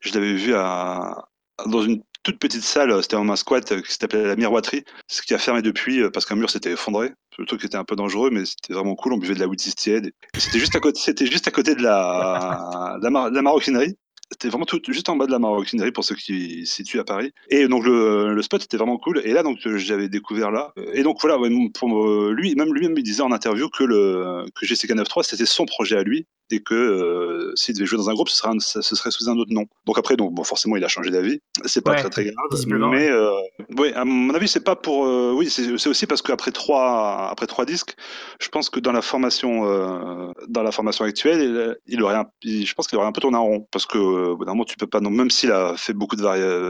Je 0.00 0.12
l'avais 0.12 0.34
vu 0.34 0.52
dans 0.52 1.82
une 1.82 2.02
toute 2.22 2.38
petite 2.38 2.62
salle, 2.62 3.02
c'était 3.02 3.16
un 3.16 3.36
squat 3.36 3.82
qui 3.82 3.92
s'appelait 3.92 4.24
la 4.24 4.36
miroiterie, 4.36 4.84
ce 5.06 5.22
qui 5.22 5.34
a 5.34 5.38
fermé 5.38 5.62
depuis 5.62 6.02
parce 6.10 6.26
qu'un 6.26 6.36
mur 6.36 6.50
s'était 6.50 6.72
effondré. 6.72 7.12
Le 7.38 7.46
truc 7.46 7.64
était 7.64 7.76
un 7.76 7.84
peu 7.84 7.94
dangereux, 7.94 8.30
mais 8.32 8.44
c'était 8.44 8.74
vraiment 8.74 8.96
cool. 8.96 9.12
On 9.12 9.18
buvait 9.18 9.34
de 9.34 9.40
la 9.40 9.46
whisky 9.46 9.72
tiède. 9.72 10.10
C'était 10.36 10.58
juste 10.58 10.74
à 10.74 10.80
côté, 10.80 11.00
c'était 11.00 11.26
juste 11.26 11.46
à 11.46 11.52
côté 11.52 11.76
de 11.76 11.82
la 11.82 12.98
maroquinerie. 13.42 13.96
C'était 14.30 14.48
vraiment 14.48 14.66
tout, 14.66 14.80
juste 14.88 15.08
en 15.08 15.16
bas 15.16 15.26
de 15.26 15.30
la 15.30 15.38
maroquinerie 15.38 15.92
pour 15.92 16.04
ceux 16.04 16.14
qui 16.14 16.66
se 16.66 16.74
situent 16.76 17.00
à 17.00 17.04
Paris. 17.04 17.32
Et 17.50 17.66
donc 17.66 17.84
le, 17.84 18.40
spot 18.42 18.62
était 18.62 18.76
vraiment 18.76 18.98
cool. 18.98 19.22
Et 19.24 19.32
là, 19.32 19.42
donc 19.42 19.58
j'avais 19.64 20.08
découvert 20.08 20.50
là. 20.50 20.72
Et 20.92 21.02
donc 21.02 21.18
voilà, 21.20 21.38
pour 21.74 22.30
lui, 22.30 22.54
même 22.54 22.74
lui-même 22.74 22.96
il 22.96 23.02
disait 23.02 23.22
en 23.22 23.32
interview 23.32 23.68
que 23.68 23.84
le 23.84 24.44
que 24.54 24.66
GCK 24.66 24.90
9.3 24.90 25.22
c'était 25.22 25.46
son 25.46 25.64
projet 25.64 25.96
à 25.96 26.02
lui 26.02 26.26
et 26.50 26.60
que 26.60 26.74
euh, 26.74 27.52
s'il 27.54 27.74
devait 27.74 27.86
jouer 27.86 27.98
dans 27.98 28.10
un 28.10 28.14
groupe, 28.14 28.28
ce 28.28 28.36
serait, 28.36 28.52
ce 28.58 28.96
serait 28.96 29.10
sous 29.10 29.28
un 29.28 29.36
autre 29.36 29.52
nom. 29.52 29.66
Donc 29.86 29.98
après, 29.98 30.16
donc 30.16 30.32
bon, 30.32 30.44
forcément, 30.44 30.76
il 30.76 30.84
a 30.84 30.88
changé 30.88 31.10
d'avis. 31.10 31.40
C'est 31.64 31.82
pas 31.82 31.94
très 31.94 32.10
très 32.10 32.24
grave. 32.24 32.90
Mais 32.90 33.08
euh, 33.10 33.30
ouais, 33.76 33.92
à 33.94 34.04
mon 34.04 34.34
avis, 34.34 34.48
c'est 34.48 34.64
pas 34.64 34.76
pour. 34.76 35.06
Euh, 35.06 35.32
oui, 35.34 35.50
c'est 35.50 35.88
aussi 35.88 36.06
parce 36.06 36.22
qu'après 36.22 36.52
trois 36.52 37.28
après 37.30 37.46
trois 37.46 37.64
disques, 37.64 37.94
je 38.40 38.48
pense 38.48 38.70
que 38.70 38.80
dans 38.80 38.92
la 38.92 39.02
formation 39.02 39.66
euh, 39.66 40.32
dans 40.48 40.62
la 40.62 40.72
formation 40.72 41.04
actuelle, 41.04 41.76
il, 41.86 42.02
aurait, 42.02 42.16
un, 42.16 42.26
je 42.44 42.72
pense 42.74 42.86
qu'il 42.86 42.96
aurait 42.98 43.06
un 43.06 43.12
peu 43.12 43.20
tourné 43.20 43.36
en 43.36 43.44
rond 43.44 43.68
parce 43.70 43.86
que 43.86 43.98
euh, 43.98 44.34
bout 44.34 44.44
d'un 44.44 44.52
moment, 44.52 44.64
tu 44.64 44.76
peux 44.76 44.86
pas. 44.86 45.00
Non, 45.00 45.10
même 45.10 45.30
s'il 45.30 45.52
a 45.52 45.76
fait 45.76 45.92
beaucoup 45.92 46.16
de 46.16 46.24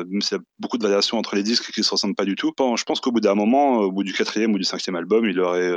même 0.04 0.22
s'il 0.22 0.38
a 0.38 0.40
beaucoup 0.58 0.78
de 0.78 0.82
variations 0.82 1.18
entre 1.18 1.36
les 1.36 1.42
disques 1.42 1.70
qui 1.72 1.82
se 1.82 1.90
ressemblent 1.90 2.14
pas 2.14 2.24
du 2.24 2.34
tout. 2.34 2.52
Bon, 2.56 2.76
je 2.76 2.84
pense 2.84 3.00
qu'au 3.00 3.12
bout 3.12 3.20
d'un 3.20 3.34
moment, 3.34 3.78
au 3.78 3.92
bout 3.92 4.02
du 4.02 4.12
quatrième 4.12 4.52
ou 4.54 4.58
du 4.58 4.64
cinquième 4.64 4.96
album, 4.96 5.28
il 5.28 5.38
aurait 5.40 5.72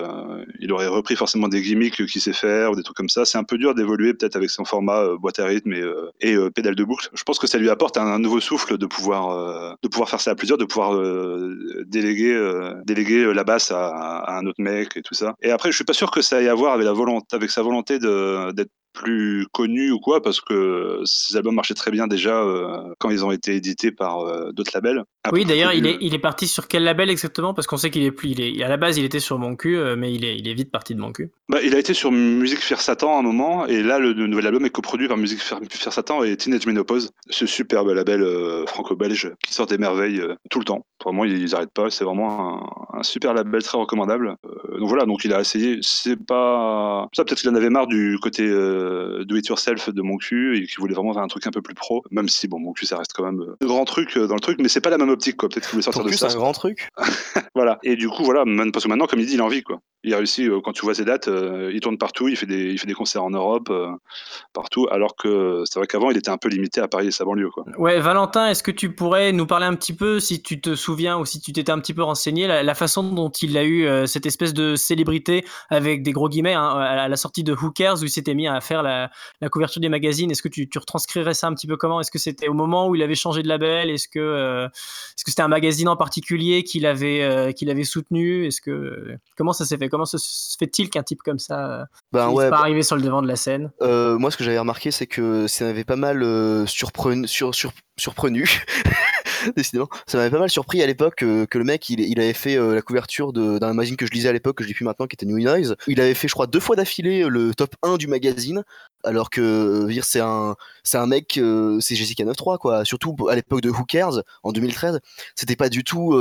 il 0.59 0.71
aurait 0.71 0.87
repris 0.87 1.15
forcément 1.15 1.47
des 1.47 1.61
gimmicks 1.61 2.05
qu'il 2.07 2.21
sait 2.21 2.33
faire 2.33 2.71
ou 2.71 2.75
des 2.75 2.83
trucs 2.83 2.97
comme 2.97 3.09
ça. 3.09 3.25
C'est 3.25 3.37
un 3.37 3.43
peu 3.43 3.57
dur 3.57 3.75
d'évoluer 3.75 3.90
peut-être 3.97 4.35
avec 4.35 4.49
son 4.49 4.65
format 4.65 5.01
euh, 5.01 5.17
boîte 5.17 5.39
à 5.39 5.45
rythme 5.45 5.73
et, 5.73 5.81
euh, 5.81 6.11
euh, 6.23 6.49
pédale 6.49 6.75
de 6.75 6.83
boucle. 6.83 7.09
Je 7.13 7.23
pense 7.23 7.39
que 7.39 7.47
ça 7.47 7.57
lui 7.57 7.69
apporte 7.69 7.97
un, 7.97 8.19
nouveau 8.19 8.39
souffle 8.39 8.77
de 8.77 8.85
pouvoir, 8.85 9.77
de 9.81 9.87
pouvoir 9.87 10.09
faire 10.09 10.21
ça 10.21 10.31
à 10.31 10.35
plusieurs, 10.35 10.57
de 10.57 10.65
pouvoir 10.65 10.99
déléguer, 11.85 12.37
déléguer 12.85 13.33
la 13.33 13.43
basse 13.43 13.71
à, 13.71 14.37
un 14.37 14.45
autre 14.45 14.61
mec 14.61 14.95
et 14.97 15.01
tout 15.01 15.13
ça. 15.13 15.35
Et 15.41 15.51
après, 15.51 15.71
je 15.71 15.75
suis 15.75 15.85
pas 15.85 15.93
sûr 15.93 16.11
que 16.11 16.21
ça 16.21 16.41
ait 16.41 16.47
à 16.47 16.53
voir 16.53 16.73
avec, 16.73 16.85
la 16.85 16.93
volonté, 16.93 17.35
avec 17.35 17.49
sa 17.49 17.61
volonté 17.61 17.99
d'être 17.99 18.69
plus 18.93 19.47
connu 19.51 19.91
ou 19.91 19.99
quoi, 19.99 20.21
parce 20.21 20.41
que 20.41 21.01
ces 21.05 21.37
albums 21.37 21.55
marchaient 21.55 21.73
très 21.73 21.91
bien 21.91 22.07
déjà 22.07 22.41
euh, 22.41 22.93
quand 22.99 23.09
ils 23.09 23.23
ont 23.25 23.31
été 23.31 23.55
édités 23.55 23.91
par 23.91 24.19
euh, 24.19 24.51
d'autres 24.51 24.71
labels. 24.73 25.03
oui, 25.31 25.45
d'ailleurs, 25.45 25.73
il 25.73 25.87
est, 25.87 25.97
il 26.01 26.13
est 26.13 26.19
parti 26.19 26.47
sur 26.47 26.67
quel 26.67 26.83
label 26.83 27.09
exactement? 27.09 27.53
Parce 27.53 27.67
qu'on 27.67 27.77
sait 27.77 27.89
qu'il 27.89 28.03
est 28.03 28.11
plus. 28.11 28.29
Il 28.29 28.41
est, 28.41 28.63
à 28.63 28.69
la 28.69 28.77
base, 28.77 28.97
il 28.97 29.05
était 29.05 29.19
sur 29.19 29.39
Mon 29.39 29.55
Cul, 29.55 29.77
euh, 29.77 29.95
mais 29.95 30.13
il 30.13 30.25
est, 30.25 30.37
il 30.37 30.47
est 30.47 30.53
vite 30.53 30.71
parti 30.71 30.95
de 30.95 30.99
Mon 30.99 31.11
Cul. 31.11 31.31
Bah, 31.49 31.59
il 31.63 31.75
a 31.75 31.79
été 31.79 31.93
sur 31.93 32.11
Musique 32.11 32.59
Faire 32.59 32.81
Satan 32.81 33.15
à 33.15 33.19
un 33.19 33.23
moment, 33.23 33.65
et 33.65 33.81
là, 33.83 33.99
le, 33.99 34.13
nouvel 34.13 34.47
album 34.47 34.65
est 34.65 34.69
coproduit 34.69 35.07
par 35.07 35.17
Musique 35.17 35.41
Faire, 35.41 35.59
Satan 35.93 36.23
et 36.23 36.35
Teenage 36.37 36.65
Menopause, 36.65 37.11
ce 37.29 37.45
superbe 37.45 37.89
label 37.89 38.25
franco-belge 38.67 39.31
qui 39.45 39.53
sort 39.53 39.65
des 39.65 39.77
merveilles 39.77 40.21
tout 40.49 40.59
le 40.59 40.65
temps. 40.65 40.85
Vraiment, 41.03 41.25
ils 41.25 41.51
n'arrêtent 41.51 41.73
pas, 41.73 41.89
c'est 41.89 42.03
vraiment 42.03 42.93
un, 42.93 43.03
super 43.03 43.33
label 43.33 43.63
très 43.63 43.77
recommandable. 43.77 44.35
donc 44.77 44.87
voilà, 44.87 45.05
donc 45.05 45.25
il 45.25 45.33
a 45.33 45.41
essayé. 45.41 45.79
C'est 45.81 46.15
pas. 46.15 47.07
Ça, 47.13 47.23
peut-être 47.25 47.39
qu'il 47.39 47.49
en 47.49 47.55
avait 47.55 47.69
marre 47.69 47.87
du 47.87 48.17
côté 48.21 48.43
euh, 48.81 49.25
do 49.25 49.35
it 49.35 49.47
yourself 49.47 49.89
de 49.89 50.01
mon 50.01 50.17
cul 50.17 50.57
et 50.57 50.65
qui 50.65 50.75
voulait 50.77 50.93
vraiment 50.93 51.13
faire 51.13 51.23
un 51.23 51.27
truc 51.27 51.45
un 51.47 51.51
peu 51.51 51.61
plus 51.61 51.75
pro. 51.75 52.03
Même 52.11 52.27
si, 52.27 52.47
bon, 52.47 52.59
mon 52.59 52.73
cul, 52.73 52.85
ça 52.85 52.97
reste 52.97 53.13
quand 53.13 53.23
même 53.23 53.55
un 53.61 53.65
grand 53.65 53.85
truc 53.85 54.17
euh, 54.17 54.27
dans 54.27 54.35
le 54.35 54.39
truc, 54.39 54.59
mais 54.61 54.67
c'est 54.67 54.81
pas 54.81 54.89
la 54.89 54.97
même 54.97 55.09
optique, 55.09 55.37
quoi. 55.37 55.49
Peut-être 55.49 55.65
qu'il 55.65 55.71
voulait 55.71 55.83
sortir 55.83 56.03
de 56.03 56.11
ça. 56.11 56.29
c'est 56.29 56.35
un 56.35 56.39
grand 56.39 56.53
truc. 56.53 56.89
voilà. 57.55 57.79
Et 57.83 57.95
du 57.95 58.09
coup, 58.09 58.23
voilà, 58.23 58.43
parce 58.73 58.85
que 58.85 58.89
maintenant, 58.89 59.07
comme 59.07 59.19
il 59.19 59.25
dit, 59.25 59.35
il 59.35 59.41
a 59.41 59.45
envie, 59.45 59.63
quoi. 59.63 59.79
Il 60.03 60.13
a 60.15 60.17
réussi, 60.17 60.47
euh, 60.47 60.61
quand 60.63 60.71
tu 60.71 60.81
vois 60.81 60.95
ses 60.95 61.05
dates, 61.05 61.29
il 61.29 61.79
tourne 61.79 61.97
partout, 61.97 62.27
il 62.27 62.35
fait 62.35 62.47
des, 62.47 62.71
il 62.71 62.79
fait 62.79 62.87
des 62.87 62.93
concerts 62.93 63.23
en 63.23 63.29
Europe, 63.29 63.71
partout, 64.53 64.87
alors 64.89 65.15
que 65.15 65.63
c'est 65.65 65.79
vrai 65.79 65.87
qu'avant, 65.87 66.09
il 66.09 66.17
était 66.17 66.31
un 66.31 66.37
peu 66.37 66.49
limité 66.49 66.81
à 66.81 66.87
Paris 66.87 67.07
et 67.07 67.11
sa 67.11 67.23
banlieue, 67.23 67.49
quoi. 67.51 67.65
Ouais, 67.77 67.99
Valentin, 67.99 68.47
est-ce 68.47 68.63
que 68.63 68.71
tu 68.71 68.93
pourrais 68.93 69.31
nous 69.31 69.45
parler 69.45 69.67
un 69.67 69.75
petit 69.75 69.93
peu, 69.93 70.19
si 70.19 70.41
tu 70.41 70.59
te 70.59 70.75
souviens 70.75 71.19
ou 71.19 71.25
si 71.25 71.39
tu 71.39 71.53
t'étais 71.53 71.71
un 71.71 71.79
petit 71.79 71.93
peu 71.93 72.03
renseigné, 72.03 72.47
la, 72.47 72.73
façon 72.73 73.03
dont 73.03 73.29
il 73.29 73.57
a 73.57 73.63
eu 73.63 74.07
cette 74.07 74.25
espèce 74.25 74.53
de 74.53 74.75
célébrité 74.75 75.45
avec 75.69 76.01
des 76.03 76.11
gros 76.11 76.29
guillemets 76.29 76.53
hein, 76.53 76.69
à 76.69 77.07
la 77.07 77.15
sortie 77.15 77.43
de 77.43 77.53
Who 77.53 77.71
Cares 77.71 78.01
où 78.01 78.05
il 78.05 78.09
s'était 78.09 78.33
mis 78.33 78.47
à 78.47 78.61
faire 78.61 78.70
faire 78.71 78.83
la, 78.83 79.11
la 79.41 79.49
couverture 79.49 79.81
des 79.81 79.89
magazines. 79.89 80.31
Est-ce 80.31 80.41
que 80.41 80.47
tu, 80.47 80.69
tu, 80.69 80.79
retranscrirais 80.79 81.33
ça 81.33 81.47
un 81.47 81.53
petit 81.53 81.67
peu 81.67 81.75
comment? 81.75 81.99
Est-ce 81.99 82.11
que 82.11 82.19
c'était 82.19 82.47
au 82.47 82.53
moment 82.53 82.87
où 82.87 82.95
il 82.95 83.03
avait 83.03 83.15
changé 83.15 83.43
de 83.43 83.47
label? 83.47 83.89
Est-ce 83.89 84.07
que 84.07 84.19
euh, 84.19 84.67
est-ce 84.67 85.25
que 85.25 85.31
c'était 85.31 85.41
un 85.41 85.49
magazine 85.49 85.89
en 85.89 85.97
particulier 85.97 86.63
qu'il 86.63 86.85
avait 86.85 87.21
euh, 87.23 87.51
qu'il 87.51 87.69
avait 87.69 87.83
soutenu? 87.83 88.47
Est-ce 88.47 88.61
que 88.61 89.17
comment 89.35 89.51
ça 89.51 89.65
s'est 89.65 89.77
fait? 89.77 89.89
Comment 89.89 90.05
se 90.05 90.17
fait-il 90.57 90.89
qu'un 90.89 91.03
type 91.03 91.21
comme 91.21 91.39
ça 91.39 91.87
ben 92.13 92.29
ouais, 92.29 92.49
pas 92.49 92.57
bah, 92.57 92.61
arrivé 92.61 92.83
sur 92.83 92.95
le 92.95 93.01
devant 93.01 93.21
de 93.21 93.27
la 93.27 93.35
scène? 93.35 93.71
Moi, 93.81 94.31
ce 94.31 94.37
que 94.37 94.43
j'avais 94.43 94.59
remarqué, 94.59 94.91
c'est 94.91 95.07
que 95.07 95.47
ça 95.47 95.65
m'avait 95.65 95.83
pas 95.83 95.95
mal 95.95 96.23
surpris 96.67 97.27
sur, 97.27 97.53
sur, 97.53 97.73
surprenus. 97.97 98.59
Décidément, 99.55 99.89
ça 100.05 100.17
m'avait 100.17 100.29
pas 100.29 100.39
mal 100.39 100.49
surpris 100.49 100.83
à 100.83 100.85
l'époque 100.85 101.15
que 101.15 101.57
le 101.57 101.63
mec 101.63 101.89
il, 101.89 102.19
avait 102.19 102.33
fait 102.33 102.57
la 102.57 102.81
couverture 102.81 103.33
d'un 103.33 103.73
magazine 103.73 103.97
que 103.97 104.05
je 104.05 104.11
lisais 104.11 104.29
à 104.29 104.33
l'époque 104.33 104.57
que 104.57 104.63
je 104.63 104.67
lis 104.67 104.75
plus 104.75 104.85
maintenant 104.85 105.07
qui 105.07 105.15
était 105.15 105.25
New 105.25 105.39
Noise. 105.39 105.75
Il 105.87 105.99
avait 105.99 106.13
fait 106.13 106.27
je 106.27 106.33
crois 106.33 106.47
deux 106.47 106.59
fois 106.59 106.75
d'affilée 106.75 107.25
le 107.27 107.53
top 107.55 107.75
1 107.81 107.97
du 107.97 108.07
magazine 108.07 108.63
alors 109.03 109.31
que 109.31 109.89
c'est 110.03 110.19
un 110.19 110.55
c'est 110.83 110.97
un 110.97 111.07
mec 111.07 111.39
c'est 111.79 111.95
Jessica 111.95 112.23
93 112.23 112.59
quoi 112.59 112.85
surtout 112.85 113.15
à 113.29 113.35
l'époque 113.35 113.61
de 113.61 113.71
Who 113.71 113.83
Cares 113.85 114.21
en 114.43 114.51
2013 114.51 114.99
c'était 115.35 115.55
pas 115.55 115.69
du 115.69 115.83
tout 115.83 116.13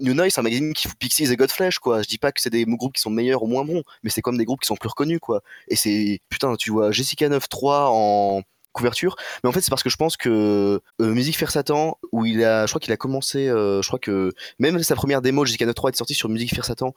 New 0.00 0.14
Noise 0.14 0.32
c'est 0.34 0.40
un 0.40 0.44
magazine 0.44 0.74
qui 0.74 0.88
fout 0.88 0.98
Pixies 0.98 1.32
et 1.32 1.36
Godflesh 1.36 1.78
quoi 1.78 2.02
je 2.02 2.08
dis 2.08 2.18
pas 2.18 2.32
que 2.32 2.40
c'est 2.42 2.50
des 2.50 2.66
groupes 2.66 2.94
qui 2.94 3.00
sont 3.00 3.10
meilleurs 3.10 3.42
ou 3.42 3.46
moins 3.46 3.64
bons 3.64 3.82
mais 4.02 4.10
c'est 4.10 4.20
comme 4.20 4.36
des 4.36 4.44
groupes 4.44 4.60
qui 4.60 4.66
sont 4.66 4.76
plus 4.76 4.88
reconnus 4.88 5.20
quoi 5.20 5.42
et 5.68 5.76
c'est 5.76 6.20
putain 6.28 6.54
tu 6.56 6.70
vois 6.70 6.90
Jessica 6.92 7.28
93 7.28 7.88
en 7.90 8.42
couverture. 8.78 9.16
Mais 9.42 9.48
en 9.48 9.52
fait, 9.52 9.60
c'est 9.60 9.70
parce 9.70 9.82
que 9.82 9.90
je 9.90 9.96
pense 9.96 10.16
que 10.16 10.80
euh, 11.00 11.12
Musique 11.12 11.36
Faire 11.36 11.50
Satan, 11.50 11.98
où 12.12 12.24
il 12.24 12.42
a, 12.44 12.66
je 12.66 12.72
crois 12.72 12.80
qu'il 12.80 12.92
a 12.92 12.96
commencé, 12.96 13.48
euh, 13.48 13.82
je 13.82 13.88
crois 13.88 13.98
que 13.98 14.32
même 14.58 14.82
sa 14.82 14.94
première 14.94 15.20
démo 15.20 15.44
Jusqu'à 15.44 15.66
9.3 15.66 15.90
est 15.90 15.96
sortie 15.96 16.14
sur 16.14 16.28
Musique 16.28 16.54
Faire 16.54 16.64
Satan, 16.64 16.94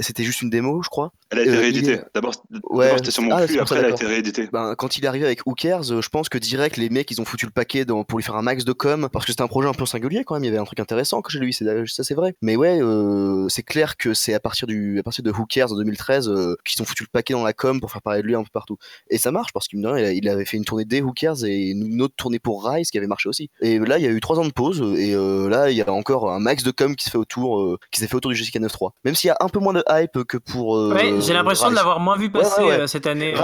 c'était 0.00 0.24
juste 0.24 0.42
une 0.42 0.50
démo, 0.50 0.82
je 0.82 0.88
crois. 0.88 1.12
Elle 1.30 1.40
a 1.40 1.42
été 1.42 1.50
euh, 1.50 1.60
rééditée. 1.60 2.00
D'abord, 2.14 2.34
ouais, 2.70 2.92
c'était 2.96 3.10
sur 3.10 3.22
mon 3.22 3.32
ah, 3.32 3.46
flux, 3.46 3.58
après 3.58 3.78
elle 3.78 3.84
a 3.86 3.90
été 3.90 4.06
rééditée. 4.06 4.48
Ben, 4.52 4.74
quand 4.76 4.96
il 4.96 5.04
est 5.04 5.08
arrivé 5.08 5.26
avec 5.26 5.46
Who 5.46 5.54
Cares, 5.54 5.84
je 5.84 6.08
pense 6.08 6.28
que 6.28 6.38
direct, 6.38 6.76
les 6.76 6.90
mecs, 6.90 7.10
ils 7.10 7.20
ont 7.20 7.24
foutu 7.24 7.46
le 7.46 7.52
paquet 7.52 7.84
dans, 7.84 8.04
pour 8.04 8.18
lui 8.18 8.24
faire 8.24 8.36
un 8.36 8.42
max 8.42 8.64
de 8.64 8.72
com, 8.72 9.08
parce 9.12 9.24
que 9.24 9.32
c'était 9.32 9.42
un 9.42 9.48
projet 9.48 9.68
un 9.68 9.74
peu 9.74 9.86
singulier 9.86 10.24
quand 10.24 10.34
même, 10.34 10.44
il 10.44 10.48
y 10.48 10.50
avait 10.50 10.58
un 10.58 10.64
truc 10.64 10.80
intéressant 10.80 11.22
que 11.22 11.30
j'ai 11.30 11.38
lui, 11.38 11.52
ça 11.52 11.64
c'est 11.86 12.14
vrai. 12.14 12.34
Mais 12.42 12.56
ouais, 12.56 12.80
c'est 13.48 13.62
clair 13.62 13.96
que 13.96 14.14
c'est 14.14 14.34
à 14.34 14.40
partir 14.40 14.66
du, 14.66 14.98
à 14.98 15.02
partir 15.02 15.24
de 15.24 15.30
Who 15.30 15.46
Cares 15.46 15.72
en 15.72 15.76
2013 15.76 16.30
qu'ils 16.64 16.82
ont 16.82 16.84
foutu 16.84 17.04
le 17.04 17.08
paquet 17.12 17.34
dans 17.34 17.44
la 17.44 17.52
com 17.52 17.80
pour 17.80 17.90
faire 17.90 18.02
parler 18.02 18.22
de 18.22 18.26
lui 18.26 18.34
un 18.34 18.42
peu 18.42 18.50
partout. 18.52 18.76
Et 19.10 19.18
ça 19.18 19.30
marche 19.30 19.52
parce 19.52 19.68
qu'il 19.68 19.78
me 19.78 19.88
il 20.12 20.28
avait 20.28 20.44
fait 20.44 20.56
une 20.56 20.64
tournée 20.64 20.84
des 20.98 21.04
Who 21.04 21.12
Cares 21.12 21.44
et 21.44 21.70
une 21.70 22.02
autre 22.02 22.14
tournée 22.16 22.38
pour 22.38 22.64
Rise 22.64 22.90
qui 22.90 22.98
avait 22.98 23.06
marché 23.06 23.28
aussi. 23.28 23.50
Et 23.60 23.78
là, 23.78 23.98
il 23.98 24.04
y 24.04 24.06
a 24.06 24.10
eu 24.10 24.20
trois 24.20 24.38
ans 24.38 24.44
de 24.44 24.52
pause 24.52 24.80
et 24.98 25.14
euh, 25.14 25.48
là, 25.48 25.70
il 25.70 25.76
y 25.76 25.82
a 25.82 25.92
encore 25.92 26.30
un 26.32 26.40
max 26.40 26.62
de 26.62 26.70
com 26.70 26.94
qui 26.96 27.04
se 27.04 27.10
fait 27.10 27.18
autour, 27.18 27.60
euh, 27.60 27.78
qui 27.90 28.00
s'est 28.00 28.06
fait 28.06 28.16
autour 28.16 28.30
du 28.30 28.36
Jessica 28.36 28.58
9.3. 28.58 28.90
Même 29.04 29.14
s'il 29.14 29.28
y 29.28 29.30
a 29.30 29.36
un 29.40 29.48
peu 29.48 29.60
moins 29.60 29.72
de 29.72 29.84
hype 29.88 30.24
que 30.24 30.36
pour. 30.36 30.76
Euh, 30.76 30.94
ouais, 30.94 31.20
j'ai 31.20 31.32
l'impression 31.32 31.70
de 31.70 31.74
l'avoir 31.74 32.00
moins 32.00 32.16
vu 32.16 32.30
passer 32.30 32.86
cette 32.86 33.06
année. 33.06 33.34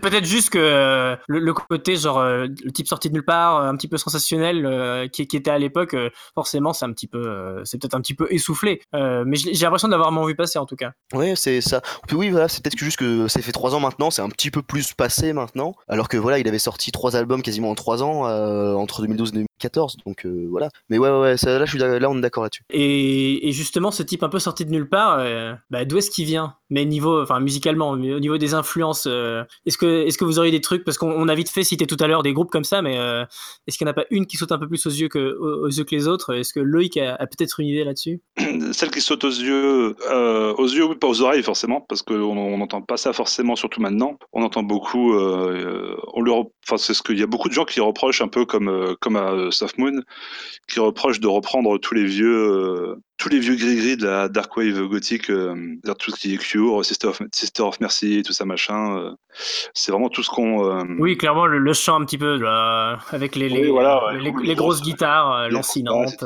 Peut-être 0.00 0.24
juste 0.24 0.50
que 0.50 1.16
le, 1.26 1.52
côté 1.52 1.96
genre 1.96 2.22
le 2.22 2.72
type 2.72 2.88
sorti 2.88 3.08
de 3.08 3.14
nulle 3.14 3.24
part, 3.24 3.60
un 3.60 3.76
petit 3.76 3.88
peu 3.88 3.96
sensationnel, 3.96 5.08
qui, 5.12 5.26
qui, 5.26 5.36
était 5.36 5.50
à 5.50 5.58
l'époque, 5.58 5.96
forcément, 6.34 6.72
c'est 6.72 6.84
un 6.84 6.92
petit 6.92 7.06
peu, 7.06 7.62
c'est 7.64 7.80
peut-être 7.80 7.94
un 7.94 8.00
petit 8.00 8.14
peu 8.14 8.26
essoufflé. 8.30 8.80
mais 8.92 9.36
j'ai 9.36 9.64
l'impression 9.64 9.88
de 9.88 9.92
l'avoir 9.92 10.12
moins 10.12 10.26
vu 10.26 10.34
passer 10.34 10.58
en 10.58 10.66
tout 10.66 10.76
cas. 10.76 10.92
Ouais, 11.12 11.34
c'est 11.36 11.60
ça. 11.60 11.80
Puis 12.06 12.16
oui, 12.16 12.30
voilà, 12.30 12.48
c'est 12.48 12.62
peut-être 12.62 12.78
juste 12.78 12.98
que 12.98 13.28
ça 13.28 13.40
fait 13.40 13.52
trois 13.52 13.74
ans 13.74 13.80
maintenant, 13.80 14.10
c'est 14.10 14.22
un 14.22 14.28
petit 14.28 14.50
peu 14.50 14.62
plus 14.62 14.92
passé 14.92 15.32
maintenant, 15.32 15.74
alors 15.88 16.08
que 16.08 16.16
voilà, 16.16 16.38
il 16.38 16.48
avait 16.52 16.58
sorti 16.58 16.92
trois 16.92 17.16
albums 17.16 17.42
quasiment 17.42 17.70
en 17.70 17.74
3 17.74 18.02
ans 18.02 18.26
euh, 18.26 18.74
entre 18.74 19.00
2012 19.02 19.30
et 19.30 19.32
2014 19.32 19.96
donc 20.06 20.26
euh, 20.26 20.46
voilà. 20.50 20.68
Mais 20.88 20.98
ouais 20.98 21.10
ouais, 21.10 21.36
ça, 21.36 21.58
là 21.58 21.64
je 21.64 21.70
suis 21.70 21.78
là 21.78 22.10
on 22.10 22.18
est 22.18 22.20
d'accord 22.20 22.42
là-dessus. 22.42 22.62
Et, 22.70 23.50
justement 23.52 23.90
ce 23.90 24.02
type 24.02 24.22
un 24.22 24.28
peu 24.28 24.38
sorti 24.38 24.64
de 24.64 24.70
nulle 24.70 24.88
part 24.88 25.18
euh, 25.18 25.54
bah, 25.70 25.84
d'où 25.84 25.98
est-ce 25.98 26.10
qu'il 26.10 26.26
vient? 26.26 26.54
Mais 26.70 26.84
niveau 26.84 27.20
enfin 27.20 27.40
musicalement 27.40 27.90
au 27.90 27.96
niveau 27.96 28.38
des 28.38 28.54
influences 28.54 29.06
est-ce 29.06 29.76
que 29.76 30.06
est-ce 30.06 30.16
que 30.16 30.24
vous 30.24 30.38
auriez 30.38 30.50
des 30.50 30.60
trucs? 30.60 30.84
Parce 30.84 30.96
qu'on 30.96 31.28
a 31.28 31.34
vite 31.34 31.50
fait 31.50 31.64
citer 31.64 31.86
tout 31.86 31.98
à 32.00 32.06
l'heure 32.06 32.22
des 32.22 32.32
groupes 32.32 32.50
comme 32.50 32.64
ça 32.64 32.80
mais 32.82 32.96
est-ce 33.66 33.76
qu'il 33.76 33.86
n'y 33.86 33.90
en 33.90 33.92
a 33.92 33.94
pas 33.94 34.06
une 34.10 34.26
qui 34.26 34.36
saute 34.36 34.52
un 34.52 34.58
peu 34.58 34.68
plus 34.68 34.84
aux 34.86 34.90
yeux 34.90 35.08
que 35.08 35.36
aux, 35.38 35.68
yeux 35.68 35.84
que 35.84 35.94
les 35.94 36.08
autres? 36.08 36.34
Est-ce 36.34 36.52
que 36.52 36.60
Loïc 36.60 36.96
a, 36.96 37.18
peut-être 37.18 37.60
une 37.60 37.66
idée 37.66 37.84
là-dessus? 37.84 38.20
Celle 38.72 38.90
qui 38.90 39.00
saute 39.00 39.24
aux 39.24 39.30
yeux 39.30 39.96
aux 40.10 40.66
yeux 40.66 40.84
ou 40.84 40.94
pas 40.94 41.08
aux 41.08 41.20
oreilles 41.20 41.42
forcément 41.42 41.82
parce 41.82 42.02
qu'on 42.02 42.56
n'entend 42.56 42.80
pas 42.80 42.96
ça 42.96 43.12
forcément 43.12 43.54
surtout 43.54 43.82
maintenant. 43.82 44.18
On 44.32 44.42
entend 44.42 44.62
beaucoup 44.62 45.12
on 45.12 46.20
leur 46.22 46.31
enfin 46.34 46.76
c'est 46.78 46.94
y 47.18 47.22
a 47.22 47.26
beaucoup 47.26 47.48
de 47.48 47.54
gens 47.54 47.64
qui 47.64 47.80
reprochent 47.80 48.20
un 48.20 48.28
peu 48.28 48.44
comme 48.44 48.68
euh, 48.68 48.94
comme 49.00 49.16
à 49.16 49.32
euh, 49.32 49.50
Soft 49.50 49.78
Moon, 49.78 50.02
qui 50.68 50.80
reprochent 50.80 51.20
de 51.20 51.28
reprendre 51.28 51.78
tous 51.78 51.94
les 51.94 52.04
vieux 52.04 52.50
euh, 52.50 52.96
tous 53.18 53.28
les 53.28 53.38
vieux 53.38 53.54
gris-gris 53.54 53.96
de 53.96 54.06
la 54.06 54.28
dark 54.28 54.56
wave 54.56 54.88
gothique, 54.88 55.26
tout 55.26 56.10
ce 56.10 56.16
qui 56.16 56.34
est 56.34 56.38
Cure, 56.38 56.84
Sister 56.84 57.08
of, 57.08 57.22
Sister 57.32 57.62
of 57.62 57.80
Mercy, 57.80 58.22
tout 58.24 58.32
ça 58.32 58.44
machin. 58.44 59.14
c'est 59.74 59.92
vraiment 59.92 60.08
tout 60.08 60.22
ce 60.22 60.30
qu'on. 60.30 60.84
Oui, 60.98 61.16
clairement 61.16 61.46
le, 61.46 61.72
chant 61.72 62.00
un 62.00 62.04
petit 62.04 62.18
peu 62.18 62.36
là, 62.38 62.98
avec 63.10 63.36
les 63.36 63.48
les, 63.48 63.72
les, 64.42 64.54
grosses 64.54 64.82
guitarres 64.82 65.50
lancinantes. 65.50 66.24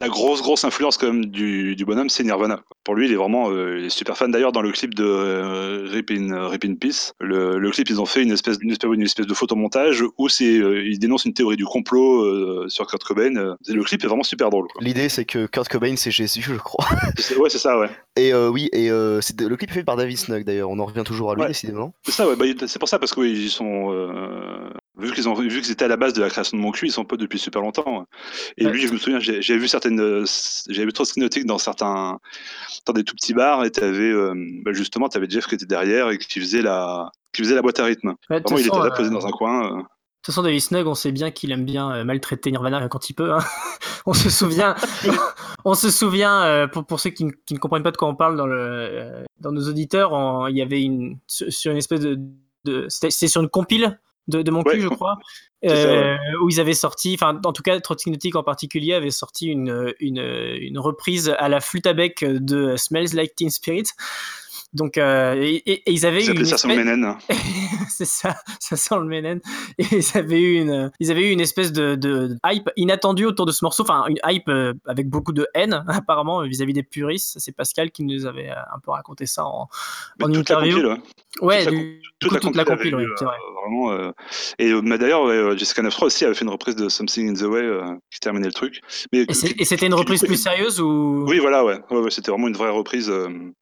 la 0.00 0.08
grosse 0.08 0.42
grosse 0.42 0.64
influence 0.64 0.96
quand 0.98 1.06
même 1.06 1.26
du, 1.26 1.74
du 1.74 1.84
bonhomme, 1.84 2.08
c'est 2.08 2.22
Nirvana. 2.22 2.60
Pour 2.84 2.94
lui, 2.94 3.06
il 3.06 3.12
est 3.12 3.16
vraiment 3.16 3.50
il 3.50 3.86
est 3.86 3.90
super 3.90 4.16
fan. 4.16 4.30
D'ailleurs, 4.30 4.52
dans 4.52 4.62
le 4.62 4.70
clip 4.70 4.94
de 4.94 5.88
Rip 5.90 6.10
in, 6.10 6.48
Rip 6.48 6.64
in 6.64 6.74
Peace, 6.74 7.12
le, 7.20 7.58
le, 7.58 7.70
clip 7.70 7.88
ils 7.90 8.00
ont 8.00 8.06
fait 8.06 8.22
une 8.22 8.32
espèce 8.32 8.58
une 8.62 8.70
espèce, 8.70 8.90
une 8.92 9.02
espèce 9.02 9.26
de 9.26 9.34
photomontage 9.34 10.04
où 10.18 10.28
c'est 10.28 10.44
il 10.44 10.98
dénonce 10.98 11.24
une 11.24 11.34
théorie 11.34 11.56
du 11.56 11.64
complot 11.64 12.68
sur 12.68 12.86
Kurt 12.86 13.02
Cobain. 13.02 13.56
le 13.66 13.82
clip 13.82 14.04
est 14.04 14.06
vraiment 14.06 14.22
super 14.22 14.50
drôle. 14.50 14.65
L'idée, 14.80 15.08
c'est 15.08 15.24
que 15.24 15.46
Kurt 15.46 15.68
Cobain, 15.68 15.96
c'est 15.96 16.10
Jésus, 16.10 16.42
je 16.42 16.54
crois. 16.54 16.86
ouais, 17.38 17.50
c'est 17.50 17.58
ça, 17.58 17.78
ouais. 17.78 17.90
Et 18.16 18.32
euh, 18.32 18.48
oui, 18.48 18.70
et 18.72 18.90
euh, 18.90 19.20
c'est 19.20 19.38
le 19.38 19.56
clip 19.56 19.70
est 19.70 19.74
fait 19.74 19.84
par 19.84 19.96
David 19.96 20.16
Snug 20.16 20.42
d'ailleurs. 20.42 20.70
On 20.70 20.78
en 20.78 20.86
revient 20.86 21.02
toujours 21.04 21.32
à 21.32 21.34
lui, 21.34 21.46
décidément. 21.46 21.92
C'est 22.02 22.12
ça, 22.12 22.26
ouais. 22.26 22.34
Bah, 22.34 22.46
c'est 22.66 22.78
pour 22.78 22.88
ça 22.88 22.98
parce 22.98 23.12
que 23.12 23.20
ils 23.20 23.50
sont. 23.50 23.92
Euh, 23.92 24.70
vu 24.96 25.12
qu'ils 25.12 25.28
ont 25.28 25.34
vu 25.34 25.48
que 25.60 25.66
c'était 25.66 25.84
à 25.84 25.88
la 25.88 25.98
base 25.98 26.14
de 26.14 26.22
la 26.22 26.30
création 26.30 26.56
de 26.56 26.62
mon 26.62 26.72
cul, 26.72 26.86
ils 26.86 26.92
sont 26.92 27.04
potes 27.04 27.20
depuis 27.20 27.38
super 27.38 27.60
longtemps. 27.60 28.06
Et 28.56 28.64
lui, 28.64 28.80
je 28.80 28.90
me 28.90 28.96
souviens, 28.96 29.20
j'ai 29.20 29.58
vu 29.58 29.68
certaines, 29.68 30.24
j'avais 30.70 30.86
vu 30.86 30.94
trop 30.94 31.04
de 31.04 31.44
dans 31.44 31.58
certains, 31.58 32.18
dans 32.86 32.92
des 32.94 33.04
tout 33.04 33.14
petits 33.14 33.34
bars, 33.34 33.66
et 33.66 33.70
t'avais 33.70 34.14
bah, 34.64 34.72
justement, 34.72 35.10
t'avais 35.10 35.28
Jeff 35.28 35.46
qui 35.46 35.54
était 35.56 35.66
derrière 35.66 36.08
et 36.08 36.16
qui 36.16 36.40
faisait 36.40 36.62
la, 36.62 37.10
qui 37.34 37.42
faisait 37.42 37.54
la 37.54 37.60
boîte 37.60 37.78
à 37.80 37.84
rythme. 37.84 38.14
Vraiment, 38.30 38.56
il 38.56 38.66
était 38.66 38.78
là 38.78 38.90
posé 38.92 39.10
dans 39.10 39.26
un 39.26 39.30
coin. 39.30 39.86
De 40.26 40.32
toute 40.32 40.34
façon, 40.34 40.42
David 40.42 40.60
Snug, 40.60 40.88
on 40.88 40.94
sait 40.96 41.12
bien 41.12 41.30
qu'il 41.30 41.52
aime 41.52 41.64
bien 41.64 41.88
euh, 41.92 42.02
maltraiter 42.02 42.50
Nirvana 42.50 42.88
quand 42.88 43.08
il 43.08 43.14
peut. 43.14 43.32
Hein. 43.32 43.38
on 44.06 44.12
se 44.12 44.28
souvient, 44.28 44.74
on 45.64 45.74
se 45.74 45.88
souvient 45.88 46.42
euh, 46.42 46.66
pour, 46.66 46.84
pour 46.84 46.98
ceux 46.98 47.10
qui, 47.10 47.26
ne 47.26 47.58
comprennent 47.58 47.84
pas 47.84 47.92
de 47.92 47.96
quoi 47.96 48.08
on 48.08 48.16
parle 48.16 48.36
dans, 48.36 48.48
le, 48.48 48.58
euh, 48.58 49.24
dans 49.38 49.52
nos 49.52 49.68
auditeurs, 49.68 50.48
il 50.48 50.56
y 50.56 50.62
avait 50.62 50.82
une 50.82 51.18
sur 51.28 51.70
une 51.70 51.78
espèce 51.78 52.00
de, 52.00 52.18
de 52.64 52.86
c'était 52.88 53.28
sur 53.28 53.40
une 53.40 53.48
compile 53.48 54.00
de, 54.26 54.42
de 54.42 54.50
mon 54.50 54.64
cul, 54.64 54.80
je 54.80 54.88
crois, 54.88 55.16
où 55.62 56.50
ils 56.50 56.58
avaient 56.58 56.74
sorti, 56.74 57.14
enfin, 57.14 57.40
en 57.44 57.52
tout 57.52 57.62
cas, 57.62 57.78
Trotsky 57.78 58.32
en 58.34 58.42
particulier 58.42 58.94
avait 58.94 59.12
sorti 59.12 59.46
une, 59.46 59.94
une, 60.00 60.18
une 60.18 60.78
reprise 60.80 61.32
à 61.38 61.48
la 61.48 61.60
flûte 61.60 61.86
à 61.86 61.92
bec 61.92 62.24
de 62.24 62.74
Smells 62.76 63.14
Like 63.14 63.36
Teen 63.36 63.50
Spirit. 63.50 63.84
Donc, 64.76 64.98
euh, 64.98 65.34
et, 65.40 65.90
ils 65.90 66.04
avaient 66.04 66.22
eu. 66.22 66.44
ça 66.44 66.58
sent 66.58 66.68
le 66.68 66.76
ménène. 66.76 67.16
c'est 67.88 68.04
ça, 68.04 68.36
ça 68.60 68.76
sent 68.76 68.96
le 68.96 69.06
ménène. 69.06 69.40
Et 69.78 69.86
ils 69.90 70.18
avaient 70.18 70.40
eu 70.40 70.60
une, 70.60 70.92
ils 71.00 71.10
avaient 71.10 71.30
eu 71.30 71.30
une 71.30 71.40
espèce 71.40 71.72
de, 71.72 71.94
de 71.94 72.36
hype 72.44 72.68
inattendue 72.76 73.24
autour 73.24 73.46
de 73.46 73.52
ce 73.52 73.64
morceau, 73.64 73.84
enfin, 73.84 74.04
une 74.08 74.18
hype 74.26 74.48
euh, 74.48 74.74
avec 74.86 75.08
beaucoup 75.08 75.32
de 75.32 75.48
haine, 75.54 75.82
apparemment, 75.88 76.42
vis-à-vis 76.42 76.74
des 76.74 76.82
puristes. 76.82 77.38
C'est 77.38 77.52
Pascal 77.52 77.90
qui 77.90 78.04
nous 78.04 78.26
avait 78.26 78.50
euh, 78.50 78.74
un 78.74 78.78
peu 78.84 78.90
raconté 78.90 79.24
ça 79.24 79.46
en, 79.46 79.66
en 80.22 80.34
interview. 80.34 80.76
La 80.76 80.98
ouais, 81.40 81.64
toute, 82.18 82.54
la, 82.54 82.64
compil, 82.64 82.94
oui, 82.94 83.04
c'est 83.16 83.24
vrai. 83.24 83.36
vraiment, 83.62 84.12
et 84.58 84.98
d'ailleurs, 84.98 85.56
Jessica 85.56 85.82
93 85.82 86.06
aussi 86.06 86.24
avait 86.26 86.34
fait 86.34 86.44
une 86.44 86.50
reprise 86.50 86.76
de 86.76 86.88
Something 86.90 87.30
in 87.30 87.34
the 87.34 87.48
Way 87.48 87.96
qui 88.10 88.20
terminait 88.20 88.46
le 88.46 88.52
truc. 88.52 88.80
Mais, 89.12 89.26
et 89.58 89.64
c'était 89.64 89.86
une 89.86 89.94
reprise 89.94 90.22
plus 90.22 90.36
sérieuse 90.36 90.80
ou? 90.80 91.24
Oui, 91.26 91.38
voilà, 91.38 91.64
ouais. 91.64 91.78
ouais 91.90 92.10
c'était 92.10 92.30
vraiment 92.30 92.48
une 92.48 92.56
vraie 92.56 92.70
reprise 92.70 93.12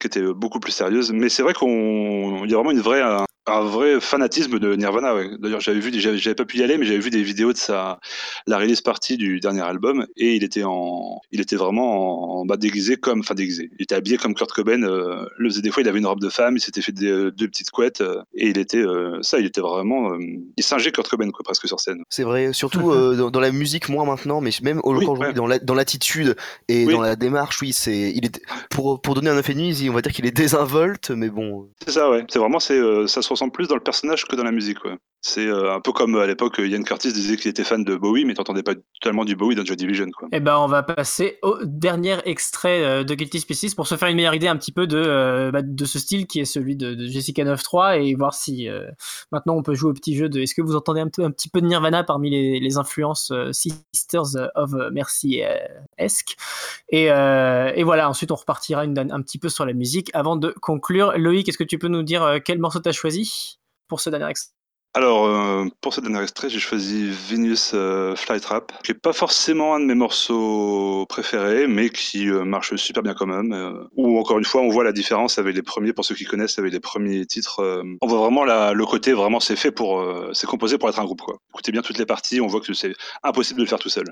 qui 0.01 0.07
était 0.07 0.23
beaucoup 0.33 0.61
plus 0.61 0.73
sérieuse 0.73 1.04
mais 1.13 1.29
c'est 1.29 1.43
vrai 1.43 1.55
qu'on, 1.55 2.45
y 2.45 2.53
a 2.53 2.57
vraiment 2.57 2.71
une 2.71 2.81
vraie, 2.81 3.03
un 3.47 3.61
vrai 3.61 4.01
fanatisme 4.01 4.59
de 4.59 4.75
Nirvana. 4.75 5.15
D'ailleurs, 5.39 5.61
j'avais 5.61 5.81
vu, 5.81 5.91
j'avais 5.93 6.35
pas 6.35 6.45
pu 6.45 6.59
y 6.59 6.63
aller, 6.63 6.79
mais 6.79 6.87
j'avais 6.87 6.99
vu 6.99 7.11
des 7.11 7.23
vidéos 7.23 7.53
de 7.53 7.59
sa 7.59 8.01
la 8.47 8.59
release 8.59 8.81
partie 8.81 9.17
du 9.17 9.41
dernier 9.41 9.61
album, 9.61 10.07
et 10.17 10.35
il 10.35 10.45
était 10.45 10.65
en, 10.65 11.21
il 11.31 11.41
était 11.41 11.57
vraiment 11.57 12.41
en, 12.41 12.47
bas 12.47 12.57
déguisé 12.57 12.97
comme, 12.97 13.21
enfin 13.21 13.35
déguisé. 13.35 13.71
Il 13.79 13.83
était 13.83 13.95
habillé 13.95 14.17
comme 14.17 14.35
Kurt 14.35 14.53
Cobain. 14.53 14.83
Euh, 14.83 15.27
le 15.37 15.49
faisait 15.51 15.63
des 15.63 15.71
fois, 15.71 15.83
il 15.83 15.89
avait 15.89 15.99
une 15.99 16.07
robe 16.07 16.21
de 16.21 16.29
femme, 16.29 16.57
il 16.57 16.61
s'était 16.61 16.81
fait 16.81 16.93
des, 16.93 17.31
deux 17.33 17.49
petites 17.49 17.71
couettes, 17.71 18.01
euh, 18.01 18.23
et 18.35 18.49
il 18.49 18.59
était, 18.59 18.79
euh, 18.79 19.19
ça, 19.23 19.39
il 19.39 19.47
était 19.47 19.61
vraiment, 19.61 20.13
il 20.57 20.65
singeait 20.65 20.93
Kurt 20.93 21.09
Cobain 21.09 21.31
quoi, 21.31 21.43
presque 21.45 21.67
sur 21.67 21.81
scène. 21.81 22.03
C'est 22.09 22.25
vrai, 22.25 22.53
surtout 22.53 22.93
dans, 23.31 23.41
la 23.41 23.53
musique 23.53 23.91
moins 23.91 24.07
maintenant, 24.07 24.41
mais 24.41 24.51
même 24.63 24.81
aujourd'hui 24.85 25.35
dans 25.35 25.75
l'attitude 25.75 26.35
et 26.69 26.87
dans 26.87 27.03
la 27.03 27.17
démarche, 27.17 27.61
oui, 27.61 27.75
c'est, 27.75 28.13
il 28.15 28.25
est 28.25 28.41
pour 28.71 29.03
pour 29.03 29.15
donner 29.15 29.29
un 29.29 29.37
euphémisme, 29.37 29.91
on 29.91 29.93
va 29.93 30.01
dire 30.01 30.13
qu'il 30.13 30.25
est 30.25 30.35
désinvolte, 30.35 31.11
mais 31.11 31.29
bon. 31.29 31.69
C'est 31.85 31.93
ça, 31.93 32.11
ouais. 32.11 32.25
C'est 32.31 32.39
vraiment, 32.39 32.59
c'est 32.59 32.81
ça 33.07 33.21
se 33.21 33.29
plus 33.51 33.69
dans 33.69 33.77
le 33.77 33.83
personnage 33.83 34.25
que 34.25 34.37
dans 34.37 34.45
la 34.45 34.53
musique. 34.53 34.85
Ouais. 34.85 34.97
C'est 35.27 35.47
euh, 35.47 35.75
un 35.75 35.81
peu 35.81 35.93
comme 35.93 36.17
à 36.17 36.27
l'époque, 36.27 36.59
Ian 36.59 36.83
Curtis 36.83 37.11
disait 37.11 37.39
qu'il 37.39 37.51
était 37.51 37.65
fan 37.65 37.83
de 37.83 37.97
Bowie, 37.97 38.27
mais 38.27 38.35
t'entendais 38.35 38.63
pas 38.63 38.75
totalement 39.01 39.25
du 39.25 39.37
Bowie 39.37 39.55
dans 39.55 39.65
Joy 39.65 39.75
Division. 39.75 40.07
Quoi. 40.15 40.29
Eh 40.33 40.41
ben, 40.41 40.59
on 40.59 40.67
va 40.67 40.83
passer 40.83 41.39
au 41.41 41.57
dernier 41.65 42.19
extrait 42.27 42.85
euh, 42.85 43.05
de 43.05 43.15
Guilty 43.15 43.41
Species 43.41 43.75
pour 43.75 43.87
se 43.87 43.97
faire 43.97 44.09
une 44.09 44.17
meilleure 44.17 44.35
idée 44.35 44.49
un 44.49 44.57
petit 44.59 44.71
peu 44.71 44.87
de, 44.87 44.99
euh, 44.99 45.51
bah, 45.51 45.63
de 45.63 45.85
ce 45.87 45.99
style 45.99 46.27
qui 46.27 46.41
est 46.41 46.45
celui 46.45 46.77
de, 46.77 46.95
Jessica 47.07 47.43
9.3 47.43 48.03
et 48.03 48.15
voir 48.15 48.35
si 48.35 48.69
euh, 48.69 48.87
maintenant 49.33 49.57
on 49.57 49.63
peut 49.63 49.73
jouer 49.73 49.93
au 49.93 49.95
petit 49.95 50.15
jeu 50.15 50.29
de 50.29 50.43
est-ce 50.43 50.55
que 50.55 50.61
vous 50.61 50.77
entendez 50.77 51.01
un, 51.01 51.09
petit 51.09 51.49
peu 51.49 51.63
de 51.63 51.67
Nirvana 51.67 52.05
parmi 52.05 52.29
les, 52.29 52.77
influences 52.77 53.31
euh, 53.31 53.51
Sisters 53.53 54.51
of 54.57 54.73
Mercy 54.93 55.43
euh, 55.43 55.57
esque? 55.97 56.37
Et, 56.91 57.11
euh, 57.11 57.73
et 57.75 57.83
voilà, 57.83 58.09
ensuite 58.11 58.31
on 58.31 58.37
repartira 58.37 58.83
un 58.83 59.23
petit 59.23 59.39
peu 59.39 59.49
sur 59.49 59.65
la 59.65 59.73
musique 59.73 60.11
avant 60.13 60.37
de 60.37 60.55
conclure. 60.61 61.17
Loïc, 61.17 61.49
est-ce 61.49 61.59
que 61.59 61.65
tu 61.65 61.79
peux 61.79 61.89
nous 61.89 62.03
dire 62.03 62.23
euh, 62.23 62.39
quel 62.45 62.59
morceau 62.59 62.81
t'as 62.81 62.93
choisi 62.93 63.59
pour 63.89 64.01
ce 64.01 64.11
dernier 64.11 64.29
extrait? 64.29 64.64
Alors, 64.97 65.27
euh, 65.27 65.65
pour 65.81 65.93
ce 65.93 66.01
dernier 66.01 66.23
extrait, 66.23 66.49
j'ai 66.49 66.61
choisi 66.61 67.11
Venus 67.11 67.73
euh, 67.75 68.15
Flytrap, 68.15 68.73
qui 68.85 68.93
est 68.93 68.95
pas 68.95 69.13
forcément 69.13 69.75
un 69.75 69.81
de 69.81 69.87
mes 69.87 69.97
morceaux 69.97 71.05
préférés, 71.09 71.67
mais 71.67 71.91
qui 71.91 72.31
euh, 72.31 72.45
marche 72.45 72.77
super 72.77 73.03
bien 73.03 73.13
quand 73.13 73.27
même. 73.27 73.89
où 73.97 74.21
encore 74.21 74.39
une 74.39 74.45
fois, 74.45 74.63
on 74.63 74.69
voit 74.69 74.85
la 74.85 74.93
différence 74.93 75.37
avec 75.39 75.57
les 75.57 75.63
premiers, 75.63 75.93
pour 75.93 76.05
ceux 76.05 76.15
qui 76.15 76.25
connaissent, 76.25 76.61
avec 76.61 76.73
les 76.73 76.79
premiers 76.79 77.27
titres. 77.27 77.83
on 78.03 78.07
voit 78.07 78.21
vraiment 78.21 78.45
le 78.45 78.87
côté, 78.87 79.13
vraiment, 79.13 79.41
c'est 79.41 79.57
fait 79.57 79.73
pour, 79.73 80.01
c'est 80.33 80.47
composé 80.47 80.79
pour 80.79 80.89
être 80.89 81.01
un 81.01 81.05
groupe, 81.05 81.23
quoi. 81.23 81.39
Écoutez 81.53 81.73
bien 81.73 81.83
toutes 81.83 81.99
les 81.99 82.07
parties, 82.07 82.41
on 82.41 82.47
voit 82.47 82.61
que 82.61 82.73
c'est 82.73 82.95
impossible 83.25 83.59
de 83.59 83.65
le 83.65 83.69
faire 83.69 83.81
tout 83.81 83.89
seul. 83.89 84.05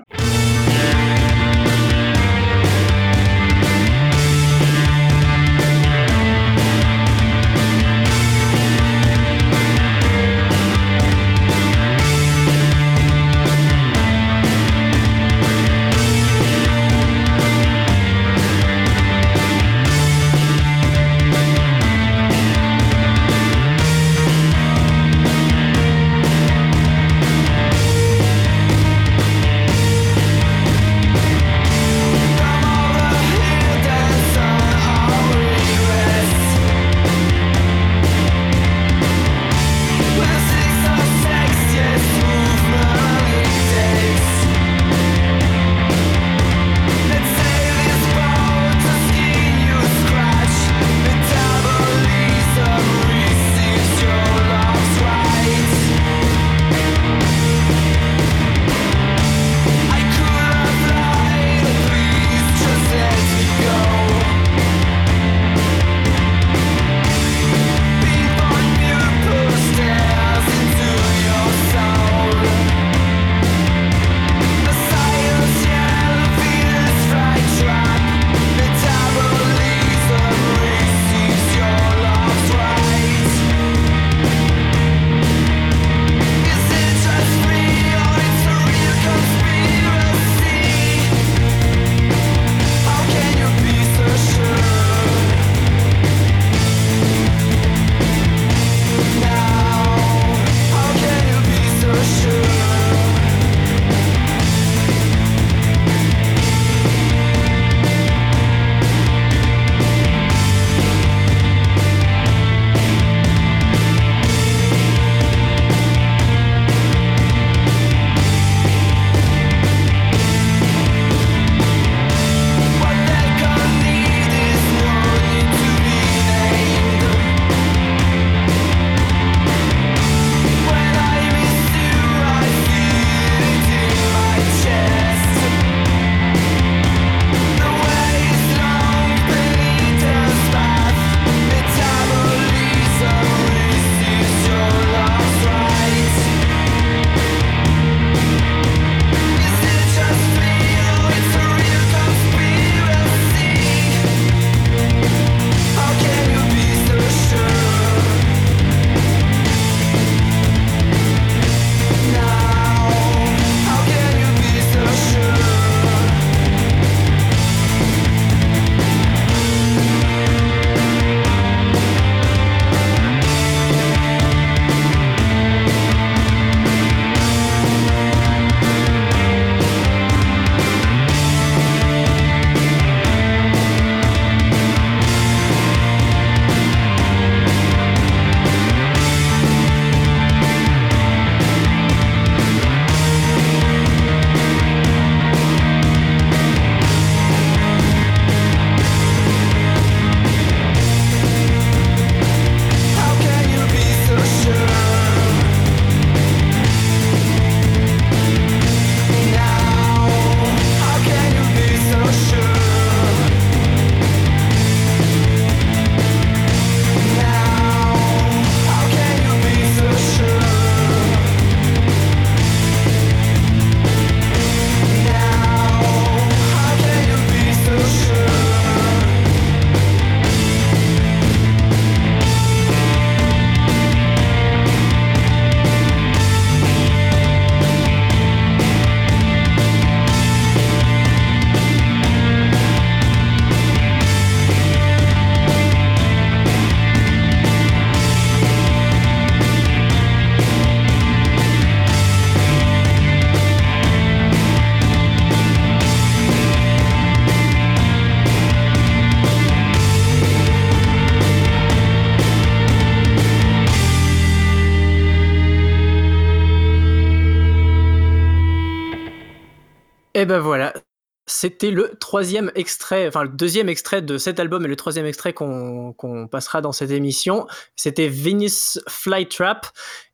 C'était 271.43 271.71
le 271.71 271.91
troisième 271.99 272.53
extrait, 272.55 273.05
enfin 273.05 273.23
le 273.23 273.29
deuxième 273.29 273.67
extrait 273.67 274.01
de 274.01 274.17
cet 274.17 274.39
album 274.39 274.63
et 274.63 274.69
le 274.69 274.77
troisième 274.77 275.05
extrait 275.05 275.33
qu'on 275.33 275.93
passera 276.31 276.61
dans 276.61 276.71
cette 276.71 276.91
émission. 276.91 277.47
C'était 277.75 278.07
Venus 278.07 278.79
Flytrap 278.87 279.67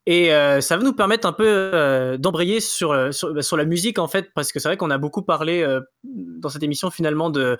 et 0.06 0.34
euh, 0.34 0.60
ça 0.60 0.76
va 0.76 0.82
nous 0.82 0.92
permettre 0.92 1.28
un 1.28 1.32
peu 1.32 1.46
euh, 1.46 2.16
d'embrayer 2.16 2.58
sur, 2.58 2.90
euh, 2.90 3.10
bah, 3.32 3.42
sur, 3.42 3.56
la 3.56 3.64
musique 3.64 4.00
en 4.00 4.08
fait, 4.08 4.32
parce 4.34 4.50
que 4.50 4.58
c'est 4.58 4.68
vrai 4.68 4.76
qu'on 4.76 4.90
a 4.90 4.98
beaucoup 4.98 5.22
parlé 5.22 5.64
dans 6.02 6.48
cette 6.48 6.64
émission 6.64 6.90
finalement 6.90 7.30
de, 7.30 7.58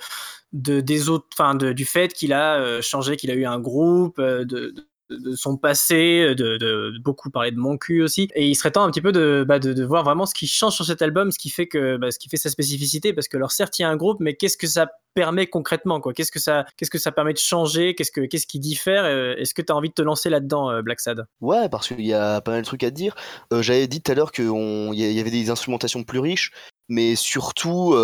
de 0.52 0.80
des 0.80 1.08
autres, 1.08 1.28
enfin 1.32 1.54
du 1.54 1.84
fait 1.84 2.12
qu'il 2.12 2.32
a 2.32 2.80
changé, 2.80 3.16
qu'il 3.16 3.30
a 3.30 3.34
eu 3.34 3.44
un 3.44 3.60
groupe, 3.60 4.20
de 4.20 4.44
de 4.44 4.84
son 5.34 5.56
passé, 5.56 6.34
de, 6.34 6.98
beaucoup 7.02 7.30
parler 7.30 7.50
de 7.50 7.58
mon 7.58 7.76
cul 7.76 8.02
aussi. 8.02 8.28
Et 8.34 8.46
il 8.46 8.54
serait 8.54 8.70
temps 8.70 8.84
un 8.84 8.90
petit 8.90 9.00
peu 9.00 9.12
de, 9.12 9.44
bah, 9.46 9.58
de, 9.58 9.84
voir 9.84 10.04
vraiment 10.04 10.26
ce 10.26 10.34
qui 10.34 10.46
change 10.46 10.74
sur 10.74 10.84
cet 10.84 11.02
album, 11.02 11.30
ce 11.30 11.38
qui 11.38 11.50
fait 11.50 11.66
que, 11.66 11.96
bah, 11.96 12.10
ce 12.10 12.18
qui 12.18 12.28
fait 12.28 12.36
sa 12.36 12.50
spécificité, 12.50 13.12
parce 13.12 13.28
que 13.28 13.36
alors 13.36 13.52
certes 13.52 13.78
il 13.78 13.82
y 13.82 13.84
a 13.84 13.88
un 13.88 13.96
groupe, 13.96 14.18
mais 14.20 14.34
qu'est-ce 14.34 14.56
que 14.56 14.66
ça 14.66 14.88
permet 15.14 15.46
concrètement 15.46 16.00
quoi? 16.00 16.12
Qu'est-ce 16.12 16.32
que 16.32 16.38
ça, 16.38 16.66
qu'est-ce 16.76 16.90
que 16.90 16.98
ça 16.98 17.12
permet 17.12 17.32
de 17.32 17.38
changer? 17.38 17.94
Qu'est-ce 17.94 18.12
que, 18.12 18.22
qu'est-ce 18.22 18.46
qui 18.46 18.58
diffère? 18.58 19.04
Euh, 19.04 19.34
Est-ce 19.36 19.54
que 19.54 19.62
tu 19.62 19.72
as 19.72 19.76
envie 19.76 19.88
de 19.88 19.94
te 19.94 20.02
lancer 20.02 20.30
là-dedans, 20.30 20.70
euh, 20.70 20.82
Black 20.82 21.00
Sad? 21.00 21.26
Ouais, 21.40 21.68
parce 21.68 21.88
qu'il 21.88 22.06
y 22.06 22.14
a 22.14 22.40
pas 22.40 22.52
mal 22.52 22.62
de 22.62 22.66
trucs 22.66 22.84
à 22.84 22.90
te 22.90 22.96
dire. 22.96 23.14
Euh, 23.52 23.62
j'avais 23.62 23.86
dit 23.86 24.00
tout 24.00 24.12
à 24.12 24.14
l'heure 24.14 24.32
qu'il 24.32 24.44
y 24.94 25.20
avait 25.20 25.30
des 25.30 25.50
instrumentations 25.50 26.04
plus 26.04 26.20
riches, 26.20 26.52
mais 26.88 27.16
surtout 27.16 27.94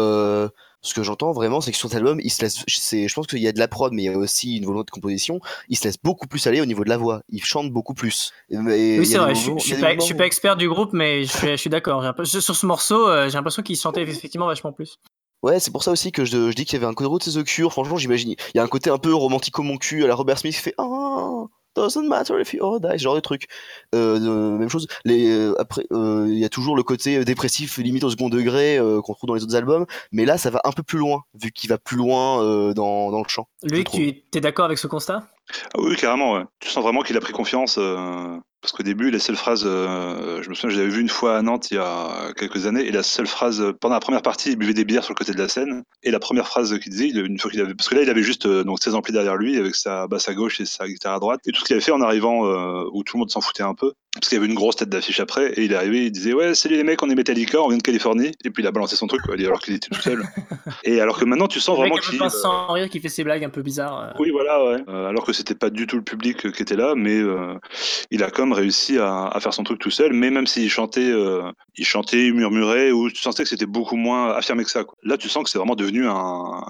ce 0.83 0.95
que 0.95 1.03
j'entends 1.03 1.33
vraiment, 1.33 1.61
c'est 1.61 1.73
que 1.73 1.77
sur 1.77 1.89
cet 1.89 1.99
album, 1.99 2.21
il 2.23 2.31
se 2.31 2.43
laisse, 2.43 2.63
je 2.67 3.15
pense 3.15 3.27
qu'il 3.27 3.41
y 3.41 3.49
a 3.49 3.53
de 3.53 3.59
la 3.59 3.69
prod, 3.69 3.93
mais 3.93 4.03
il 4.03 4.07
y 4.07 4.09
a 4.09 4.17
aussi 4.17 4.57
une 4.57 4.67
volonté 4.67 4.87
de 4.87 4.91
composition. 4.93 5.41
Il 5.69 5.77
se 5.77 5.85
laisse 5.85 5.97
beaucoup 6.03 6.27
plus 6.27 6.47
aller 6.47 6.61
au 6.61 6.67
niveau 6.67 6.85
de 6.85 6.89
la 6.89 6.97
voix. 6.97 7.23
Il 7.29 7.45
chante 7.45 7.71
beaucoup 7.71 7.95
plus. 7.95 8.33
oui, 8.51 9.05
c'est 9.07 9.19
vrai. 9.19 9.35
je, 9.35 9.59
suis 9.59 9.75
pas, 9.77 9.99
suis 9.99 10.15
pas 10.15 10.27
expert 10.27 10.57
du 10.57 10.69
groupe, 10.69 10.93
mais 10.93 11.25
je 11.25 11.57
suis, 11.57 11.71
d'accord. 11.71 12.15
Sur 12.25 12.55
ce 12.55 12.67
morceau, 12.67 13.09
euh, 13.09 13.29
j'ai 13.29 13.35
l'impression 13.35 13.63
qu'il 13.63 13.77
chantait 13.77 14.03
effectivement 14.03 14.47
vachement 14.47 14.73
plus. 14.73 14.99
Ouais, 15.43 15.61
c'est 15.61 15.71
pour 15.71 15.83
ça 15.83 15.93
aussi 15.93 16.13
que 16.13 16.25
je, 16.25 16.53
dis 16.53 16.65
qu'il 16.65 16.75
y 16.75 16.83
avait 16.83 16.91
un 16.91 16.95
côté 16.95 17.31
de 17.31 17.43
The 17.43 17.45
Cure. 17.45 17.73
Franchement, 17.73 17.97
j'imagine. 17.97 18.35
Il 18.55 18.57
y 18.57 18.61
a 18.61 18.63
un 18.63 18.69
côté 18.69 18.91
un 18.91 18.99
peu 18.99 19.15
romantico 19.15 19.63
mon 19.63 19.77
cul 19.77 20.05
à 20.05 20.07
la 20.07 20.15
Robert 20.15 20.39
Smith 20.39 20.55
qui 20.55 20.61
fait 20.61 20.75
ah 20.79 21.45
doesn't 21.77 22.09
matter 22.09 22.41
if 22.41 22.53
you 22.53 22.65
all 22.65 22.81
die, 22.81 22.99
ce 22.99 23.03
genre 23.05 23.15
de 23.15 23.21
truc. 23.21 23.47
Euh, 23.95 24.59
même 24.59 24.69
chose. 24.69 24.87
Les, 25.05 25.29
euh, 25.31 25.55
après, 25.61 25.87
euh, 25.93 26.27
il 26.29 26.39
y 26.39 26.45
a 26.45 26.49
toujours 26.49 26.77
le 26.77 26.83
côté 26.83 27.25
dépressif, 27.25 27.79
limite 27.79 28.05
au 28.05 28.11
second 28.11 28.29
degré 28.29 28.79
qu'on 29.05 29.15
trouve 29.15 29.29
dans 29.29 29.35
les 29.35 29.43
autres 29.43 29.57
albums, 29.57 29.87
mais 30.13 30.25
là, 30.25 30.39
ça 30.39 30.51
va 30.51 30.61
un 30.65 30.73
peu 30.73 30.83
plus 30.83 30.99
loin, 30.99 31.23
vu 31.35 31.53
qu'il 31.53 31.71
va 31.71 31.79
plus 31.79 31.97
loin 31.97 32.73
dans, 32.75 33.11
dans, 33.11 33.23
le 33.23 33.29
chant. 33.29 33.49
Luc, 33.63 33.91
tu 33.91 34.23
es 34.35 34.41
d'accord 34.41 34.65
avec 34.65 34.79
ce 34.79 34.87
constat? 34.87 35.29
Ah 35.75 35.79
Oui, 35.79 35.97
carrément. 35.97 36.45
Tu 36.61 36.69
sens 36.69 36.83
vraiment 36.83 37.03
qu'il 37.03 37.17
a 37.17 37.21
pris 37.21 37.33
confiance. 37.33 37.79
Parce 38.67 38.73
qu'au 38.73 38.83
début, 38.83 39.13
la 39.13 39.21
seule 39.21 39.37
phrase, 39.37 39.63
euh, 39.65 40.43
je 40.43 40.51
me 40.51 40.55
souviens, 40.57 40.71
je 40.71 40.81
l'avais 40.81 40.91
vu 40.91 41.01
une 41.01 41.09
fois 41.09 41.37
à 41.37 41.43
Nantes 41.43 41.71
il 41.71 41.75
y 41.75 41.79
a 41.79 42.33
quelques 42.37 42.67
années, 42.67 42.85
et 42.85 42.91
la 42.91 43.05
seule 43.05 43.29
phrase, 43.29 43.63
pendant 43.81 43.95
la 43.95 44.01
première 44.01 44.23
partie, 44.23 44.51
il 44.51 44.57
buvait 44.57 44.75
des 44.75 44.85
bières 44.85 45.05
sur 45.05 45.13
le 45.13 45.17
côté 45.17 45.31
de 45.31 45.39
la 45.39 45.47
scène, 45.49 45.85
et 46.03 46.11
la 46.11 46.19
première 46.19 46.49
phrase 46.49 46.77
qu'il 46.81 46.91
disait, 46.91 47.11
une 47.11 47.39
fois 47.39 47.49
qu'il 47.49 47.61
avait, 47.61 47.77
parce 47.77 47.89
que 47.89 47.95
là, 47.95 48.03
il 48.03 48.11
avait 48.11 48.25
juste 48.25 48.47
euh, 48.47 48.65
donc 48.65 48.83
16 48.83 48.97
amplis 48.97 49.13
derrière 49.13 49.37
lui, 49.37 49.57
avec 49.57 49.77
sa 49.77 50.09
basse 50.09 50.29
à 50.29 50.35
gauche 50.35 50.61
et 50.61 50.67
sa 50.67 50.89
guitare 50.89 51.15
à 51.15 51.21
droite, 51.21 51.41
et 51.47 51.53
tout 51.53 51.61
ce 51.61 51.65
qu'il 51.65 51.75
avait 51.75 51.85
fait 51.85 51.93
en 51.93 52.01
arrivant, 52.01 52.45
euh, 52.45 52.83
où 52.93 53.05
tout 53.05 53.17
le 53.17 53.21
monde 53.21 53.31
s'en 53.31 53.41
foutait 53.41 53.63
un 53.63 53.75
peu, 53.75 53.93
parce 54.21 54.29
qu'il 54.29 54.37
y 54.37 54.39
avait 54.39 54.49
une 54.49 54.55
grosse 54.55 54.77
tête 54.77 54.89
d'affiche 54.89 55.21
après, 55.21 55.53
et 55.53 55.65
il 55.65 55.73
est 55.73 55.77
arrivé, 55.77 56.07
il 56.07 56.11
disait 56.11 56.33
ouais 56.33 56.55
salut 56.55 56.77
les 56.77 56.85
mecs, 56.85 57.03
on 57.03 57.11
est 57.11 57.15
Metallica, 57.15 57.61
on 57.61 57.69
vient 57.69 57.79
de 57.79 57.83
Californie, 57.83 58.33
et 58.45 58.51
puis 58.51 58.63
il 58.63 58.67
a 58.67 58.73
balancé 58.73 58.97
son 58.97 59.07
truc, 59.07 59.21
alors 59.29 59.61
qu'il 59.61 59.75
était 59.75 59.89
tout 59.89 60.01
seul. 60.01 60.23
et 60.85 61.01
alors 61.01 61.19
que 61.19 61.25
maintenant 61.25 61.49
tu 61.49 61.61
sens 61.61 61.77
vraiment 61.77 61.97
qu'il 61.97 62.19
sans 62.31 62.73
rire, 62.73 62.89
qui 62.89 63.01
fait 63.01 63.09
ses 63.09 63.25
blagues 63.25 63.45
un 63.45 63.51
peu 63.51 63.63
bizarres. 63.63 64.15
Oui 64.19 64.31
voilà 64.31 64.65
ouais. 64.65 64.85
alors 64.89 65.25
que 65.25 65.33
c'était 65.33 65.55
pas 65.55 65.71
du 65.71 65.87
tout 65.87 65.97
le 65.97 66.03
public 66.03 66.51
qui 66.53 66.63
était 66.63 66.77
là, 66.77 66.95
mais 66.97 67.21
il 68.11 68.23
a 68.23 68.31
quand 68.31 68.45
même 68.45 68.53
réussi 68.53 68.99
à, 68.99 69.27
à, 69.27 69.41
faire 69.41 69.53
son 69.53 69.65
truc 69.65 69.79
tout 69.79 69.91
seul, 69.91 70.13
mais 70.13 70.31
même 70.31 70.47
s'il 70.47 70.71
chantait, 70.71 71.13
il 71.77 71.85
chantait, 71.85 72.27
il 72.27 72.35
murmurait, 72.35 72.93
ou 72.93 73.11
tu 73.11 73.21
sentais 73.21 73.43
que 73.43 73.49
c'était 73.49 73.67
beaucoup 73.67 73.97
moins 73.97 74.33
affirmé 74.33 74.65
que 74.65 74.71
ça. 74.71 74.85
Quoi. 74.85 74.97
Là 75.03 75.17
tu 75.17 75.29
sens 75.29 75.45
que 75.45 75.51
c'est 75.51 75.59
vraiment 75.59 75.77
devenu 75.77 76.07
un, 76.07 76.63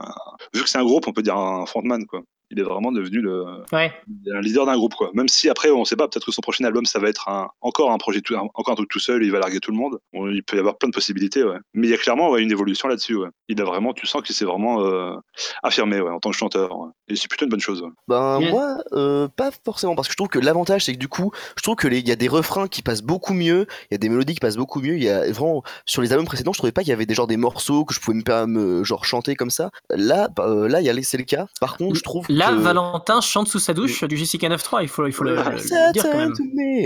vu 0.54 0.62
que 0.62 0.68
c'est 0.68 0.78
un 0.78 0.84
groupe, 0.84 1.06
on 1.06 1.12
peut 1.12 1.22
dire 1.22 1.36
un 1.36 1.66
frontman 1.66 2.06
quoi 2.06 2.22
il 2.50 2.60
est 2.60 2.62
vraiment 2.62 2.92
devenu 2.92 3.20
le 3.20 3.44
un 3.72 4.40
leader 4.40 4.66
d'un 4.66 4.76
groupe 4.76 4.94
quoi. 4.94 5.10
Même 5.14 5.28
si 5.28 5.48
après 5.48 5.70
on 5.70 5.84
sait 5.84 5.96
pas, 5.96 6.08
peut-être 6.08 6.26
que 6.26 6.32
son 6.32 6.40
prochain 6.40 6.64
album 6.64 6.84
ça 6.86 6.98
va 6.98 7.08
être 7.08 7.28
un, 7.28 7.48
encore 7.60 7.90
un 7.90 7.98
projet 7.98 8.20
tout, 8.20 8.34
encore 8.34 8.70
un 8.70 8.76
truc 8.76 8.88
tout 8.88 8.98
seul, 8.98 9.24
il 9.24 9.32
va 9.32 9.38
larguer 9.38 9.60
tout 9.60 9.70
le 9.70 9.76
monde. 9.76 9.98
il 10.12 10.42
peut 10.42 10.56
y 10.56 10.60
avoir 10.60 10.78
plein 10.78 10.88
de 10.88 10.94
possibilités 10.94 11.42
ouais. 11.42 11.58
Mais 11.74 11.88
il 11.88 11.90
y 11.90 11.94
a 11.94 11.98
clairement 11.98 12.30
ouais, 12.30 12.42
une 12.42 12.50
évolution 12.50 12.88
là-dessus 12.88 13.16
ouais. 13.16 13.28
Il 13.48 13.60
a 13.60 13.64
vraiment, 13.64 13.92
tu 13.92 14.06
sens 14.06 14.22
qu'il 14.22 14.34
s'est 14.34 14.44
vraiment 14.44 14.84
euh, 14.84 15.14
affirmé 15.62 16.00
ouais, 16.00 16.10
en 16.10 16.20
tant 16.20 16.30
que 16.30 16.36
chanteur. 16.36 16.70
Et 17.08 17.16
c'est 17.16 17.28
plutôt 17.28 17.44
une 17.44 17.50
bonne 17.50 17.60
chose. 17.60 17.84
Ben 18.08 18.40
moi 18.40 18.78
euh, 18.92 19.28
pas 19.28 19.50
forcément 19.64 19.94
parce 19.94 20.08
que 20.08 20.12
je 20.12 20.16
trouve 20.16 20.28
que 20.28 20.38
l'avantage 20.38 20.84
c'est 20.84 20.92
que 20.92 20.98
du 20.98 21.08
coup, 21.08 21.32
je 21.56 21.62
trouve 21.62 21.76
que 21.76 21.86
il 21.88 22.06
y 22.06 22.12
a 22.12 22.16
des 22.16 22.28
refrains 22.28 22.68
qui 22.68 22.82
passent 22.82 23.02
beaucoup 23.02 23.32
mieux, 23.32 23.66
il 23.90 23.92
y 23.92 23.94
a 23.94 23.98
des 23.98 24.08
mélodies 24.08 24.34
qui 24.34 24.40
passent 24.40 24.56
beaucoup 24.56 24.80
mieux, 24.80 24.96
il 24.96 25.02
y 25.02 25.08
a 25.08 25.30
vraiment 25.32 25.62
sur 25.86 26.02
les 26.02 26.12
albums 26.12 26.26
précédents, 26.26 26.52
je 26.52 26.58
trouvais 26.58 26.72
pas 26.72 26.82
qu'il 26.82 26.90
y 26.90 26.92
avait 26.92 27.06
des 27.06 27.14
genres 27.14 27.26
des 27.26 27.36
morceaux 27.36 27.84
que 27.84 27.94
je 27.94 28.00
pouvais 28.00 28.16
me, 28.16 28.46
me 28.46 28.84
genre 28.84 29.04
chanter 29.04 29.34
comme 29.34 29.50
ça. 29.50 29.70
Là 29.90 30.28
bah, 30.28 30.46
euh, 30.48 30.68
là 30.68 30.80
il 30.80 30.84
y 30.84 30.90
a 30.90 30.96
c'est 31.02 31.18
le 31.18 31.24
cas. 31.24 31.46
Par 31.60 31.76
contre, 31.76 31.96
je 31.96 32.02
trouve 32.02 32.26
Là, 32.36 32.52
Valentin 32.52 33.22
chante 33.22 33.48
sous 33.48 33.58
sa 33.58 33.72
douche 33.72 34.04
du 34.04 34.18
Jessica 34.18 34.46
9.3, 34.46 34.82
il 34.82 34.88
faut, 34.88 35.06
il 35.06 35.12
faut 35.12 35.24
le, 35.24 35.36
dire 35.92 36.02
quand 36.02 36.18
même. 36.18 36.34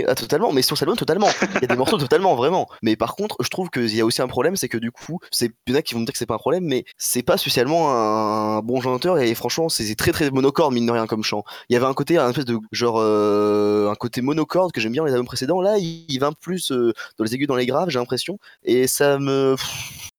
Ah, 0.07 0.15
totalement, 0.15 0.53
mais 0.53 0.61
sur 0.61 0.77
sa 0.77 0.85
totalement. 0.85 1.27
Il 1.55 1.61
y 1.61 1.65
a 1.65 1.67
des 1.67 1.75
morceaux 1.75 1.97
totalement, 1.97 2.35
vraiment. 2.35 2.69
Mais 2.81 2.95
par 2.95 3.17
contre, 3.17 3.35
je 3.41 3.49
trouve 3.49 3.69
qu'il 3.69 3.93
y 3.93 3.99
a 3.99 4.05
aussi 4.05 4.21
un 4.21 4.29
problème, 4.29 4.55
c'est 4.55 4.69
que 4.69 4.77
du 4.77 4.91
coup, 4.91 5.19
c'est 5.29 5.51
il 5.67 5.73
y 5.73 5.75
en 5.75 5.79
a 5.79 5.81
qui 5.81 5.93
vont 5.93 5.99
me 5.99 6.05
dire 6.05 6.13
que 6.13 6.17
c'est 6.17 6.25
pas 6.25 6.35
un 6.35 6.37
problème, 6.37 6.63
mais 6.63 6.85
c'est 6.97 7.21
pas 7.21 7.35
spécialement 7.35 7.91
un 7.91 8.61
bon 8.61 8.79
chanteur 8.79 9.19
et 9.19 9.35
franchement, 9.35 9.67
c'est 9.67 9.93
très 9.95 10.13
très 10.13 10.31
monocorde, 10.31 10.73
mine 10.73 10.85
de 10.85 10.91
rien, 10.93 11.05
comme 11.05 11.23
chant. 11.23 11.43
Il 11.67 11.73
y 11.73 11.75
avait 11.75 11.85
un 11.85 11.93
côté, 11.93 12.17
un 12.17 12.29
espèce 12.29 12.45
de 12.45 12.57
genre, 12.71 12.95
euh, 12.99 13.91
un 13.91 13.95
côté 13.95 14.21
monocorde 14.21 14.71
que 14.71 14.79
j'aime 14.79 14.93
bien 14.93 15.01
dans 15.01 15.07
les 15.07 15.13
albums 15.13 15.25
précédents. 15.25 15.59
Là, 15.59 15.77
il, 15.77 16.17
va 16.19 16.31
plus 16.31 16.71
euh, 16.71 16.93
dans 17.17 17.25
les 17.25 17.35
aigus, 17.35 17.47
dans 17.47 17.57
les 17.57 17.65
graves, 17.65 17.89
j'ai 17.89 17.99
l'impression. 17.99 18.39
Et 18.63 18.87
ça 18.87 19.19
me. 19.19 19.57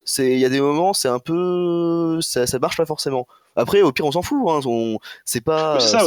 C'est, 0.05 0.33
il 0.33 0.41
y 0.41 0.45
a 0.45 0.51
des 0.51 0.61
moments, 0.61 0.93
c'est 0.93 1.09
un 1.09 1.21
peu. 1.21 2.19
Ça, 2.21 2.47
ça 2.47 2.59
marche 2.59 2.77
pas 2.77 2.85
forcément. 2.85 3.27
Après, 3.57 3.83
au 3.83 3.93
pire, 3.93 4.07
on 4.07 4.13
s'en 4.13 4.23
fout. 4.23 4.39
Hein. 4.49 4.61
On... 4.65 4.99
C'est 5.25 5.43
pas. 5.43 5.79
ça, 5.81 6.07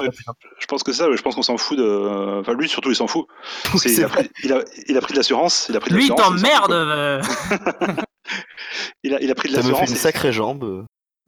Je 0.60 0.66
pense 0.66 0.84
que 0.84 0.92
ça, 0.94 1.08
je 1.16 1.22
pense 1.22 1.36
qu'on 1.36 1.44
s'en 1.44 1.58
fout 1.58 1.78
de. 1.78 2.40
Enfin, 2.40 2.54
lui, 2.54 2.68
surtout, 2.68 2.90
il 2.90 2.96
s'en 2.96 3.08
fout. 3.08 3.28
il, 3.86 4.04
a 4.04 4.10
pris, 4.10 4.30
il, 4.44 4.54
a, 4.54 4.64
il, 4.88 4.98
a 4.98 5.02
pris, 5.02 5.14
de 5.14 5.18
l'assurance. 5.18 5.68
Il 5.70 5.78
a 5.78 5.80
pris 5.80 5.92
de 5.92 5.96
lui, 5.96 6.10
t'emmerde 6.10 6.72
euh. 6.72 7.22
il, 9.04 9.14
a, 9.14 9.22
il 9.22 9.30
a 9.30 9.36
pris 9.36 9.50
de 9.50 9.56
l'assurance. 9.56 9.78
Ça 9.78 9.82
me 9.82 9.88
fait 9.88 9.94
une 9.94 9.98
sacrée 9.98 10.32
jambe. 10.32 10.86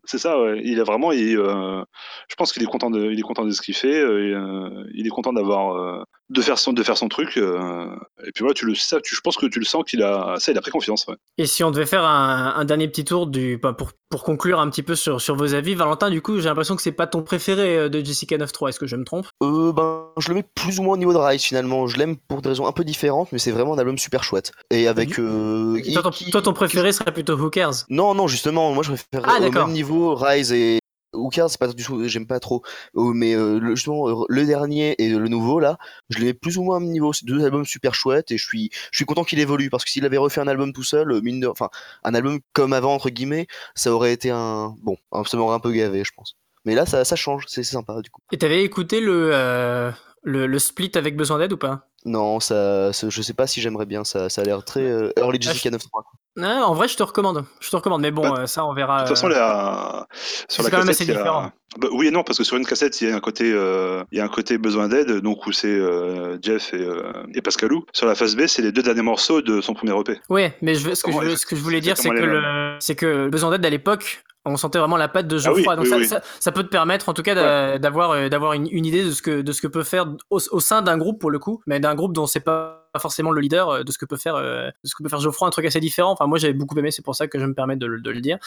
C'est 0.10 0.20
ça, 0.20 0.40
ouais. 0.40 0.62
il 0.64 0.80
a 0.80 0.86
vraiment, 0.86 1.12
il, 1.12 1.38
euh, 1.38 1.84
je 2.30 2.36
pense 2.36 2.54
qu'il 2.54 2.64
est 2.64 2.68
content 2.68 2.90
de, 2.90 3.12
il 3.12 3.20
est 3.20 3.24
content 3.24 3.44
de 3.44 3.52
ce 3.52 3.62
qu'il 3.62 3.76
fait, 3.76 4.00
euh, 4.00 4.86
il 4.94 5.06
est 5.06 5.10
content 5.10 5.34
d'avoir, 5.34 6.06
de 6.30 6.42
faire 6.42 6.58
son, 6.58 6.72
de 6.72 6.82
faire 6.82 6.98
son 6.98 7.10
truc, 7.10 7.36
et 7.36 8.32
puis 8.34 8.40
voilà, 8.40 8.54
tu 8.54 8.66
le, 8.66 8.74
ça, 8.74 9.02
tu, 9.02 9.16
je 9.16 9.20
pense 9.20 9.36
que 9.36 9.48
tu 9.48 9.60
le 9.60 9.66
sens 9.66 9.84
qu'il 9.84 10.02
a, 10.04 10.36
ça, 10.40 10.54
il 10.54 10.58
a 10.58 10.62
pris 10.62 10.72
confiance, 10.72 11.06
ouais. 11.08 11.16
Et 11.38 11.46
si 11.46 11.62
on 11.66 11.72
devait 11.72 11.86
faire 11.86 12.06
un, 12.06 12.54
un 12.56 12.64
dernier 12.64 12.88
petit 12.88 13.04
tour 13.04 13.28
du, 13.28 13.58
bah, 13.58 13.74
pour, 13.74 13.92
pour 14.10 14.24
conclure 14.24 14.60
un 14.60 14.70
petit 14.70 14.84
peu 14.84 14.96
sur, 14.96 15.22
sur 15.22 15.36
vos 15.36 15.54
avis, 15.54 15.76
Valentin, 15.76 16.10
du 16.10 16.22
coup, 16.22 16.40
j'ai 16.40 16.50
l'impression 16.50 16.76
que 16.76 16.82
c'est 16.82 16.92
pas 16.92 17.08
ton 17.08 17.22
préféré 17.22 17.90
de 17.90 18.04
Jessica 18.04 18.38
9.3, 18.38 18.70
est-ce 18.70 18.80
que 18.80 18.88
je 18.88 18.96
me 18.96 19.04
trompe? 19.04 19.28
Euh, 19.44 19.72
ben, 19.72 20.06
je 20.18 20.30
le 20.30 20.36
mets 20.36 20.46
plus 20.56 20.80
ou 20.80 20.84
moins 20.84 20.94
au 20.94 20.98
niveau 20.98 21.14
de 21.14 21.18
Rise 21.18 21.44
finalement. 21.44 21.88
Je 21.88 21.98
l'aime 21.98 22.16
pour 22.16 22.42
des 22.42 22.50
raisons 22.50 22.68
un 22.68 22.72
peu 22.72 22.84
différentes, 22.84 23.32
mais 23.32 23.40
c'est 23.40 23.52
vraiment 23.52 23.74
un 23.74 23.78
album 23.78 23.98
super 23.98 24.24
chouette. 24.24 24.52
Et 24.72 24.88
avec. 24.88 25.16
toi, 25.16 26.42
ton, 26.42 26.54
préféré 26.54 26.92
serait 26.92 27.14
plutôt 27.14 27.34
Hookers 27.34 27.86
Non, 27.90 28.14
non, 28.14 28.28
justement, 28.28 28.72
moi 28.72 28.84
je 28.84 28.90
préfère 28.90 29.24
ah, 29.24 29.46
au 29.46 29.52
même 29.52 29.72
niveau 29.72 30.16
Rise 30.16 30.52
et 30.52 30.80
Hookers, 31.18 31.50
c'est 31.50 31.60
pas 31.60 31.68
du 31.68 31.84
tout, 31.84 32.08
j'aime 32.08 32.28
pas 32.28 32.40
trop. 32.40 32.62
Oh, 32.94 33.14
mais 33.14 33.36
euh, 33.36 33.60
justement, 33.76 34.08
euh, 34.10 34.26
le 34.30 34.46
dernier 34.46 34.96
et 35.02 35.10
le 35.10 35.28
nouveau 35.28 35.60
là, 35.60 35.78
je 36.10 36.20
les 36.20 36.34
plus 36.34 36.58
ou 36.58 36.64
moins 36.64 36.78
au 36.78 36.80
même 36.80 36.92
niveau. 36.92 37.14
C'est 37.14 37.26
deux 37.26 37.44
albums 37.44 37.66
super 37.66 37.94
chouettes 37.94 38.32
et 38.32 38.38
je 38.38 38.46
suis, 38.46 38.70
je 38.92 38.98
suis 38.98 39.06
content 39.06 39.24
qu'il 39.24 39.40
évolue 39.40 39.70
parce 39.70 39.84
que 39.84 39.92
s'il 39.92 40.06
avait 40.06 40.18
refait 40.18 40.42
un 40.42 40.48
album 40.48 40.74
tout 40.74 40.84
seul, 40.84 41.12
euh, 41.12 41.22
mine 41.22 41.40
de, 41.40 41.48
enfin, 41.48 41.70
un 42.04 42.14
album 42.14 42.40
comme 42.54 42.74
avant 42.74 42.94
entre 42.94 43.10
guillemets, 43.10 43.48
ça 43.76 43.92
aurait 43.92 44.14
été 44.14 44.30
un, 44.30 44.76
bon, 44.82 44.98
ça 45.26 45.38
m'aurait 45.38 45.56
un 45.56 45.60
peu 45.60 45.72
gavé, 45.72 46.04
je 46.04 46.12
pense. 46.16 46.36
Mais 46.66 46.76
là, 46.76 46.86
ça, 46.86 47.06
ça 47.06 47.16
change, 47.16 47.46
c'est 47.48 47.64
sympa 47.64 48.02
du 48.02 48.10
coup. 48.10 48.22
Et 48.32 48.38
t'avais 48.38 48.64
écouté 48.64 49.00
le, 49.00 49.92
le, 50.28 50.60
split 50.60 50.92
avec 50.96 51.16
besoin 51.16 51.40
d'aide 51.40 51.54
ou 51.54 51.58
pas? 51.58 51.88
Non, 52.06 52.40
ça, 52.40 52.92
je 52.92 53.22
sais 53.22 53.34
pas 53.34 53.48
si 53.48 53.62
j'aimerais 53.62 53.86
bien. 53.86 54.04
Ça, 54.04 54.30
ça 54.30 54.42
a 54.42 54.46
l'air 54.46 54.64
très 54.64 55.12
early 55.18 55.42
Jessica 55.42 55.70
9.3. 55.70 56.04
Non, 56.38 56.66
en 56.66 56.76
vrai, 56.76 56.88
je 56.88 56.96
te 56.96 57.02
recommande. 57.02 57.44
Je 57.60 57.70
te 57.72 57.76
recommande, 57.76 58.02
mais 58.02 58.12
bon, 58.12 58.22
bah, 58.22 58.42
euh, 58.42 58.46
ça, 58.46 58.64
on 58.64 58.72
verra. 58.72 59.02
De 59.02 59.08
toute 59.08 59.18
façon, 59.18 59.28
la... 59.28 60.08
sur 60.48 60.62
la 60.62 60.70
quand 60.70 60.78
même 60.78 60.90
assez 60.90 61.04
différent. 61.04 61.52
Bah, 61.80 61.88
oui 61.92 62.08
et 62.08 62.12
non, 62.12 62.24
parce 62.24 62.38
que 62.38 62.44
sur 62.44 62.58
une 62.58 62.66
cassette, 62.66 63.02
il 63.02 63.10
y 63.10 63.12
a 63.12 63.16
un 63.16 63.20
côté, 63.20 63.52
euh, 63.52 64.04
il 64.12 64.20
y 64.20 64.22
a 64.22 64.24
un 64.24 64.30
côté 64.30 64.60
besoin 64.60 64.88
d'aide, 64.88 65.22
donc 65.22 65.48
où 65.48 65.52
c'est 65.52 65.68
euh, 65.68 66.38
Jeff 66.40 66.76
et, 66.76 66.88
et, 67.34 67.42
Pascalou. 67.42 67.86
Sur 67.92 68.06
la 68.06 68.14
phase 68.14 68.36
B, 68.36 68.46
c'est 68.46 68.62
les 68.62 68.72
deux 68.72 68.84
derniers 68.84 69.02
morceaux 69.02 69.42
de 69.42 69.62
son 69.62 69.74
premier 69.74 70.00
EP. 70.00 70.20
Oui, 70.30 70.44
mais 70.62 70.76
je, 70.76 70.94
ce, 70.94 71.02
que 71.02 71.12
je, 71.12 71.36
ce, 71.36 71.46
que 71.48 71.56
je, 71.56 71.62
voulais 71.62 71.82
dire, 71.82 71.98
c'est 71.98 72.10
que, 72.10 72.14
le, 72.14 72.76
c'est 72.80 72.96
que 72.96 73.28
besoin 73.30 73.50
d'aide 73.50 73.66
à 73.66 73.72
l'époque, 73.72 74.24
on 74.48 74.58
sentait 74.58 74.80
vraiment 74.80 74.98
la 74.98 75.08
patte 75.08 75.28
de 75.28 75.38
ah 75.38 75.40
Geoffroy. 75.40 75.76
donc 75.76 75.88
ça, 75.88 76.22
Ça, 76.40 76.52
peut 76.52 76.64
te 76.64 76.70
permettre, 76.70 77.10
en 77.10 77.14
tout 77.14 77.24
cas, 77.24 77.78
d'avoir 77.78 78.30
d'avoir 78.30 78.54
une, 78.54 78.68
une, 78.72 78.86
idée 78.86 79.04
de 79.04 79.12
ce 79.12 79.22
que 79.22 79.42
de 79.42 79.52
ce 79.52 79.62
que 79.62 79.68
peut 79.68 79.84
faire 79.84 80.08
au, 80.30 80.40
au 80.52 80.60
sein 80.60 80.82
d'un 80.82 80.98
groupe 80.98 81.20
pour 81.20 81.32
le 81.32 81.40
coup, 81.40 81.62
mais 81.68 81.80
d'un 81.80 81.96
groupe 81.96 82.14
dont 82.14 82.28
c'est 82.28 82.40
pas 82.40 82.88
forcément 83.00 83.32
le 83.32 83.42
leader 83.42 83.70
euh, 83.70 83.84
de 83.84 83.92
ce 83.92 83.98
que 83.98 84.06
peut 84.06 84.18
faire, 84.18 84.36
euh, 84.36 84.68
de 84.68 84.88
ce 84.88 84.96
que 84.96 85.04
peut 85.04 85.10
faire 85.10 85.20
Geoffroy, 85.20 85.48
un 85.48 85.52
truc 85.52 85.66
assez 85.66 85.80
différent. 85.80 86.12
Enfin, 86.12 86.28
moi, 86.28 86.38
j'avais 86.38 86.54
beaucoup 86.54 86.78
aimé, 86.78 86.92
c'est 86.92 87.04
pour 87.04 87.16
ça 87.16 87.28
que 87.28 87.40
je 87.40 87.46
me 87.46 87.54
permets 87.54 87.76
de, 87.76 87.86
le 87.86 88.22
dire. 88.22 88.38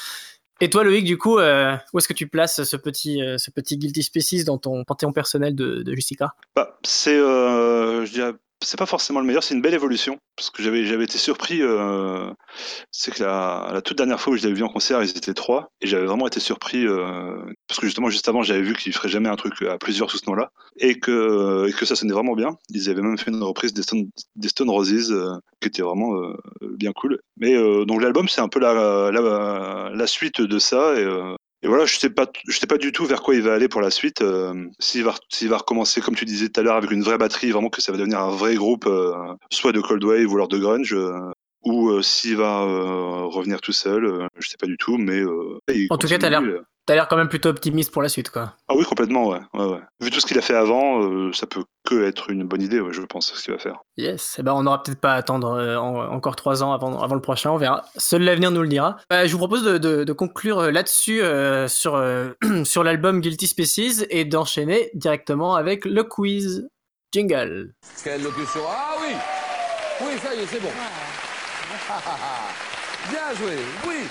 Et 0.60 0.68
toi, 0.68 0.84
Loïc, 0.84 1.04
du 1.04 1.16
coup, 1.16 1.38
euh, 1.38 1.74
où 1.92 1.98
est-ce 1.98 2.08
que 2.08 2.12
tu 2.12 2.28
places 2.28 2.62
ce 2.64 2.76
petit, 2.76 3.22
ce 3.38 3.50
petit 3.50 3.78
guilty 3.78 4.02
species 4.02 4.44
dans 4.44 4.58
ton 4.58 4.84
panthéon 4.84 5.12
personnel 5.12 5.54
de, 5.54 5.82
de 5.82 5.94
Justica 5.94 6.34
bah, 6.54 6.78
C'est, 6.82 7.16
je 7.16 8.12
dirais, 8.12 8.34
c'est 8.62 8.78
pas 8.78 8.86
forcément 8.86 9.20
le 9.20 9.26
meilleur, 9.26 9.42
c'est 9.42 9.54
une 9.54 9.62
belle 9.62 9.74
évolution. 9.74 10.18
Parce 10.36 10.50
que 10.50 10.62
j'avais, 10.62 10.84
j'avais 10.84 11.04
été 11.04 11.18
surpris. 11.18 11.62
euh, 11.62 12.30
c'est 12.90 13.12
que 13.12 13.22
la, 13.22 13.80
toute 13.84 13.96
dernière 13.96 14.20
fois 14.20 14.32
où 14.32 14.36
je 14.36 14.42
l'avais 14.42 14.54
vu 14.54 14.62
en 14.62 14.68
concert, 14.68 15.02
ils 15.02 15.10
étaient 15.10 15.34
trois. 15.34 15.70
Et 15.80 15.86
j'avais 15.86 16.06
vraiment 16.06 16.26
été 16.26 16.40
surpris. 16.40 16.86
euh, 16.86 17.36
parce 17.68 17.80
que 17.80 17.86
justement, 17.86 18.10
juste 18.10 18.28
avant, 18.28 18.42
j'avais 18.42 18.62
vu 18.62 18.74
qu'ils 18.74 18.92
feraient 18.92 19.08
jamais 19.08 19.28
un 19.28 19.36
truc 19.36 19.62
à 19.62 19.78
plusieurs 19.78 20.10
sous 20.10 20.18
ce 20.18 20.26
nom-là. 20.28 20.50
Et 20.78 20.98
que, 20.98 21.66
et 21.68 21.72
que 21.72 21.84
ça 21.86 21.96
sonnait 21.96 22.12
vraiment 22.12 22.34
bien. 22.34 22.56
Ils 22.70 22.88
avaient 22.90 23.02
même 23.02 23.18
fait 23.18 23.30
une 23.30 23.42
reprise 23.42 23.72
des 23.72 23.82
Stone, 23.82 24.10
des 24.36 24.48
Stone 24.48 24.70
Roses 24.70 25.12
euh, 25.12 25.36
qui 25.60 25.68
était 25.68 25.82
vraiment 25.82 26.14
euh, 26.16 26.36
bien 26.62 26.92
cool. 26.92 27.18
Mais 27.36 27.54
euh, 27.54 27.84
donc 27.84 28.02
l'album, 28.02 28.28
c'est 28.28 28.40
un 28.40 28.48
peu 28.48 28.60
la, 28.60 30.06
suite 30.06 30.40
de 30.40 30.58
ça. 30.58 30.80
Euh, 30.80 31.34
et 31.62 31.68
voilà, 31.68 31.84
je 31.84 31.98
sais 31.98 32.08
pas, 32.10 32.26
je 32.48 32.58
sais 32.58 32.66
pas 32.66 32.78
du 32.78 32.90
tout 32.90 33.04
vers 33.04 33.20
quoi 33.22 33.34
il 33.34 33.42
va 33.42 33.52
aller 33.52 33.68
pour 33.68 33.82
la 33.82 33.90
suite. 33.90 34.22
Euh, 34.22 34.66
s'il 34.78 35.04
va, 35.04 35.14
s'il 35.28 35.48
va 35.48 35.58
recommencer, 35.58 36.00
comme 36.00 36.14
tu 36.16 36.24
disais 36.24 36.48
tout 36.48 36.60
à 36.60 36.62
l'heure, 36.62 36.76
avec 36.76 36.90
une 36.90 37.02
vraie 37.02 37.18
batterie, 37.18 37.50
vraiment 37.50 37.68
que 37.68 37.82
ça 37.82 37.92
va 37.92 37.98
devenir 37.98 38.20
un 38.20 38.30
vrai 38.30 38.54
groupe, 38.54 38.86
euh, 38.86 39.12
soit 39.50 39.72
de 39.72 39.80
cold 39.80 40.02
wave 40.02 40.30
ou 40.30 40.36
alors 40.36 40.48
de 40.48 40.58
grunge, 40.58 40.94
euh, 40.94 41.18
ou 41.64 41.90
euh, 41.90 42.00
s'il 42.00 42.36
va 42.36 42.60
revenir 42.60 43.60
tout 43.60 43.72
seul, 43.72 44.26
je 44.38 44.48
sais 44.48 44.56
pas 44.58 44.66
du 44.66 44.78
tout. 44.78 44.96
Mais 44.96 45.22
En 45.90 45.98
tout 45.98 46.08
cas, 46.08 46.16
t'as 46.16 46.30
continue, 46.30 46.52
l'air-. 46.52 46.64
T'as 46.90 46.96
l'air 46.96 47.06
quand 47.06 47.16
même 47.16 47.28
plutôt 47.28 47.50
optimiste 47.50 47.92
pour 47.92 48.02
la 48.02 48.08
suite, 48.08 48.30
quoi. 48.30 48.54
Ah 48.68 48.74
oui, 48.76 48.82
complètement, 48.84 49.28
ouais, 49.28 49.38
ouais, 49.54 49.64
ouais. 49.64 49.78
Vu 50.00 50.10
tout 50.10 50.18
ce 50.18 50.26
qu'il 50.26 50.36
a 50.38 50.42
fait 50.42 50.56
avant, 50.56 51.00
euh, 51.04 51.32
ça 51.32 51.46
peut 51.46 51.62
que 51.88 52.02
être 52.02 52.30
une 52.30 52.42
bonne 52.42 52.62
idée, 52.62 52.80
ouais, 52.80 52.92
je 52.92 53.02
pense, 53.02 53.32
ce 53.32 53.40
qu'il 53.44 53.52
va 53.54 53.60
faire. 53.60 53.76
Yes, 53.96 54.34
eh 54.40 54.42
ben 54.42 54.54
on 54.54 54.64
n'aura 54.64 54.82
peut-être 54.82 55.00
pas 55.00 55.12
à 55.12 55.14
attendre 55.14 55.52
euh, 55.52 55.76
en- 55.76 56.10
encore 56.12 56.34
trois 56.34 56.64
ans 56.64 56.72
avant, 56.72 57.00
avant 57.00 57.14
le 57.14 57.20
prochain, 57.20 57.52
on 57.52 57.58
verra. 57.58 57.84
Seul 57.96 58.22
l'avenir 58.22 58.50
nous 58.50 58.62
le 58.62 58.66
dira. 58.66 58.96
Euh, 59.12 59.28
je 59.28 59.30
vous 59.30 59.38
propose 59.38 59.62
de, 59.62 59.78
de- 59.78 60.02
de 60.02 60.12
conclure 60.12 60.58
euh, 60.58 60.70
là-dessus 60.72 61.22
euh, 61.22 61.68
sur, 61.68 61.94
euh, 61.94 62.30
sur 62.64 62.82
l'album 62.82 63.20
Guilty 63.20 63.46
Species 63.46 64.04
et 64.10 64.24
d'enchaîner 64.24 64.90
directement 64.94 65.54
avec 65.54 65.84
le 65.84 66.02
quiz. 66.02 66.68
Jingle. 67.14 67.72
Quelle 68.02 68.24
locution 68.24 68.62
Ah 68.68 68.94
oui 69.00 69.14
Oui, 70.08 70.18
ça 70.20 70.34
y 70.34 70.40
est, 70.40 70.46
c'est 70.46 70.60
bon. 70.60 70.70
Bien 73.10 73.32
joué, 73.38 73.58
oui. 73.86 74.08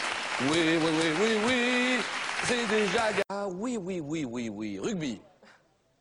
Oui, 0.49 0.57
oui, 0.65 0.77
oui, 0.81 1.11
oui, 1.19 1.37
oui. 1.45 1.97
C'est 2.43 2.67
déjà... 2.67 3.01
Ah 3.29 3.47
oui, 3.49 3.77
oui, 3.79 4.01
oui, 4.03 4.25
oui, 4.25 4.49
oui. 4.49 4.79
Rugby. 4.81 5.21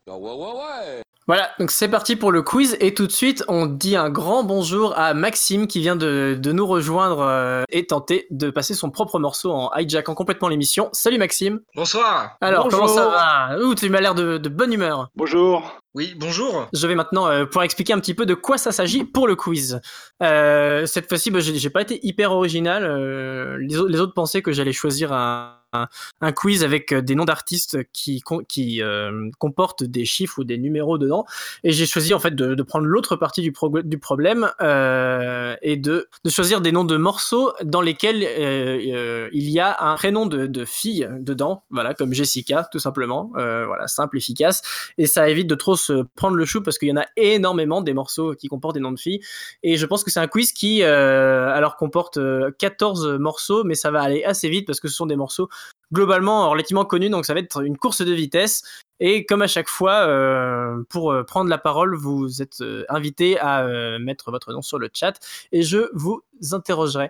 Ah 0.09 0.17
ouais, 0.17 0.31
ouais, 0.31 0.37
ouais. 0.37 1.01
Voilà, 1.27 1.51
donc 1.59 1.69
c'est 1.69 1.87
parti 1.89 2.15
pour 2.15 2.31
le 2.31 2.41
quiz 2.41 2.75
et 2.79 2.95
tout 2.95 3.05
de 3.05 3.11
suite 3.11 3.43
on 3.47 3.67
dit 3.67 3.95
un 3.95 4.09
grand 4.09 4.43
bonjour 4.43 4.97
à 4.97 5.13
Maxime 5.13 5.67
qui 5.67 5.79
vient 5.79 5.95
de, 5.95 6.35
de 6.41 6.51
nous 6.51 6.65
rejoindre 6.65 7.19
euh, 7.21 7.63
et 7.69 7.85
tenter 7.85 8.25
de 8.31 8.49
passer 8.49 8.73
son 8.73 8.89
propre 8.89 9.19
morceau 9.19 9.51
en 9.51 9.69
hijackant 9.77 10.15
complètement 10.15 10.47
l'émission. 10.47 10.89
Salut 10.91 11.19
Maxime 11.19 11.59
Bonsoir. 11.75 12.35
Alors 12.41 12.63
Bonjour. 12.63 12.79
comment 12.79 12.91
ça 12.91 13.07
va? 13.09 13.59
Ouh, 13.63 13.75
tu 13.75 13.87
m'as 13.91 14.01
l'air 14.01 14.15
de, 14.15 14.39
de 14.39 14.49
bonne 14.49 14.73
humeur. 14.73 15.09
Bonjour. 15.15 15.79
Oui, 15.93 16.15
bonjour. 16.17 16.67
Je 16.73 16.87
vais 16.87 16.95
maintenant 16.95 17.27
euh, 17.27 17.45
pouvoir 17.45 17.63
expliquer 17.65 17.93
un 17.93 17.99
petit 17.99 18.15
peu 18.15 18.25
de 18.25 18.33
quoi 18.33 18.57
ça 18.57 18.71
s'agit 18.71 19.03
pour 19.03 19.27
le 19.27 19.35
quiz. 19.35 19.81
Euh, 20.23 20.87
cette 20.87 21.07
fois-ci, 21.07 21.29
bah, 21.29 21.41
j'ai 21.41 21.53
j'ai 21.53 21.69
pas 21.69 21.83
été 21.83 21.99
hyper 22.01 22.31
original. 22.31 22.83
euh, 22.83 23.55
les, 23.59 23.75
les 23.87 23.99
autres 23.99 24.15
pensaient 24.15 24.41
que 24.41 24.51
j'allais 24.51 24.73
choisir 24.73 25.13
un, 25.13 25.58
un, 25.73 26.31
quiz 26.31 26.63
avec 26.63 26.91
euh, 26.91 27.01
des 27.01 27.15
noms 27.15 27.25
d'artistes 27.25 27.77
qui, 27.93 28.21
qui 28.47 28.81
euh, 28.81 29.29
comportent 29.37 29.83
des 29.83 30.05
chiffres 30.05 30.39
ou 30.39 30.43
des 30.43 30.57
numéros 30.57 30.97
dedans. 30.97 31.25
Et 31.63 31.71
j'ai 31.71 31.85
choisi 31.85 32.13
en 32.13 32.19
fait 32.19 32.35
de, 32.35 32.55
de 32.55 32.63
prendre 32.63 32.85
l'autre 32.85 33.15
partie 33.15 33.41
du, 33.41 33.53
du 33.83 33.97
problème 33.97 34.51
euh, 34.61 35.55
et 35.61 35.77
de, 35.77 36.07
de 36.23 36.29
choisir 36.29 36.61
des 36.61 36.71
noms 36.71 36.83
de 36.83 36.97
morceaux 36.97 37.53
dans 37.63 37.81
lesquels 37.81 38.23
euh, 38.23 38.79
euh, 38.93 39.29
il 39.31 39.49
y 39.49 39.59
a 39.59 39.77
un 39.81 39.95
prénom 39.95 40.25
de, 40.25 40.47
de 40.47 40.65
fille 40.65 41.07
dedans. 41.19 41.63
Voilà, 41.69 41.93
comme 41.93 42.13
Jessica, 42.13 42.67
tout 42.71 42.79
simplement. 42.79 43.31
Euh, 43.37 43.65
voilà, 43.65 43.87
simple, 43.87 44.17
efficace 44.17 44.61
et 44.97 45.05
ça 45.05 45.29
évite 45.29 45.47
de 45.47 45.55
trop 45.55 45.75
se 45.75 46.03
prendre 46.15 46.35
le 46.35 46.45
chou 46.45 46.61
parce 46.61 46.77
qu'il 46.77 46.89
y 46.89 46.91
en 46.91 46.97
a 46.97 47.05
énormément 47.15 47.81
des 47.81 47.93
morceaux 47.93 48.33
qui 48.33 48.47
comportent 48.47 48.75
des 48.75 48.81
noms 48.81 48.91
de 48.91 48.99
filles 48.99 49.21
et 49.63 49.77
je 49.77 49.85
pense 49.85 50.03
que 50.03 50.11
c'est 50.11 50.19
un 50.19 50.27
quiz 50.27 50.51
qui 50.51 50.83
alors 50.83 51.75
comporte 51.77 52.17
euh, 52.17 52.51
14 52.57 53.19
morceaux 53.19 53.63
mais 53.63 53.75
ça 53.75 53.91
va 53.91 54.01
aller 54.01 54.23
assez 54.23 54.49
vite 54.49 54.65
parce 54.65 54.79
que 54.79 54.87
ce 54.87 54.95
sont 54.95 55.05
des 55.05 55.15
morceaux 55.15 55.49
globalement 55.91 56.49
relativement 56.49 56.85
connus 56.85 57.09
donc 57.09 57.25
ça 57.25 57.33
va 57.33 57.39
être 57.39 57.63
une 57.63 57.77
course 57.77 58.01
de 58.01 58.13
vitesse 58.13 58.63
et 58.99 59.25
comme 59.25 59.41
à 59.41 59.47
chaque 59.47 59.69
fois 59.69 60.07
euh, 60.07 60.83
pour 60.89 61.11
euh, 61.11 61.23
prendre 61.23 61.49
la 61.49 61.57
parole 61.57 61.95
vous 61.95 62.41
êtes 62.41 62.61
euh, 62.61 62.85
invité 62.89 63.39
à 63.39 63.67
mettre 63.99 64.31
votre 64.31 64.53
nom 64.53 64.61
sur 64.61 64.77
le 64.77 64.89
chat 64.93 65.19
et 65.51 65.63
je 65.63 65.89
vous 65.93 66.21
interrogerai 66.51 67.09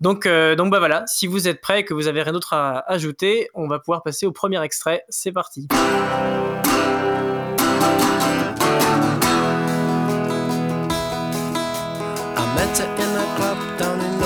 donc, 0.00 0.26
donc 0.26 0.70
bah 0.70 0.80
voilà, 0.80 1.04
si 1.06 1.26
vous 1.28 1.48
êtes 1.48 1.62
prêts 1.62 1.80
et 1.80 1.84
que 1.84 1.94
vous 1.94 2.08
avez 2.08 2.20
rien 2.20 2.32
d'autre 2.32 2.52
à 2.52 2.80
ajouter, 2.90 3.48
on 3.54 3.68
va 3.68 3.78
pouvoir 3.78 4.02
passer 4.02 4.26
au 4.26 4.32
premier 4.32 4.62
extrait. 4.62 5.04
C'est 5.08 5.32
parti. 5.32 5.68
In 12.98 13.16
a 13.16 13.24
club 13.36 13.58
down 13.78 14.00
in 14.00 14.18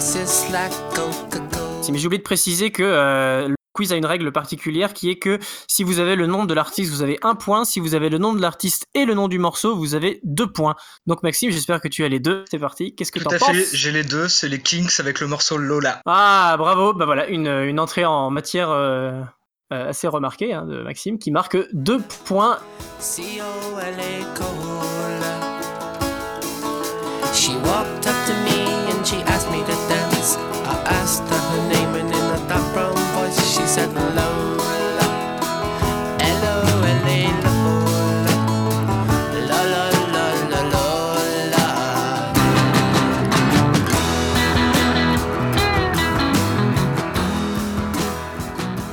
Si, 0.00 1.92
mais 1.92 1.98
j'ai 1.98 2.06
oublié 2.06 2.18
de 2.18 2.22
préciser 2.24 2.70
que 2.70 2.82
euh, 2.82 3.48
le 3.48 3.54
quiz 3.74 3.92
a 3.92 3.96
une 3.96 4.06
règle 4.06 4.32
particulière 4.32 4.94
qui 4.94 5.10
est 5.10 5.16
que 5.18 5.38
si 5.68 5.84
vous 5.84 5.98
avez 5.98 6.16
le 6.16 6.26
nom 6.26 6.46
de 6.46 6.54
l'artiste, 6.54 6.90
vous 6.90 7.02
avez 7.02 7.18
un 7.22 7.34
point. 7.34 7.66
Si 7.66 7.80
vous 7.80 7.94
avez 7.94 8.08
le 8.08 8.16
nom 8.16 8.32
de 8.32 8.40
l'artiste 8.40 8.86
et 8.94 9.04
le 9.04 9.12
nom 9.12 9.28
du 9.28 9.38
morceau, 9.38 9.76
vous 9.76 9.94
avez 9.94 10.20
deux 10.24 10.50
points. 10.50 10.74
Donc 11.06 11.22
Maxime, 11.22 11.50
j'espère 11.50 11.82
que 11.82 11.88
tu 11.88 12.02
as 12.02 12.08
les 12.08 12.18
deux. 12.18 12.46
C'est 12.50 12.58
parti. 12.58 12.94
Qu'est-ce 12.94 13.12
que 13.12 13.18
Tout 13.18 13.26
t'en 13.26 13.36
à 13.36 13.38
penses? 13.38 13.50
fait, 13.50 13.76
j'ai 13.76 13.92
les 13.92 14.02
deux, 14.04 14.26
c'est 14.28 14.48
les 14.48 14.58
Kinks 14.58 15.00
avec 15.00 15.20
le 15.20 15.26
morceau 15.26 15.58
Lola. 15.58 16.00
Ah, 16.06 16.54
bravo. 16.58 16.94
Bah 16.94 17.04
voilà, 17.04 17.26
une, 17.26 17.48
une 17.48 17.78
entrée 17.78 18.06
en 18.06 18.30
matière 18.30 18.70
euh, 18.70 19.20
euh, 19.72 19.90
assez 19.90 20.08
remarquée 20.08 20.54
hein, 20.54 20.64
de 20.64 20.82
Maxime 20.82 21.18
qui 21.18 21.30
marque 21.30 21.58
deux 21.74 22.00
points. 22.24 22.58
C-O-L-A 23.00 24.34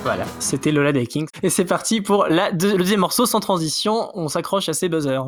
Voilà, 0.04 0.24
c'était 0.40 0.72
Lola 0.72 0.94
des 0.94 1.06
Kings. 1.06 1.28
Et 1.44 1.50
c'est 1.50 1.66
parti 1.66 2.00
pour 2.00 2.28
le 2.30 2.52
deuxième 2.56 3.02
morceau 3.02 3.26
sans 3.26 3.42
transition. 3.42 4.10
On 4.14 4.30
s'accroche 4.30 4.70
à 4.70 4.74
ces 4.74 4.88
buzzers. 4.90 5.22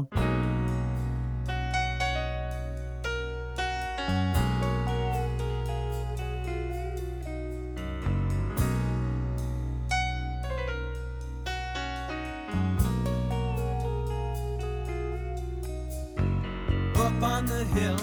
On 17.39 17.45
the 17.45 17.63
hill. 17.79 17.95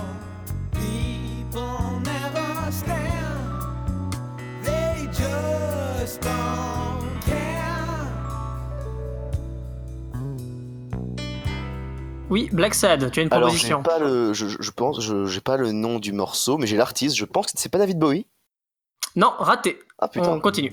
People 0.72 2.00
never 2.04 2.72
stand, 2.72 4.14
they 4.64 5.06
just 5.12 6.20
don't 6.22 7.20
care. 7.24 8.06
Oui, 12.30 12.48
Black 12.52 12.74
Sad, 12.74 13.10
tu 13.10 13.20
as 13.20 13.22
une 13.22 13.32
Alors, 13.32 13.50
j'ai 13.50 13.68
proposition. 13.68 13.82
pas 13.82 13.98
le, 13.98 14.32
je, 14.32 14.46
je 14.48 14.70
pense, 14.70 15.00
je- 15.00 15.26
j'ai 15.26 15.40
pas 15.40 15.56
le 15.56 15.72
nom 15.72 15.98
du 15.98 16.12
morceau, 16.12 16.56
mais 16.58 16.66
j'ai 16.66 16.76
l'artiste. 16.76 17.16
Je 17.16 17.24
pense 17.24 17.46
que 17.46 17.52
c'est 17.56 17.68
pas 17.68 17.78
David 17.78 17.98
Bowie. 17.98 18.26
Non, 19.14 19.32
raté. 19.38 19.78
Ah 19.98 20.08
putain. 20.08 20.30
On 20.30 20.40
continue. 20.40 20.72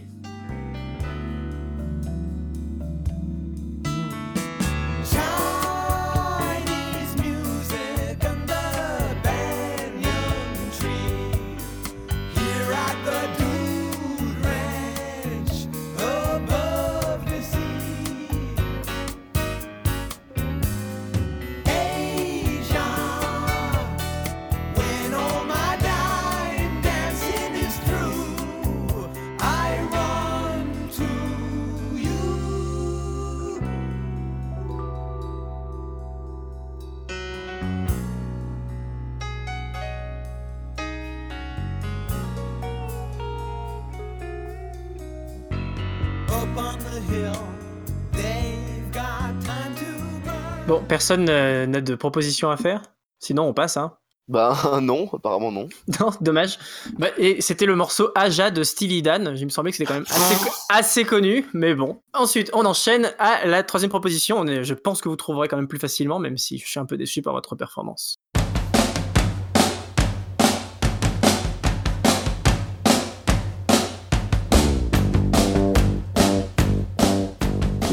Personne 51.07 51.27
euh, 51.29 51.65
n'a 51.67 51.81
de 51.81 51.95
proposition 51.95 52.49
à 52.49 52.55
faire? 52.55 52.81
Sinon, 53.19 53.43
on 53.43 53.53
passe, 53.53 53.75
hein 53.75 53.97
Bah 54.29 54.55
non, 54.81 55.09
apparemment 55.11 55.51
non. 55.51 55.67
Non, 55.99 56.11
dommage. 56.21 56.57
Bah, 56.97 57.09
et 57.17 57.41
c'était 57.41 57.65
le 57.65 57.75
morceau 57.75 58.11
Aja 58.15 58.51
de 58.51 58.63
Steely 58.63 59.01
Dan. 59.01 59.33
Il 59.35 59.43
me 59.45 59.49
semblait 59.49 59.71
que 59.71 59.77
c'était 59.77 59.87
quand 59.87 59.95
même 59.99 60.05
assez, 60.09 60.45
co- 60.45 60.53
assez 60.69 61.03
connu, 61.03 61.45
mais 61.53 61.75
bon. 61.75 61.99
Ensuite, 62.13 62.49
on 62.53 62.65
enchaîne 62.65 63.11
à 63.19 63.45
la 63.45 63.63
troisième 63.63 63.89
proposition. 63.89 64.37
On 64.39 64.47
est- 64.47 64.63
je 64.63 64.73
pense 64.73 65.01
que 65.01 65.09
vous 65.09 65.17
trouverez 65.17 65.49
quand 65.49 65.57
même 65.57 65.67
plus 65.67 65.79
facilement, 65.79 66.19
même 66.19 66.37
si 66.37 66.57
je 66.57 66.67
suis 66.67 66.79
un 66.79 66.85
peu 66.85 66.95
déçu 66.95 67.21
par 67.21 67.33
votre 67.33 67.55
performance. 67.57 68.15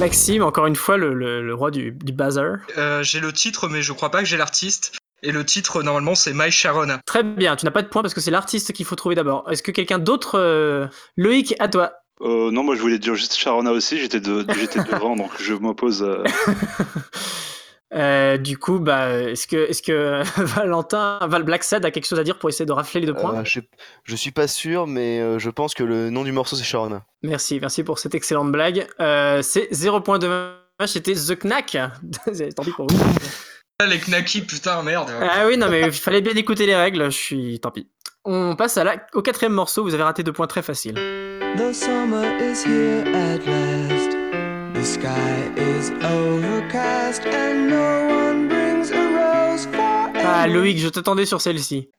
Maxime, 0.01 0.43
encore 0.43 0.67
une 0.67 0.77
fois, 0.77 0.97
le, 0.97 1.13
le- 1.13 1.43
le 1.47 1.55
roi 1.55 1.71
du, 1.71 1.93
du 1.93 2.13
buzzer. 2.13 2.57
Euh, 2.79 3.03
j'ai 3.03 3.21
le 3.21 3.33
titre, 3.35 3.69
mais 3.69 3.83
je 3.83 3.93
crois 3.93 4.11
pas 4.11 4.21
que 4.21 4.25
j'ai 4.25 4.39
l'artiste. 4.39 4.97
Et 5.23 5.31
le 5.31 5.45
titre, 5.45 5.83
normalement, 5.83 6.15
c'est 6.15 6.33
My 6.35 6.51
Sharona. 6.51 7.01
Très 7.05 7.23
bien, 7.23 7.55
tu 7.55 7.67
n'as 7.67 7.71
pas 7.71 7.83
de 7.83 7.89
point 7.89 8.01
parce 8.01 8.15
que 8.15 8.23
c'est 8.23 8.31
l'artiste 8.31 8.73
qu'il 8.73 8.87
faut 8.87 8.97
trouver 8.97 9.15
d'abord. 9.15 9.47
Est-ce 9.51 9.63
que 9.63 9.71
quelqu'un 9.71 9.99
d'autre... 9.99 10.39
euh, 10.39 10.87
Loïc, 11.19 11.55
à 11.59 11.69
toi? 11.69 11.93
Euh, 12.23 12.51
non, 12.51 12.63
moi 12.63 12.75
je 12.77 12.81
voulais 12.81 12.99
dire 12.99 13.15
juste 13.15 13.35
Sharona 13.35 13.73
aussi, 13.73 13.99
j'étais 13.99 14.21
de, 14.21 14.45
j'étais 14.59 14.83
devant, 14.85 15.17
donc 15.17 15.31
je 15.41 15.53
m'oppose. 15.55 16.03
Euh, 17.93 18.37
du 18.37 18.57
coup, 18.57 18.79
bah, 18.79 19.11
est-ce 19.21 19.47
que, 19.47 19.57
est-ce 19.57 19.83
que 19.83 20.23
Valentin, 20.43 21.19
Val 21.23 21.43
Black 21.43 21.65
Sad 21.65 21.85
a 21.85 21.91
quelque 21.91 22.07
chose 22.07 22.21
à 22.21 22.25
dire 22.25 22.39
pour 22.39 22.49
essayer 22.49 22.67
de 22.67 22.73
rafler 22.73 23.01
les 23.01 23.07
deux 23.07 23.15
points? 23.15 23.39
Euh, 23.39 23.45
je, 23.45 23.61
je 24.05 24.17
suis 24.17 24.31
pas 24.31 24.47
sûr, 24.47 24.87
mais 24.87 25.21
euh, 25.21 25.39
je 25.39 25.51
pense 25.51 25.75
que 25.75 25.83
le 25.83 26.11
nom 26.11 26.23
du 26.23 26.33
morceau 26.33 26.57
c'est 26.57 26.65
Sharona. 26.65 27.05
Merci, 27.23 27.59
merci 27.61 27.83
pour 27.83 27.99
cette 27.99 28.15
excellente 28.15 28.53
blague. 28.53 28.87
Euh, 29.01 29.43
c'est 29.43 29.69
0 29.73 30.01
point 30.01 30.19
de 30.19 30.29
match, 30.79 30.91
c'était 30.93 31.15
The 31.15 31.37
Knack. 31.45 31.77
Tant 32.57 32.63
pis 32.63 32.71
pour 32.71 32.87
vous. 32.89 32.99
Ah, 33.81 33.87
Les 33.87 33.99
Knacky, 33.99 34.43
putain, 34.43 34.83
merde. 34.83 35.11
Ah 35.21 35.47
oui, 35.47 35.57
non, 35.57 35.69
mais 35.69 35.81
il 35.83 35.93
fallait 35.93 36.21
bien 36.21 36.35
écouter 36.35 36.67
les 36.67 36.77
règles, 36.77 37.05
je 37.07 37.17
suis... 37.17 37.61
Tant 37.61 37.71
pis. 37.71 37.89
On 38.25 38.55
passe 38.55 38.77
à 38.77 38.85
la... 38.85 38.97
au 39.15 39.23
quatrième 39.23 39.55
morceau, 39.55 39.83
vous 39.83 39.95
avez 39.95 40.03
raté 40.03 40.23
deux 40.23 40.33
points 40.33 40.47
très 40.47 40.63
faciles. 40.63 40.95
The 40.95 41.73
summer 41.73 42.25
is 42.41 42.63
here 42.65 43.03
at 43.13 43.45
last. 43.47 43.90
The 44.81 44.87
sky 44.87 45.53
is 45.59 45.91
overcast 46.03 47.27
and 47.27 47.69
no 47.69 48.07
one 48.09 48.49
brings 48.49 48.91
a 48.91 49.11
rose 49.13 49.67
for 49.67 50.11
Ah. 50.25 50.47
Loïc, 50.49 50.79
je 50.79 50.89
t'attendais 50.89 51.27
sur 51.27 51.39
celle-ci. 51.43 51.91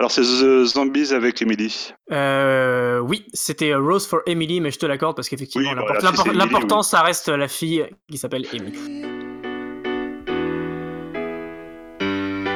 Alors 0.00 0.10
c'est 0.10 0.22
The 0.22 0.64
Zombies 0.64 1.12
avec 1.14 1.40
Emily. 1.40 1.92
Euh, 2.10 2.98
oui, 2.98 3.24
c'était 3.32 3.74
Rose 3.74 4.08
for 4.08 4.22
Emily, 4.26 4.60
mais 4.60 4.72
je 4.72 4.78
te 4.80 4.86
l'accorde 4.86 5.14
parce 5.14 5.28
qu'effectivement, 5.28 5.70
Oui, 5.70 5.76
voilà, 5.86 6.32
l'important, 6.34 6.82
ça 6.82 7.02
reste 7.02 7.28
la 7.28 7.46
fille 7.46 7.86
qui 8.10 8.18
s'appelle 8.18 8.44
Emily. 8.52 8.76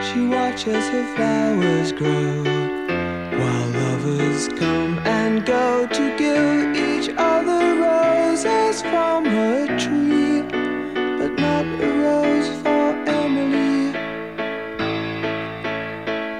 She 0.02 0.18
watches 0.30 0.88
her 0.88 1.04
flowers 1.14 1.92
grow 1.92 2.42
while 3.38 3.68
lovers 3.72 4.48
come 4.58 4.98
and 5.04 5.44
go 5.46 5.86
to 5.92 6.16
give 6.18 6.76
roses 8.44 8.82
from 8.82 9.24
her 9.24 9.66
tree, 9.78 10.42
but 11.18 11.32
not 11.38 11.64
a 11.64 11.88
rose 12.02 12.48
for 12.62 12.92
Emily. 13.08 13.94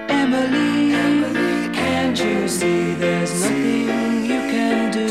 Emily, 0.09 0.93
Emily, 0.93 1.69
can't 1.75 2.19
you 2.19 2.49
see 2.49 2.95
there's 2.95 3.33
nothing 3.41 4.25
you 4.25 4.41
can 4.53 4.93
do? 4.93 5.09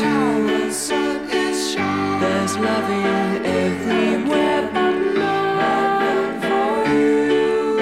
There's 2.20 2.56
loving 2.58 3.46
everywhere, 3.46 4.62
but 4.72 4.94
none 5.14 6.40
for 6.46 6.74
you. 6.92 7.76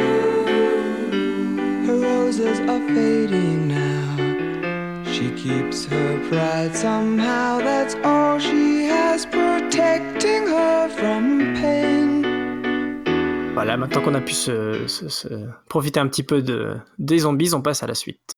Her 1.87 1.99
roses 1.99 2.59
are 2.61 2.85
fading 2.95 3.69
now. 3.69 4.17
She 5.13 5.31
keeps 5.33 5.85
her 5.87 6.29
pride 6.29 6.75
somehow. 6.75 7.59
That's 7.59 7.95
all 8.05 8.39
she 8.39 8.62
Voilà, 13.55 13.76
maintenant 13.76 14.00
qu'on 14.03 14.14
a 14.14 14.20
pu 14.20 14.32
se, 14.32 14.86
se- 14.86 15.09
se 15.09 15.28
profiter 15.68 16.00
un 16.00 16.09
petit 16.09 16.22
peu 16.22 16.40
de, 16.42 16.76
des 16.98 17.18
zombies, 17.18 17.53
on 17.55 17.61
passe 17.61 17.82
à 17.82 17.86
la 17.86 17.94
suite. 17.94 18.34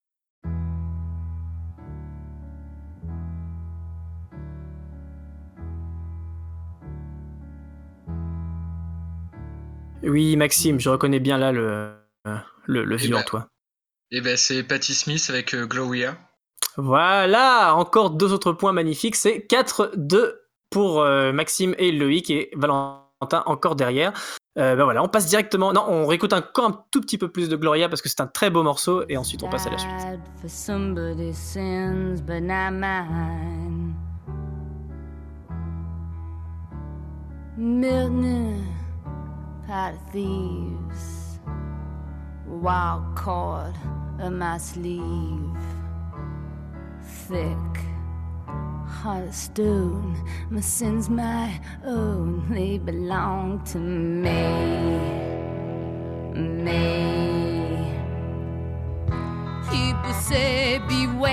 Oui, 10.02 10.36
Maxime, 10.36 10.78
je 10.80 10.90
reconnais 10.90 11.20
bien 11.20 11.38
là 11.38 11.50
le, 11.52 11.92
le, 12.66 12.84
le 12.84 12.96
Eh 13.02 13.08
ben. 13.08 13.22
toi. 13.22 13.48
Et 14.10 14.20
ben, 14.20 14.36
c'est 14.36 14.62
Patti 14.62 14.94
Smith 14.94 15.26
avec 15.30 15.54
euh, 15.54 15.66
Gloria. 15.66 16.16
Voilà, 16.76 17.74
encore 17.74 18.10
deux 18.10 18.32
autres 18.32 18.52
points 18.52 18.72
magnifiques. 18.72 19.16
C'est 19.16 19.46
4-2 19.48 20.34
pour 20.70 21.00
euh, 21.00 21.32
Maxime 21.32 21.74
et 21.78 21.90
Loïc 21.90 22.30
et 22.30 22.50
Valentin 22.54 23.42
encore 23.46 23.76
derrière. 23.76 24.12
Euh, 24.56 24.76
ben 24.76 24.84
voilà, 24.84 25.02
on 25.02 25.08
passe 25.08 25.26
directement. 25.26 25.72
Non, 25.72 25.84
on 25.88 26.06
réécoute 26.06 26.32
encore 26.32 26.66
un 26.66 26.84
tout 26.90 27.00
petit 27.00 27.18
peu 27.18 27.28
plus 27.28 27.48
de 27.48 27.56
Gloria 27.56 27.88
parce 27.88 28.02
que 28.02 28.08
c'est 28.08 28.20
un 28.20 28.26
très 28.26 28.50
beau 28.50 28.62
morceau 28.62 29.04
et 29.08 29.16
ensuite 29.16 29.42
on 29.42 29.48
passe 29.48 29.66
à 29.66 29.70
la 29.70 29.78
suite. 29.78 29.92
Heart 49.04 49.28
of 49.28 49.34
stone. 49.34 50.16
My 50.48 50.60
sins, 50.60 51.10
my 51.10 51.60
own, 51.84 52.48
they 52.48 52.78
belong 52.78 53.62
to 53.64 53.78
me, 53.78 54.32
me. 56.32 57.92
People 59.70 60.14
say 60.14 60.80
beware, 60.88 61.23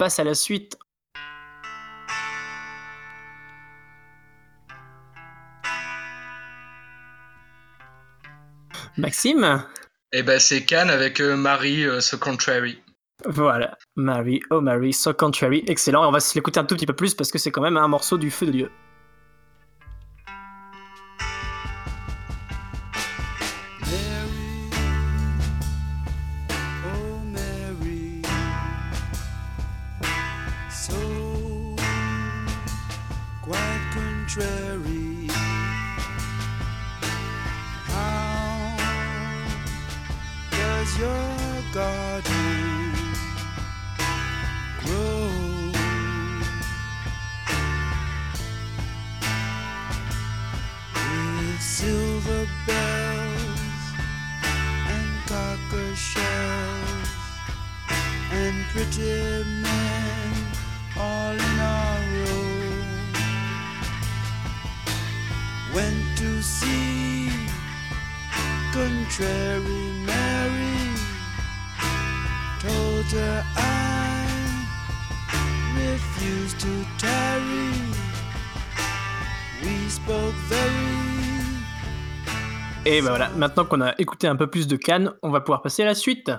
passe 0.00 0.18
à 0.18 0.24
la 0.24 0.32
suite. 0.32 0.78
Maxime? 8.96 9.62
Et 10.12 10.22
ben, 10.22 10.40
c'est 10.40 10.64
Cannes 10.64 10.88
avec 10.88 11.20
euh, 11.20 11.36
Marie 11.36 11.84
euh, 11.84 12.00
So 12.00 12.16
Contrary. 12.16 12.82
Voilà, 13.26 13.76
Mary, 13.96 14.40
oh 14.50 14.62
Mary, 14.62 14.94
So 14.94 15.12
Contrary, 15.12 15.62
excellent. 15.66 16.04
Et 16.04 16.06
on 16.06 16.10
va 16.10 16.20
se 16.20 16.34
l'écouter 16.34 16.58
un 16.58 16.64
tout 16.64 16.76
petit 16.76 16.86
peu 16.86 16.94
plus 16.94 17.14
parce 17.14 17.30
que 17.30 17.36
c'est 17.36 17.50
quand 17.50 17.60
même 17.60 17.76
un 17.76 17.88
morceau 17.88 18.16
du 18.16 18.30
feu 18.30 18.46
de 18.46 18.52
Dieu. 18.52 18.70
Pretty 58.72 59.42
men 59.62 60.34
all 60.96 61.34
in 61.34 61.58
a 61.58 61.98
row 62.14 62.50
went 65.74 66.02
to 66.16 66.40
see. 66.42 67.28
Contrary 68.72 69.82
Mary 70.06 70.78
told 72.60 73.06
her 73.12 73.42
I 73.56 74.24
refuse 75.74 76.54
to 76.54 76.86
tarry. 76.98 77.72
We 79.62 79.90
spoke 79.90 80.34
very 80.48 81.10
Et 82.86 83.02
bah 83.02 83.10
voilà, 83.10 83.28
maintenant 83.36 83.64
qu'on 83.64 83.80
a 83.82 83.94
écouté 83.98 84.26
un 84.26 84.36
peu 84.36 84.46
plus 84.46 84.66
de 84.66 84.76
Cannes, 84.76 85.12
on 85.22 85.30
va 85.30 85.40
pouvoir 85.40 85.60
passer 85.60 85.82
à 85.82 85.86
la 85.86 85.94
suite. 85.94 86.30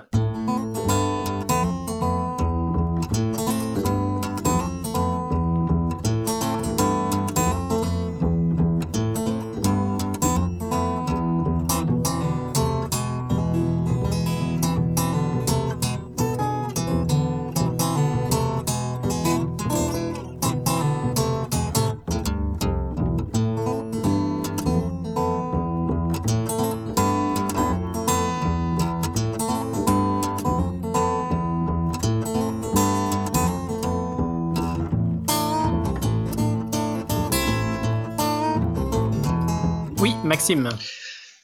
Maxime. 40.56 40.78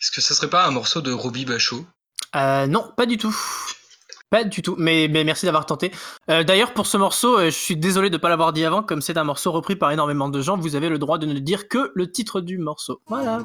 Est-ce 0.00 0.10
que 0.10 0.20
ça 0.20 0.34
serait 0.34 0.50
pas 0.50 0.66
un 0.66 0.70
morceau 0.70 1.00
de 1.00 1.12
Robbie 1.12 1.44
Bachot 1.44 1.84
Euh, 2.36 2.66
non, 2.66 2.92
pas 2.96 3.06
du 3.06 3.18
tout. 3.18 3.36
Pas 4.30 4.44
du 4.44 4.60
tout, 4.60 4.74
mais, 4.78 5.08
mais 5.10 5.24
merci 5.24 5.46
d'avoir 5.46 5.64
tenté. 5.64 5.90
Euh, 6.30 6.44
D'ailleurs, 6.44 6.74
pour 6.74 6.86
ce 6.86 6.98
morceau, 6.98 7.38
euh, 7.38 7.44
je 7.46 7.56
suis 7.56 7.76
désolé 7.76 8.10
de 8.10 8.16
ne 8.16 8.20
pas 8.20 8.28
l'avoir 8.28 8.52
dit 8.52 8.64
avant, 8.64 8.82
comme 8.82 9.00
c'est 9.00 9.16
un 9.16 9.24
morceau 9.24 9.52
repris 9.52 9.74
par 9.74 9.90
énormément 9.90 10.28
de 10.28 10.40
gens, 10.42 10.58
vous 10.58 10.76
avez 10.76 10.90
le 10.90 10.98
droit 10.98 11.16
de 11.16 11.24
ne 11.26 11.38
dire 11.38 11.66
que 11.68 11.90
le 11.94 12.10
titre 12.12 12.42
du 12.42 12.58
morceau. 12.58 13.00
Voilà. 13.06 13.42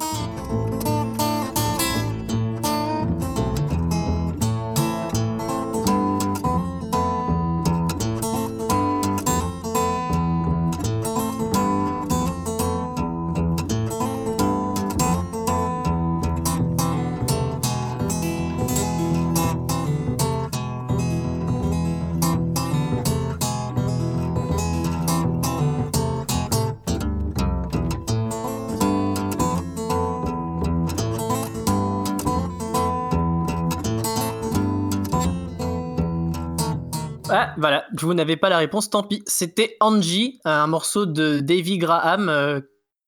Vous 38.04 38.14
n'avez 38.14 38.36
pas 38.36 38.48
la 38.48 38.58
réponse, 38.58 38.90
tant 38.90 39.02
pis. 39.02 39.22
C'était 39.26 39.76
Angie, 39.80 40.40
un 40.44 40.66
morceau 40.66 41.06
de 41.06 41.40
Davy 41.40 41.78
Graham 41.78 42.28
euh, 42.28 42.60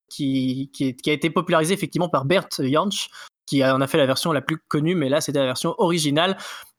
qui, 0.09 0.71
qui, 0.73 0.97
qui 0.97 1.11
a 1.11 1.13
été 1.13 1.31
popularisé 1.31 1.75
effectivement 1.75 2.09
par 2.09 2.25
Bert 2.25 2.49
Jansch, 2.59 3.09
qui 3.47 3.65
en 3.65 3.81
a 3.81 3.87
fait 3.87 3.99
la 3.99 4.07
version 4.07 4.33
la 4.33 4.41
plus 4.41 4.59
connue, 4.69 4.95
mais 4.95 5.09
là 5.09 5.21
c'était 5.21 5.39
la 5.39 5.47
version 5.47 5.75
originale. 5.79 6.37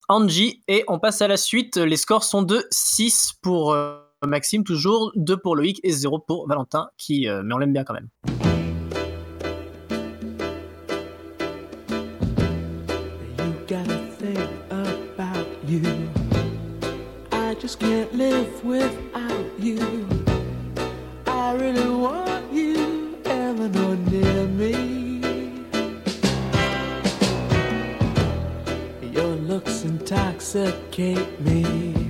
Angie, 0.09 0.61
et 0.68 0.84
on 0.88 0.99
passe 0.99 1.22
à 1.22 1.28
la 1.28 1.38
suite. 1.38 1.76
Les 1.78 1.97
scores 1.97 2.24
sont 2.24 2.41
de 2.41 2.65
6 2.72 3.34
pour 3.41 3.74
euh, 3.74 3.99
Maxime, 4.26 4.63
toujours, 4.63 5.11
2 5.15 5.38
pour 5.38 5.55
Loïc 5.55 5.80
et 5.84 5.91
0 5.91 6.20
pour 6.20 6.47
Valentin, 6.47 6.89
qui, 6.97 7.28
euh, 7.28 7.41
mais 7.43 7.53
on 7.53 7.57
l'aime 7.57 7.74
bien 7.74 7.84
quand 7.84 7.93
même. 7.93 8.07
Can't 17.80 18.13
live 18.13 18.63
without 18.63 19.59
you. 19.59 20.07
I 21.25 21.53
really 21.53 21.89
want 21.89 22.51
you, 22.53 23.17
Eleanor, 23.25 23.95
near 23.95 24.47
me. 24.47 25.61
Your 29.01 29.36
looks 29.36 29.84
intoxicate 29.84 31.39
me. 31.41 32.09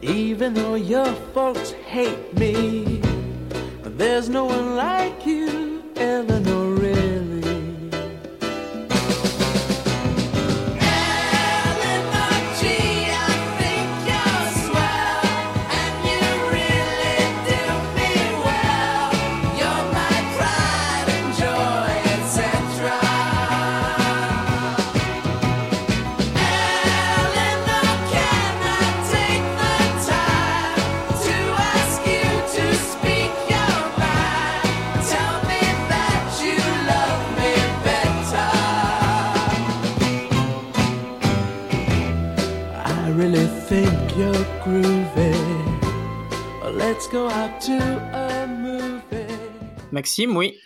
Even 0.00 0.54
though 0.54 0.74
your 0.74 1.12
folks 1.34 1.72
hate 1.72 2.36
me, 2.38 2.81
Maxime, 50.12 50.36
oui. 50.36 50.58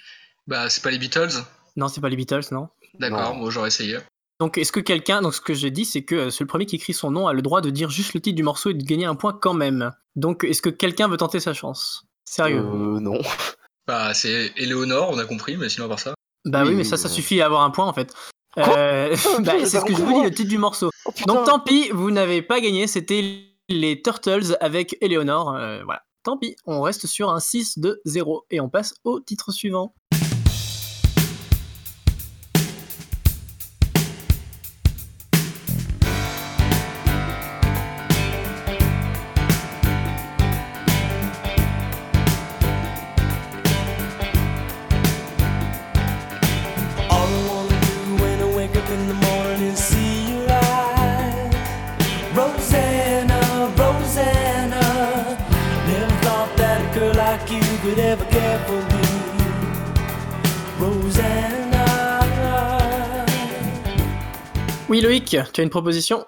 Bah, 0.49 0.69
c'est 0.69 0.83
pas 0.83 0.91
les 0.91 0.99
Beatles 0.99 1.45
Non, 1.77 1.87
c'est 1.87 2.01
pas 2.01 2.09
les 2.09 2.17
Beatles, 2.17 2.47
non. 2.51 2.69
D'accord, 2.99 3.37
moi 3.37 3.49
j'aurais 3.51 3.69
essayé. 3.69 3.99
Donc, 4.41 4.59
est-ce 4.59 4.73
que 4.73 4.81
quelqu'un, 4.81 5.23
donc 5.23 5.35
ce 5.35 5.41
que 5.41 5.55
j'ai 5.55 5.71
dit, 5.71 5.85
c'est 5.85 6.03
que 6.03 6.17
euh, 6.17 6.31
c'est 6.31 6.43
le 6.43 6.49
premier 6.49 6.67
qui 6.67 6.75
écrit 6.75 6.93
son 6.93 7.13
nom 7.13 7.29
a 7.29 7.33
le 7.33 7.43
droit 7.43 7.61
de 7.61 7.71
dire 7.71 7.89
juste 7.89 8.13
le 8.15 8.21
titre 8.21 8.35
du 8.35 8.43
morceau 8.43 8.71
et 8.71 8.75
de 8.75 8.83
gagner 8.83 9.05
un 9.05 9.15
point 9.15 9.33
quand 9.33 9.55
même. 9.55 9.93
Donc, 10.17 10.43
est-ce 10.43 10.61
que 10.63 10.69
quelqu'un 10.69 11.07
veut 11.07 11.17
tenter 11.17 11.39
sa 11.39 11.55
chance? 11.55 12.07
Sérieux? 12.25 12.59
Euh, 12.59 12.99
non. 12.99 13.21
Bah, 13.87 14.15
c'est 14.15 14.53
Eleonore, 14.57 15.11
on 15.11 15.19
a 15.19 15.25
compris, 15.27 15.57
mais 15.57 15.69
sinon 15.69 15.87
à 15.87 15.91
part 15.91 16.01
ça. 16.01 16.15
Bah 16.45 16.63
oui, 16.65 16.71
oui, 16.71 16.75
mais 16.75 16.83
ça, 16.83 16.97
ça 16.97 17.09
suffit 17.09 17.41
à 17.41 17.47
avoir 17.47 17.63
un 17.63 17.71
point 17.71 17.87
en 17.87 17.93
fait. 17.93 18.13
Euh, 18.59 19.15
bah, 19.45 19.53
j'ai 19.61 19.67
c'est 19.67 19.79
ce 19.79 19.85
que 19.85 19.95
je 19.95 20.03
vous 20.03 20.13
dis, 20.13 20.25
le 20.25 20.35
titre 20.35 20.49
du 20.49 20.59
morceau. 20.59 20.91
Oh. 21.05 21.13
Donc 21.29 21.45
tant 21.45 21.61
pis, 21.61 21.91
vous 21.91 22.11
n'avez 22.11 22.43
pas 22.43 22.59
gagné, 22.59 22.89
c'était 22.89 23.45
les 23.69 24.03
Turtles 24.03 24.57
avec 24.61 24.97
Eleanor. 25.01 25.55
euh, 25.55 25.85
voilà. 25.85 26.03
Tant 26.27 26.37
pis, 26.37 26.57
on 26.67 26.81
reste 26.81 27.07
sur 27.07 27.31
un 27.31 27.39
6 27.39 27.79
de 27.79 28.01
0 28.05 28.47
et 28.51 28.59
on 28.59 28.69
passe 28.69 28.95
au 29.05 29.21
titre 29.21 29.53
suivant. 29.53 29.95
Oui, 64.89 65.01
Loïc, 65.01 65.37
tu 65.53 65.61
as 65.61 65.65
une 65.65 65.71
proposition 65.71 66.25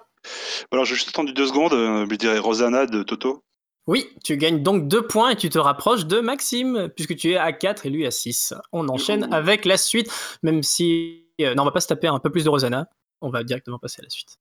Alors 0.71 0.83
j'ai 0.83 0.95
juste 0.95 1.09
attendu 1.09 1.33
deux 1.33 1.47
secondes, 1.47 1.73
euh, 1.73 2.05
je 2.09 2.15
dirais 2.15 2.39
Rosanna 2.39 2.85
de 2.85 3.03
Toto. 3.03 3.41
Oui, 3.87 4.07
tu 4.23 4.37
gagnes 4.37 4.61
donc 4.61 4.87
2 4.87 5.07
points 5.07 5.29
et 5.31 5.35
tu 5.35 5.49
te 5.49 5.57
rapproches 5.57 6.05
de 6.05 6.19
Maxime, 6.19 6.89
puisque 6.95 7.15
tu 7.15 7.31
es 7.31 7.37
à 7.37 7.53
4 7.53 7.85
et 7.85 7.89
lui 7.89 8.05
à 8.05 8.11
6. 8.11 8.53
On 8.71 8.87
enchaîne 8.89 9.33
avec 9.33 9.65
la 9.65 9.77
suite, 9.77 10.11
même 10.43 10.61
si... 10.61 11.25
euh, 11.41 11.55
non, 11.55 11.63
on 11.63 11.65
va 11.65 11.71
pas 11.71 11.79
se 11.79 11.87
taper 11.87 12.07
un 12.07 12.19
peu 12.19 12.29
plus 12.29 12.43
de 12.43 12.49
Rosanna, 12.49 12.87
on 13.21 13.29
va 13.29 13.43
directement 13.43 13.79
passer 13.79 14.01
à 14.01 14.03
la 14.03 14.09
suite. 14.09 14.37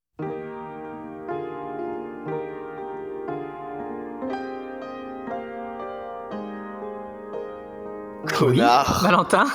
Valentin 9.03 9.47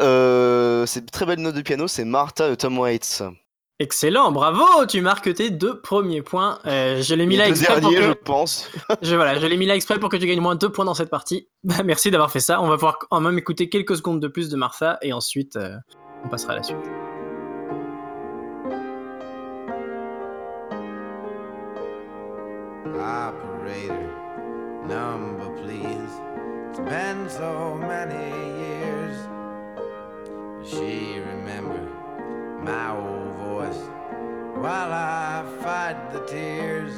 Euh, 0.00 0.86
c'est 0.86 1.00
une 1.00 1.06
très 1.06 1.26
belle 1.26 1.40
note 1.40 1.54
de 1.54 1.62
piano, 1.62 1.88
c'est 1.88 2.04
Martha 2.04 2.50
de 2.50 2.54
Tom 2.54 2.78
Waits. 2.78 3.22
Excellent, 3.80 4.32
bravo, 4.32 4.86
tu 4.86 5.00
marques 5.00 5.32
tes 5.34 5.50
deux 5.50 5.80
premiers 5.80 6.22
points. 6.22 6.58
Euh, 6.66 7.00
je 7.00 7.14
l'ai 7.14 7.26
mis 7.26 7.36
Les 7.36 7.42
là 7.42 7.48
deux 7.48 7.50
exprès 7.52 7.80
pour 7.80 7.90
derniers, 7.90 8.06
je 8.08 8.12
que... 8.12 8.24
pense. 8.24 8.70
je, 9.02 9.14
voilà, 9.14 9.38
je 9.38 9.46
l'ai 9.46 9.56
mis 9.56 9.66
là 9.66 9.76
exprès 9.76 10.00
pour 10.00 10.08
que 10.08 10.16
tu 10.16 10.26
gagnes 10.26 10.40
moins 10.40 10.56
deux 10.56 10.70
points 10.70 10.84
dans 10.84 10.94
cette 10.94 11.10
partie. 11.10 11.48
Bah, 11.62 11.76
merci 11.84 12.10
d'avoir 12.10 12.32
fait 12.32 12.40
ça. 12.40 12.60
On 12.60 12.66
va 12.66 12.74
pouvoir 12.74 12.98
quand 12.98 13.20
même 13.20 13.38
écouter 13.38 13.68
quelques 13.68 13.96
secondes 13.96 14.20
de 14.20 14.26
plus 14.26 14.48
de 14.48 14.56
Martha 14.56 14.98
et 15.00 15.12
ensuite 15.12 15.54
euh, 15.54 15.76
on 16.24 16.28
passera 16.28 16.54
à 16.54 16.56
la 16.56 16.62
suite. 16.64 16.78
Operator, 22.86 23.94
number 24.88 25.27
been 26.88 27.28
so 27.28 27.74
many 27.74 28.30
years. 28.60 29.16
She 30.66 31.20
remember 31.20 31.82
my 32.62 32.96
old 32.96 33.34
voice 33.34 33.82
while 34.54 34.92
I 34.94 35.44
fight 35.60 36.12
the 36.12 36.20
tears. 36.20 36.94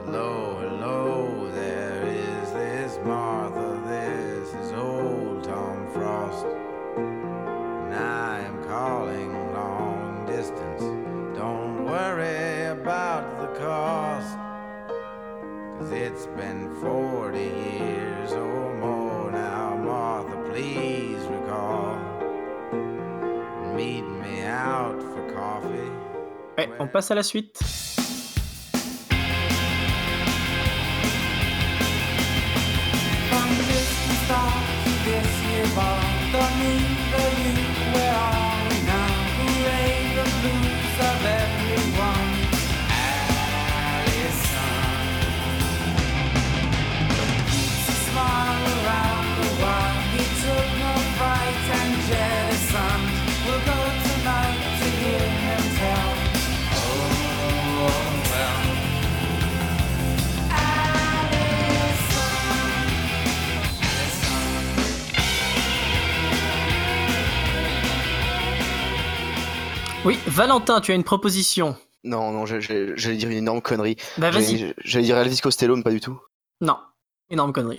Hello, 0.00 0.56
hello, 0.62 1.50
there 1.52 2.02
is 2.06 2.52
this 2.52 2.98
Martha, 3.04 3.82
this 3.86 4.54
is 4.54 4.72
old 4.72 5.44
Tom 5.44 5.86
Frost. 5.92 6.46
And 6.96 7.94
I 7.94 8.40
am 8.40 8.64
calling 8.64 9.30
long 9.52 10.24
distance. 10.26 10.80
Don't 11.36 11.84
worry 11.84 12.64
about 12.68 13.42
the 13.42 13.60
cost. 13.60 14.47
Cause 15.88 15.96
it's 15.96 16.26
been 16.36 16.68
40 16.82 17.38
years 17.38 18.32
or 18.32 18.74
more 18.74 19.30
now, 19.32 19.74
Martha, 19.74 20.36
please 20.50 21.22
recall. 21.28 21.96
Meet 23.74 24.02
me 24.02 24.42
out 24.42 25.00
for 25.00 25.32
coffee. 25.32 25.90
Ouais, 26.58 26.68
on 26.78 26.88
passe 26.88 27.10
à 27.10 27.14
la 27.14 27.22
suite. 27.22 27.58
From 33.30 33.48
star 34.26 34.52
to 34.84 34.90
this 35.06 35.38
the 36.32 37.67
Oui, 70.08 70.18
Valentin, 70.26 70.80
tu 70.80 70.90
as 70.90 70.94
une 70.94 71.04
proposition. 71.04 71.76
Non, 72.02 72.32
non, 72.32 72.46
j'allais 72.46 73.16
dire 73.18 73.28
une 73.28 73.36
énorme 73.36 73.60
connerie. 73.60 73.96
Bah 74.16 74.30
vas-y. 74.30 74.56
J'allais 74.56 74.74
j'allais 74.82 75.04
dire 75.04 75.18
Elvis 75.18 75.40
Costello, 75.42 75.76
mais 75.76 75.82
pas 75.82 75.90
du 75.90 76.00
tout. 76.00 76.18
Non, 76.62 76.78
énorme 77.28 77.52
connerie. 77.52 77.78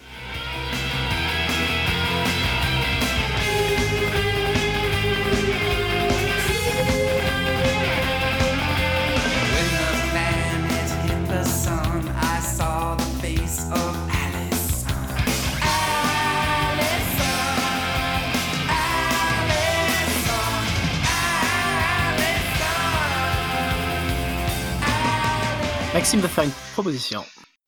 Maxime 26.00 26.22
va 26.22 26.30
faire 26.30 26.46
une 26.46 26.52
proposition. 26.72 27.26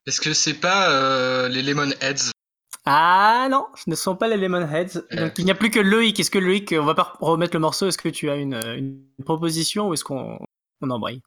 Est-ce 0.07 0.21
que 0.21 0.31
c'est 0.31 0.53
pas 0.53 0.89
euh, 0.89 1.49
les 1.49 1.61
Lemonheads 1.61 2.31
Ah 2.85 3.49
non, 3.51 3.65
ce 3.75 3.89
ne 3.89 3.95
sont 3.95 4.15
pas 4.15 4.29
les 4.29 4.37
Lemonheads. 4.37 4.99
Euh. 5.11 5.25
Donc 5.25 5.37
il 5.37 5.43
n'y 5.43 5.51
a 5.51 5.55
plus 5.55 5.69
que 5.69 5.81
Loïc. 5.81 6.17
Est-ce 6.17 6.31
que 6.31 6.39
Loïc, 6.39 6.73
on 6.79 6.85
va 6.85 6.95
pas 6.95 7.17
remettre 7.19 7.53
le 7.57 7.59
morceau? 7.59 7.89
Est-ce 7.89 7.97
que 7.97 8.07
tu 8.07 8.29
as 8.29 8.37
une, 8.37 8.53
une 8.55 9.25
proposition 9.25 9.89
ou 9.89 9.93
est-ce 9.95 10.05
qu'on 10.05 10.39
on 10.79 10.89
embraye? 10.89 11.19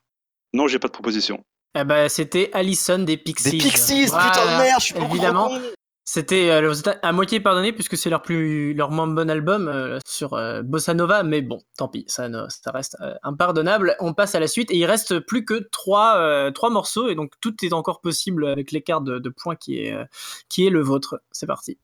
Non, 0.55 0.67
j'ai 0.67 0.79
pas 0.79 0.89
de 0.89 0.95
proposition. 0.95 1.45
Eh 1.79 1.85
ben, 1.85 2.09
c'était 2.09 2.49
Allison 2.55 3.01
des 3.01 3.19
Pixies. 3.19 3.51
Des 3.51 3.59
Pixies, 3.59 4.07
Voilà, 4.07 4.31
putain 4.31 4.45
de 4.47 4.63
merde, 4.63 4.81
je 4.81 4.85
suis 4.87 4.97
Évidemment. 4.97 5.51
C'était 6.07 6.51
euh, 6.51 6.73
à 7.03 7.13
moitié 7.13 7.41
pardonné 7.41 7.73
puisque 7.73 7.97
c'est 7.97 8.11
leur 8.11 8.21
plus 8.21 8.75
leur 8.75 8.91
moins 8.91 9.07
bon 9.07 9.31
album 9.31 9.69
euh, 9.69 9.99
sur 10.07 10.35
euh, 10.35 10.63
Bossa 10.63 10.93
Nova, 10.93 11.23
mais 11.23 11.41
bon, 11.41 11.61
tant 11.79 11.89
pis, 11.89 12.05
ça, 12.09 12.29
ne- 12.29 12.47
ça 12.51 12.71
reste 12.73 12.97
euh, 13.01 13.15
impardonnable. 13.23 13.97
On 14.01 14.13
passe 14.13 14.35
à 14.35 14.41
la 14.41 14.47
suite 14.47 14.71
et 14.71 14.77
il 14.77 14.85
reste 14.85 15.19
plus 15.21 15.47
que 15.47 15.67
trois 15.73 16.17
euh, 16.19 16.51
trois 16.51 16.69
morceaux 16.69 17.09
et 17.09 17.15
donc 17.15 17.33
tout 17.41 17.55
est 17.65 17.73
encore 17.73 18.03
possible 18.03 18.47
avec 18.47 18.71
l'écart 18.71 19.01
de, 19.01 19.19
de 19.19 19.29
points 19.31 19.57
qui 19.57 19.79
est 19.81 19.95
euh, 19.95 20.05
qui 20.51 20.67
est 20.67 20.71
le 20.71 20.83
vôtre. 20.83 21.21
C'est 21.33 21.47
parti. 21.47 21.79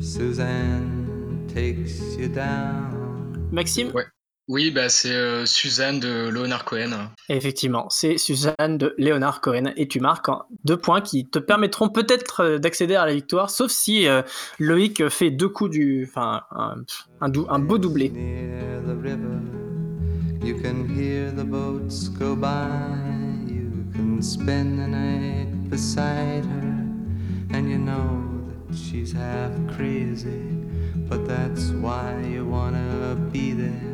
Suzanne 0.00 1.46
takes 1.52 2.16
you 2.18 2.28
down. 2.28 3.48
Maxime? 3.52 3.90
Ouais. 3.94 4.04
Oui, 4.46 4.70
bah 4.70 4.90
c'est 4.90 5.10
euh, 5.10 5.46
Suzanne 5.46 6.00
de 6.00 6.28
Leonard 6.28 6.66
Cohen. 6.66 6.90
Effectivement, 7.30 7.88
c'est 7.88 8.18
Suzanne 8.18 8.76
de 8.76 8.94
Léonard 8.98 9.40
Cohen 9.40 9.72
et 9.76 9.88
tu 9.88 10.00
marques 10.00 10.28
deux 10.64 10.76
points 10.76 11.00
qui 11.00 11.26
te 11.26 11.38
permettront 11.38 11.88
peut-être 11.88 12.40
euh, 12.42 12.58
d'accéder 12.58 12.94
à 12.94 13.06
la 13.06 13.14
victoire, 13.14 13.48
sauf 13.48 13.70
si 13.70 14.06
euh, 14.06 14.20
Loïc 14.58 15.08
fait 15.08 15.30
deux 15.30 15.48
coups 15.48 15.70
du, 15.70 16.06
enfin 16.06 16.42
un, 16.50 16.74
un, 17.22 17.28
dou- 17.30 17.46
un 17.48 17.58
beau 17.58 17.78
doublé. 17.78 18.10
Near 18.10 18.82
the 18.82 19.02
river, 19.02 19.40
you 20.42 20.56
can 20.60 20.84
hear 20.94 21.32
the 21.32 21.44
boats 21.44 22.10
go 22.10 22.36
by. 22.36 22.68
You 23.48 23.70
can 23.94 24.20
spend 24.20 24.78
the 24.78 24.88
night 24.88 25.70
beside 25.70 26.44
her, 26.44 27.56
and 27.56 27.66
you 27.70 27.78
know 27.78 28.20
that 28.68 28.76
she's 28.76 29.10
half 29.14 29.52
crazy, 29.74 30.50
but 31.08 31.26
that's 31.26 31.70
why 31.80 32.20
you 32.30 32.44
wanna 32.44 33.16
be 33.32 33.54
there. 33.54 33.93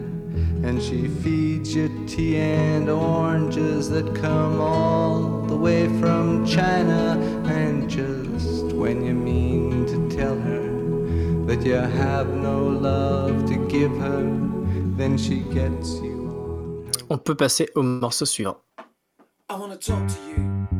And 0.64 0.82
she 0.82 1.08
feeds 1.08 1.74
you 1.74 1.88
tea 2.06 2.36
and 2.36 2.88
oranges 2.88 3.88
that 3.90 4.14
come 4.14 4.60
all 4.60 5.42
the 5.46 5.56
way 5.56 5.88
from 6.00 6.46
China. 6.46 7.18
And 7.46 7.88
just 7.88 8.74
when 8.74 9.04
you 9.04 9.14
mean 9.14 9.86
to 9.86 10.16
tell 10.16 10.38
her 10.38 10.66
that 11.46 11.64
you 11.64 11.74
have 11.74 12.28
no 12.28 12.66
love 12.66 13.46
to 13.48 13.56
give 13.68 13.96
her, 13.98 14.22
then 14.96 15.16
she 15.16 15.40
gets 15.40 15.94
you 15.94 16.20
on 17.10 17.18
peut 17.18 17.34
passer 17.34 17.68
au 17.74 17.82
morceau 17.82 18.24
suivant. 18.24 18.56
I 19.48 19.56
want 19.56 19.72
to 19.72 19.78
talk 19.78 20.06
to 20.06 20.14
you. 20.28 20.79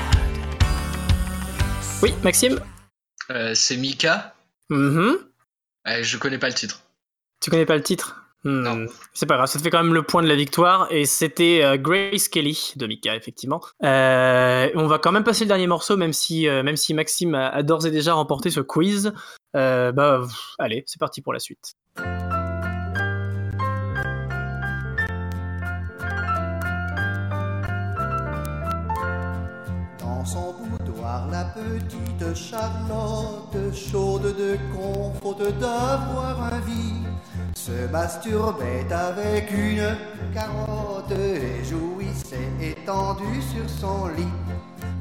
Oui, 2.01 2.13
Maxime. 2.23 2.59
Euh, 3.29 3.53
c'est 3.53 3.77
Mika. 3.77 4.33
Mhm. 4.69 5.17
Euh, 5.87 6.03
je 6.03 6.17
connais 6.17 6.37
pas 6.37 6.47
le 6.47 6.53
titre. 6.53 6.81
Tu 7.41 7.49
connais 7.49 7.65
pas 7.65 7.75
le 7.75 7.83
titre 7.83 8.17
Hmm, 8.43 8.63
Non. 8.63 8.85
C'est 9.13 9.27
pas 9.27 9.35
grave, 9.35 9.45
ça 9.47 9.59
te 9.59 9.63
fait 9.63 9.69
quand 9.69 9.83
même 9.83 9.93
le 9.93 10.01
point 10.01 10.23
de 10.23 10.27
la 10.27 10.33
victoire 10.33 10.87
et 10.91 11.05
c'était 11.05 11.61
euh, 11.63 11.77
Grace 11.77 12.27
Kelly 12.27 12.73
de 12.75 12.87
Mika 12.87 13.15
effectivement. 13.15 13.61
Euh, 13.83 14.67
on 14.73 14.87
va 14.87 14.97
quand 14.97 15.11
même 15.11 15.23
passer 15.23 15.43
le 15.43 15.49
dernier 15.49 15.67
morceau 15.67 15.95
même 15.95 16.11
si 16.11 16.47
euh, 16.47 16.63
même 16.63 16.75
si 16.75 16.95
Maxime 16.95 17.35
a, 17.35 17.49
a 17.49 17.61
d'ores 17.61 17.85
et 17.85 17.91
déjà 17.91 18.13
remporté 18.15 18.49
ce 18.49 18.61
quiz. 18.61 19.13
Bah 19.53 20.21
pff, 20.23 20.55
allez, 20.57 20.83
c'est 20.87 20.99
parti 20.99 21.21
pour 21.21 21.33
la 21.33 21.39
suite. 21.39 21.73
Boudoir 31.11 31.27
la 31.31 31.43
petite 31.45 32.35
Charlotte, 32.35 33.73
chaude 33.73 34.35
de 34.37 34.57
con, 34.73 35.13
faute 35.21 35.59
d'avoir 35.59 36.53
un 36.53 36.59
vie, 36.59 37.03
se 37.55 37.87
masturbait 37.91 38.91
avec 38.91 39.51
une 39.51 39.95
carotte 40.33 41.11
et 41.11 41.63
jouissait 41.63 42.51
étendue 42.61 43.41
sur 43.41 43.69
son 43.69 44.07
lit. 44.07 44.27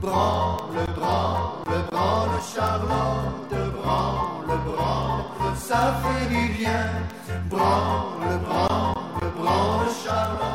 Branle, 0.00 0.86
branle, 0.96 1.84
branle, 1.90 2.40
Charlotte, 2.54 3.72
branle, 3.82 4.58
branle, 4.66 5.56
ça 5.56 6.00
fait 6.02 6.28
du 6.28 6.58
bien. 6.58 6.86
Branle, 7.48 8.40
branle. 8.46 8.99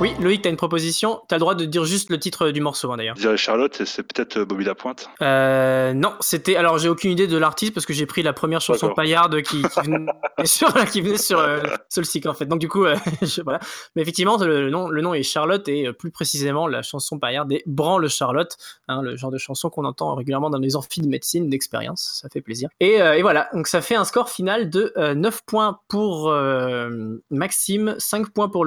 Oui, 0.01 0.11
Loïc, 0.19 0.41
t'as 0.41 0.49
une 0.49 0.57
proposition. 0.57 1.21
T'as 1.29 1.37
le 1.37 1.39
droit 1.39 1.55
de 1.55 1.63
dire 1.63 1.85
juste 1.85 2.09
le 2.09 2.19
titre 2.19 2.51
du 2.51 2.59
morceau, 2.59 2.91
hein, 2.91 2.97
d'ailleurs. 2.97 3.15
Je 3.15 3.21
dirais 3.21 3.37
Charlotte, 3.37 3.81
c'est 3.85 4.03
peut-être 4.03 4.37
euh, 4.39 4.45
Bobby 4.45 4.65
Lapointe. 4.65 5.09
Euh, 5.21 5.93
non, 5.93 6.13
c'était. 6.19 6.57
Alors, 6.57 6.77
j'ai 6.79 6.89
aucune 6.89 7.11
idée 7.11 7.27
de 7.27 7.37
l'artiste 7.37 7.73
parce 7.73 7.85
que 7.85 7.93
j'ai 7.93 8.05
pris 8.05 8.21
la 8.21 8.33
première 8.33 8.59
chanson 8.59 8.89
paillarde 8.93 9.41
qui, 9.41 9.61
qui 9.63 9.79
venait 9.81 10.05
sur, 10.43 10.73
qui 10.91 10.99
venait 11.01 11.17
sur, 11.17 11.39
euh, 11.39 11.61
sur 11.89 12.01
le 12.01 12.05
cycle, 12.05 12.27
en 12.27 12.33
fait. 12.33 12.45
Donc, 12.45 12.59
du 12.59 12.67
coup, 12.67 12.83
euh, 12.83 12.95
je- 13.21 13.41
voilà. 13.41 13.59
Mais 13.95 14.01
effectivement, 14.01 14.37
le, 14.37 14.69
nom, 14.69 14.89
le 14.89 15.01
nom 15.01 15.13
est 15.13 15.23
Charlotte 15.23 15.65
et 15.69 15.91
plus 15.93 16.11
précisément, 16.11 16.67
la 16.67 16.81
chanson 16.81 17.17
paillarde 17.17 17.51
est 17.53 17.63
Branle 17.65 18.09
Charlotte, 18.09 18.51
hein, 18.89 19.01
le 19.01 19.15
genre 19.15 19.31
de 19.31 19.37
chanson 19.37 19.69
qu'on 19.69 19.85
entend 19.85 20.13
régulièrement 20.15 20.49
dans 20.49 20.59
les 20.59 20.75
amphis 20.75 20.99
de 21.01 21.07
médecine 21.07 21.49
d'expérience. 21.49 22.19
Ça 22.21 22.27
fait 22.27 22.41
plaisir. 22.41 22.67
Et, 22.81 22.95
et 22.95 23.21
voilà. 23.21 23.47
Donc, 23.53 23.67
ça 23.67 23.81
fait 23.81 23.95
un 23.95 24.03
score 24.05 24.29
final 24.29 24.69
de 24.69 24.91
euh, 24.97 25.15
9 25.15 25.41
points 25.45 25.79
pour 25.87 26.33
Maxime, 27.31 27.95
5 27.97 28.29
points 28.31 28.49
pour 28.49 28.65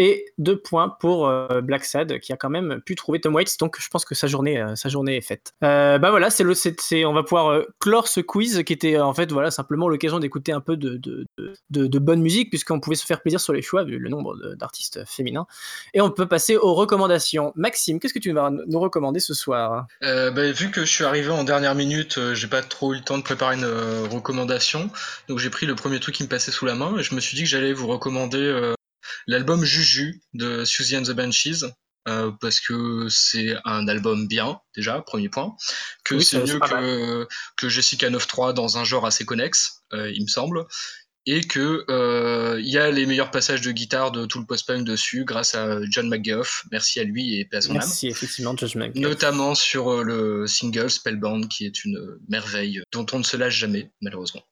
Et 0.00 0.24
2 0.38 0.56
points 0.56 0.88
pour 0.88 1.28
euh, 1.28 1.60
Black 1.60 1.84
Sad 1.84 2.18
qui 2.18 2.32
a 2.32 2.36
quand 2.36 2.50
même 2.50 2.80
pu 2.84 2.96
trouver 2.96 3.20
Tom 3.20 3.32
Waits, 3.36 3.60
donc 3.60 3.76
je 3.80 3.86
pense 3.88 4.04
que 4.04 4.16
sa 4.16 4.26
journée, 4.26 4.60
euh, 4.60 4.74
sa 4.74 4.88
journée 4.88 5.16
est 5.18 5.20
faite. 5.20 5.52
Euh, 5.62 5.98
bah 5.98 6.10
voilà, 6.10 6.30
c'est 6.30 6.42
le, 6.42 6.54
c'est- 6.54 7.04
on 7.04 7.12
va 7.12 7.22
pouvoir 7.22 7.62
clore 7.78 8.08
ce 8.08 8.18
quiz 8.18 8.64
qui 8.64 8.72
était 8.72 8.98
en 8.98 9.14
fait 9.14 9.30
voilà 9.30 9.52
simplement 9.52 9.88
l'occasion 9.88 10.18
d'écouter 10.18 10.50
un 10.50 10.58
peu 10.60 10.76
de, 10.76 10.96
de, 10.96 11.26
de, 11.70 11.98
bonne 12.00 12.22
musique 12.22 12.50
puisqu'on 12.50 12.80
pouvait 12.80 12.96
se 12.96 13.06
faire 13.06 13.22
plaisir 13.22 13.38
sur 13.38 13.52
les 13.52 13.62
choix 13.62 13.84
vu 13.84 13.98
le 14.00 14.08
nombre 14.08 14.34
d'artistes 14.56 15.04
féminins. 15.06 15.46
Et 15.92 16.00
on 16.00 16.10
peut 16.10 16.26
passer 16.26 16.56
aux 16.56 16.74
recommandations. 16.74 17.52
Maxime, 17.54 18.00
qu'est-ce 18.00 18.14
que 18.14 18.18
tu 18.18 18.32
vas 18.32 18.50
nous 18.50 18.80
recommander 18.80 19.20
ce 19.20 19.32
soir? 19.32 19.86
Bah, 20.00 20.50
vu 20.50 20.72
que 20.72 20.80
je 20.80 20.90
suis 20.90 21.04
arrivé 21.04 21.30
en 21.30 21.44
dernière 21.44 21.76
minute, 21.76 22.18
j'ai 22.34 22.48
pas 22.48 22.62
trop 22.62 22.94
eu 22.94 22.96
le 22.96 23.04
temps 23.04 23.16
de 23.18 23.22
préparer 23.22 23.54
une 23.54 24.08
recommandation, 24.12 24.90
donc 25.28 25.38
j'ai 25.38 25.50
pris 25.50 25.66
le 25.66 25.76
premier 25.76 26.00
truc 26.00 26.16
qui 26.16 26.24
me 26.24 26.28
passait 26.28 26.50
sous 26.50 26.66
la 26.66 26.74
main 26.74 26.98
et 26.98 27.04
je 27.04 27.14
me 27.14 27.20
suis 27.20 27.36
dit 27.36 27.44
que 27.44 27.48
j'allais 27.48 27.72
vous 27.72 27.86
recommander 27.86 28.72
l'album 29.26 29.64
Juju 29.64 30.20
de 30.34 30.64
Susie 30.64 30.96
and 30.96 31.02
the 31.04 31.12
Banshees. 31.12 31.64
euh, 32.06 32.30
parce 32.40 32.60
que 32.60 33.06
c'est 33.08 33.54
un 33.64 33.88
album 33.88 34.28
bien 34.28 34.58
déjà 34.76 35.00
premier 35.00 35.30
point 35.30 35.56
que 36.04 36.16
Oui, 36.16 36.24
c'est 36.24 36.38
mieux 36.44 36.58
que, 36.60 37.26
que 37.56 37.68
Jessica 37.70 38.10
9.3 38.10 38.52
dans 38.52 38.76
un 38.76 38.84
genre 38.84 39.06
assez 39.06 39.24
connexe 39.24 39.82
euh, 39.94 40.10
il 40.14 40.22
me 40.22 40.28
semble 40.28 40.66
et 41.26 41.40
que 41.40 41.86
euh, 41.88 42.60
il 42.60 42.68
y 42.70 42.76
a 42.76 42.90
les 42.90 43.06
meilleurs 43.06 43.30
passages 43.30 43.62
de 43.62 43.72
guitare 43.72 44.12
de 44.12 44.26
tout 44.26 44.38
le 44.38 44.44
post-punk 44.44 44.84
dessus 44.84 45.24
grâce 45.24 45.54
à 45.54 45.78
John 45.88 46.10
McGough 46.10 46.46
merci 46.70 47.00
à 47.00 47.04
lui 47.04 47.38
et 47.38 47.46
paix 47.46 47.56
à 47.56 47.60
son 47.62 47.70
âme 47.70 47.76
Merci 47.78 48.08
effectivement, 48.08 48.54
Judge 48.54 48.76
Mac. 48.76 48.94
notamment 48.96 49.54
sur 49.54 49.90
euh, 49.90 50.02
le 50.02 50.46
single 50.46 50.90
Spellbound 50.90 51.48
qui 51.48 51.64
est 51.64 51.86
une 51.86 51.98
merveille 52.28 52.82
dont 52.92 53.06
on 53.12 53.18
ne 53.20 53.24
se 53.24 53.38
lâche 53.38 53.56
jamais 53.56 53.90
malheureusement. 54.02 54.42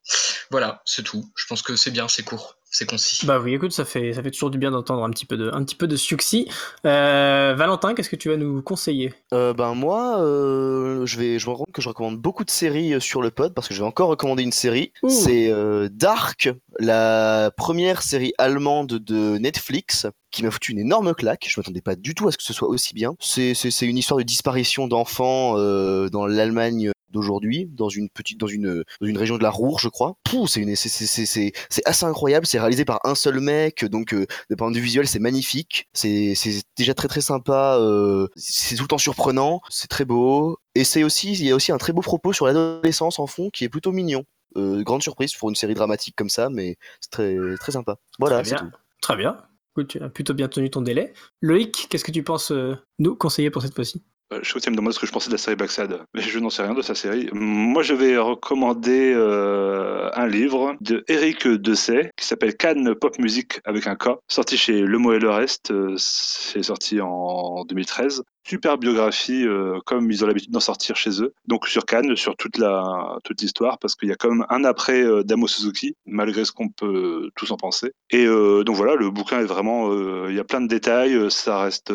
Voilà, 0.53 0.83
c'est 0.85 1.03
tout. 1.03 1.25
Je 1.35 1.47
pense 1.47 1.63
que 1.63 1.77
c'est 1.77 1.91
bien, 1.91 2.09
c'est 2.09 2.23
court, 2.23 2.59
c'est 2.71 2.85
concis. 2.85 3.25
Bah 3.25 3.41
oui, 3.41 3.55
écoute, 3.55 3.73
ça 3.73 3.87
fait, 3.87 4.13
ça 4.13 4.23
fait 4.23 4.31
toujours 4.31 4.51
du 4.51 4.59
bien 4.59 4.71
d'entendre 4.71 5.03
un 5.03 5.09
petit 5.09 5.25
peu 5.25 5.39
de, 5.39 5.51
un 5.51 5.65
petit 5.65 5.75
peu 5.75 5.87
de 5.89 5.97
succès. 5.97 6.45
Euh, 6.85 7.55
Valentin, 7.57 7.95
qu'est-ce 7.95 8.11
que 8.11 8.17
tu 8.17 8.29
vas 8.29 8.37
nous 8.37 8.61
conseiller? 8.61 9.15
Euh, 9.33 9.55
ben 9.55 9.75
moi, 9.75 10.21
euh, 10.21 11.07
je 11.07 11.19
vais, 11.19 11.39
je 11.39 11.47
me 11.47 11.53
rends 11.53 11.65
compte 11.65 11.73
que 11.73 11.81
je 11.81 11.89
recommande 11.89 12.19
beaucoup 12.19 12.45
de 12.45 12.51
séries 12.51 12.93
euh, 12.93 13.01
sur 13.01 13.23
le 13.23 13.31
pod 13.31 13.55
parce 13.55 13.67
que 13.67 13.73
je 13.73 13.81
vais 13.81 13.87
encore 13.87 14.11
recommander 14.11 14.43
une 14.43 14.53
série. 14.53 14.93
Ouh. 15.03 15.09
C'est 15.09 15.51
euh, 15.51 15.89
Dark, 15.91 16.51
la 16.79 17.51
première 17.57 18.03
série 18.03 18.35
allemande 18.37 18.89
de 18.89 19.39
Netflix 19.39 20.07
qui 20.33 20.43
m'a 20.43 20.51
foutu 20.51 20.73
une 20.73 20.79
énorme 20.79 21.15
claque. 21.15 21.47
Je 21.49 21.61
m'attendais 21.61 21.81
pas 21.81 21.95
du 21.95 22.15
tout 22.15 22.27
à 22.29 22.33
ce 22.33 22.39
que 22.39 22.43
ce 22.43 22.53
soit 22.53 22.69
aussi 22.69 22.95
bien. 22.95 23.15
C'est, 23.21 23.53
une 23.83 23.99
histoire 23.99 24.19
de 24.19 24.25
disparition 24.25 24.89
d'enfants 24.89 25.55
euh, 25.57 26.09
dans 26.09 26.27
l'Allemagne 26.27 26.93
d'aujourd'hui, 27.13 27.69
dans 27.71 27.89
une 27.89 28.09
petite, 28.09 28.41
dans 28.41 28.47
une, 28.49 28.85
dans 29.01 29.07
une 29.07 29.19
région 29.19 29.37
de 29.39 29.43
la 29.43 29.51
Ruhr, 29.51 29.79
je 29.79 29.89
crois. 29.89 30.17
Pouh, 30.25 30.47
c'est 30.47 30.61
une, 30.61 30.71
assez 30.71 32.05
incroyable. 32.05 32.47
C'est 32.47 32.59
réalisé 32.59 32.85
par 32.85 32.99
un 33.05 33.15
seul 33.15 33.39
mec, 33.41 33.85
donc 33.85 34.15
euh, 34.15 34.27
d'un 34.51 34.57
point 34.57 34.71
de 34.71 34.77
vue 34.77 34.83
visuel, 34.83 35.07
c'est 35.07 35.21
magnifique. 35.21 35.89
C'est, 35.93 36.35
c'est 36.35 36.63
déjà 36.77 36.95
très 36.95 37.09
très 37.09 37.21
sympa. 37.21 37.77
euh, 37.79 38.27
c'est 38.35 38.75
tout 38.75 38.83
le 38.83 38.89
temps 38.89 38.99
surprenant. 38.99 39.61
C'est 39.69 39.89
très 39.89 40.05
beau. 40.05 40.59
Et 40.75 40.85
c'est 40.85 41.05
aussi, 41.05 41.33
il 41.33 41.45
y 41.45 41.51
a 41.51 41.55
aussi 41.55 41.71
un 41.71 41.79
très 41.79 41.93
beau 41.93 42.01
propos 42.01 42.33
sur 42.33 42.47
l'adolescence 42.47 43.19
en 43.19 43.27
fond 43.27 43.51
qui 43.51 43.65
est 43.65 43.69
plutôt 43.69 43.93
mignon. 43.93 44.25
Euh, 44.57 44.83
grande 44.83 45.03
surprise 45.03 45.35
pour 45.35 45.49
une 45.49 45.55
série 45.55 45.75
dramatique 45.75 46.15
comme 46.17 46.29
ça, 46.29 46.51
mais 46.51 46.77
c'est 47.01 47.11
très 47.11 47.37
très 47.59 47.73
sympa. 47.73 47.97
Voilà, 48.19 48.45
c'est 48.45 48.57
tout. 48.57 48.71
Très 49.01 49.17
bien. 49.17 49.37
Écoute, 49.75 49.89
tu 49.89 50.03
as 50.03 50.11
plutôt 50.11 50.35
bien 50.35 50.49
tenu 50.49 50.69
ton 50.69 50.83
délai. 50.83 51.15
Loïc, 51.41 51.87
qu'est-ce 51.89 52.05
que 52.05 52.11
tu 52.11 52.23
penses 52.23 52.53
euh, 52.53 52.77
nous 52.99 53.17
conseiller 53.17 53.51
pour 53.51 53.63
cette 53.63 53.75
fois-ci? 53.75 54.03
Euh, 54.35 54.41
Je 54.43 54.53
à 54.55 54.71
me 54.71 54.77
demander 54.77 54.95
ce 54.95 55.01
que 55.01 55.07
je 55.07 55.13
pensais 55.13 55.29
de 55.29 55.35
la 55.35 55.39
série 55.39 55.57
Black 55.57 55.71
Sad, 55.71 56.03
mais 56.15 56.21
je 56.21 56.39
n'en 56.39 56.51
sais 56.51 56.63
rien 56.63 56.75
de 56.75 56.83
sa 56.83 56.95
série. 56.95 57.31
Moi, 57.33 57.83
je 57.83 57.95
vais 57.95 58.19
recommander 58.19 59.15
euh, 59.15 60.11
un 60.15 60.27
livre 60.27 60.77
de 60.83 61.05
Eric 61.09 61.49
Dessay 61.49 62.11
qui 62.19 62.27
s'appelle 62.27 62.55
Cannes 62.55 62.95
Pop 62.95 63.19
Music 63.19 63.61
avec 63.65 63.87
un 63.87 63.97
K, 63.97 64.11
sorti 64.29 64.59
chez 64.59 64.83
Le 64.83 64.99
Mot 64.99 65.15
et 65.15 65.19
le 65.19 65.31
Reste. 65.31 65.73
C'est 65.97 66.63
sorti 66.63 67.01
en 67.01 67.65
2013. 67.65 68.25
Super 68.45 68.77
biographie, 68.77 69.47
euh, 69.47 69.79
comme 69.87 70.11
ils 70.11 70.25
ont 70.25 70.27
l'habitude 70.27 70.51
d'en 70.51 70.61
sortir 70.61 70.97
chez 70.97 71.23
eux. 71.23 71.33
Donc 71.47 71.69
sur 71.69 71.85
Cannes, 71.85 72.17
sur 72.17 72.37
toute 72.37 72.59
la 72.59 73.17
toute 73.25 73.41
l'histoire, 73.41 73.79
parce 73.79 73.95
qu'il 73.95 74.09
y 74.09 74.13
a 74.13 74.17
quand 74.17 74.31
même 74.31 74.47
un 74.49 74.65
après 74.65 75.03
euh, 75.03 75.23
d'Amo 75.23 75.47
Suzuki, 75.47 75.97
malgré 76.07 76.45
ce 76.45 76.53
qu'on 76.53 76.69
peut 76.69 77.31
tous 77.37 77.51
en 77.53 77.57
penser. 77.57 77.93
Et 78.11 78.27
euh, 78.27 78.65
donc 78.65 78.77
voilà, 78.77 78.97
le 78.97 79.11
bouquin 79.11 79.41
est 79.41 79.45
vraiment, 79.45 79.91
euh, 79.93 80.27
il 80.29 80.37
y 80.37 80.41
a 80.41 80.45
plein 80.45 80.61
de 80.61 80.67
détails, 80.67 81.15
euh, 81.15 81.31
ça 81.31 81.63
reste 81.63 81.93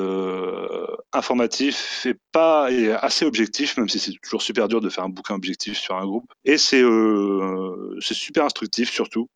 informatif 1.13 2.05
et 2.05 2.15
pas 2.31 2.71
et 2.71 2.91
assez 2.91 3.25
objectif, 3.25 3.77
même 3.77 3.89
si 3.89 3.99
c'est 3.99 4.13
toujours 4.23 4.41
super 4.41 4.67
dur 4.67 4.81
de 4.81 4.89
faire 4.89 5.03
un 5.03 5.09
bouquin 5.09 5.35
objectif 5.35 5.77
sur 5.77 5.95
un 5.95 6.05
groupe. 6.05 6.31
Et 6.45 6.57
c'est 6.57 6.83
c'est 7.99 8.13
super 8.13 8.45
instructif 8.45 8.91
surtout. 8.91 9.27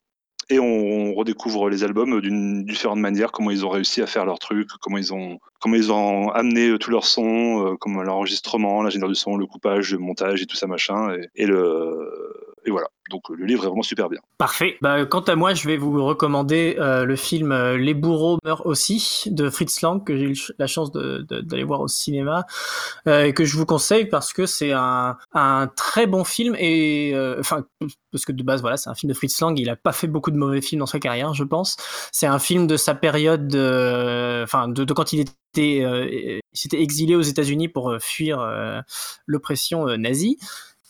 Et 0.52 0.60
on 0.60 1.14
redécouvre 1.14 1.70
les 1.70 1.86
albums 1.86 2.20
d'une 2.20 2.66
différente 2.66 3.00
manière, 3.00 3.32
comment 3.32 3.52
ils 3.52 3.66
ont 3.66 3.70
réussi 3.70 4.02
à 4.02 4.06
faire 4.06 4.26
leur 4.26 4.38
truc, 4.38 4.68
comment 4.82 4.98
ils 4.98 5.14
ont, 5.14 6.30
amené 6.34 6.68
euh, 6.68 6.78
tous 6.78 6.92
leurs 6.92 7.06
sons, 7.06 7.66
euh, 7.66 7.78
comme 7.78 8.02
l'enregistrement, 8.04 8.84
l'ingénieur 8.84 9.08
du 9.08 9.16
son, 9.16 9.38
le 9.38 9.46
coupage, 9.46 9.94
le 9.94 10.00
montage 10.00 10.42
et 10.42 10.46
tout 10.46 10.58
ça 10.58 10.68
machin. 10.68 11.16
Et 11.36 11.46
le, 11.46 12.51
et 12.66 12.72
voilà. 12.72 12.88
Donc 13.10 13.30
le 13.30 13.46
livre 13.46 13.64
est 13.64 13.68
vraiment 13.68 13.82
super 13.82 14.10
bien. 14.10 14.20
Parfait. 14.38 14.78
Bah, 14.82 15.06
quant 15.06 15.22
à 15.22 15.36
moi, 15.36 15.54
je 15.54 15.68
vais 15.68 15.78
vous 15.78 16.04
recommander 16.06 16.78
euh, 16.80 17.04
le 17.06 17.16
film 17.16 17.52
euh, 17.52 17.78
Les 17.78 17.94
bourreaux 17.94 18.38
meurent 18.44 18.66
aussi 18.66 19.24
de 19.28 19.50
Fritz 19.50 19.82
Lang 19.82 20.04
que 20.04 20.16
j'ai 20.16 20.26
eu 20.26 20.38
la 20.60 20.68
chance 20.68 20.92
d'aller 20.92 21.64
voir 21.64 21.82
au 21.82 21.88
cinéma 21.88 22.46
euh, 23.08 23.26
et 23.26 23.34
que 23.34 23.44
je 23.44 23.58
vous 23.58 23.66
conseille 23.66 24.06
parce 24.06 24.32
que 24.34 24.46
c'est 24.46 24.72
un, 24.72 25.18
un 25.34 25.68
très 25.76 26.08
bon 26.08 26.24
film 26.24 26.56
et 26.58 27.12
euh, 27.14 27.38
enfin 27.40 27.66
parce 28.12 28.26
que 28.26 28.32
de 28.32 28.44
base 28.44 28.62
voilà 28.62 28.78
c'est 28.78 28.90
un 28.90 28.96
film 28.96 29.12
de 29.12 29.18
Fritz 29.18 29.40
Lang. 29.42 29.60
Il 29.60 29.70
a 29.70 29.76
pas 29.76 29.92
fait 29.92 30.08
beaucoup 30.08 30.32
de 30.32 30.38
mauvais 30.38 30.62
films 30.62 30.80
dans 30.80 30.86
sa 30.86 31.00
carrière, 31.00 31.34
je 31.34 31.44
pense. 31.44 31.78
C'est 32.12 32.28
un 32.28 32.40
film 32.40 32.68
de 32.68 32.78
sa 32.78 32.94
période, 32.94 33.48
enfin 34.44 34.68
de, 34.68 34.84
de 34.84 34.94
quand 34.94 35.12
il 35.12 35.22
était 35.22 35.84
euh, 35.84 36.08
il 36.54 36.60
s'était 36.60 36.82
exilé 36.82 37.16
aux 37.16 37.22
États-Unis 37.22 37.68
pour 37.68 37.96
fuir 38.00 38.46
l'oppression 39.26 39.86
nazie. 39.98 40.38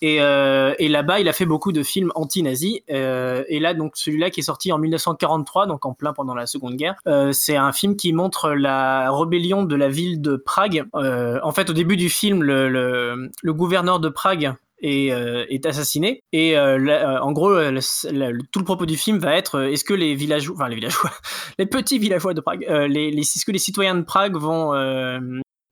Et, 0.02 0.22
euh, 0.22 0.74
et 0.80 0.88
là-bas, 0.88 1.20
il 1.20 1.30
a 1.30 1.34
fait 1.34 1.46
beaucoup 1.46 1.72
de 1.72 1.84
films 1.84 2.12
anti-nazis. 2.16 2.80
Euh, 2.90 3.44
et 3.48 3.60
là, 3.60 3.74
donc 3.74 3.94
celui-là 3.96 4.30
qui 4.32 4.40
est 4.40 4.44
sorti 4.44 4.72
en 4.72 4.78
1943, 4.80 5.68
donc 5.68 5.86
en 5.86 5.94
plein 5.94 6.14
pendant 6.14 6.34
la 6.36 6.48
Seconde 6.48 6.76
Guerre, 6.76 6.96
euh, 7.08 7.32
c'est 7.32 7.56
un 7.56 7.72
film 7.72 7.96
qui 7.96 8.12
montre 8.14 8.52
la 8.52 9.12
rébellion 9.12 9.64
de 9.64 9.76
la 9.76 9.90
ville 9.90 10.22
de 10.22 10.36
Prague. 10.36 10.86
En 10.94 11.52
fait, 11.52 11.70
au 11.70 11.74
début 11.74 11.98
du 11.98 12.10
film, 12.10 12.42
le, 12.44 12.70
le, 12.70 13.30
le 13.42 13.54
gouverneur 13.54 14.00
de 14.00 14.10
Prague 14.10 14.54
est, 14.82 15.12
euh, 15.12 15.46
est 15.50 15.66
assassiné. 15.68 16.24
Et 16.34 16.58
euh, 16.58 17.22
en 17.22 17.32
gros, 17.32 17.52
euh, 17.52 17.70
le- 17.70 18.32
le- 18.32 18.40
tout 18.52 18.58
le 18.60 18.66
propos 18.66 18.88
du 18.88 18.98
film 18.98 19.20
va 19.20 19.36
être 19.36 19.62
est-ce 19.62 19.84
que 19.84 19.94
les 19.94 20.16
villageois, 20.16 20.56
enfin 20.56 20.68
les 20.70 20.76
villageois, 20.76 21.12
les 21.60 21.68
petits 21.68 22.00
villageois 22.00 22.34
de 22.34 22.42
Prague, 22.42 22.66
les, 22.68 23.12
les, 23.12 23.22
est-ce 23.22 23.46
que 23.46 23.52
les 23.52 23.60
citoyens 23.60 23.94
de 23.96 24.02
Prague 24.02 24.36
vont 24.36 24.74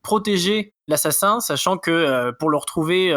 protéger 0.04 0.74
l'assassin, 0.88 1.40
sachant 1.40 1.78
que 1.78 2.32
pour 2.40 2.50
le 2.50 2.58
retrouver, 2.58 3.14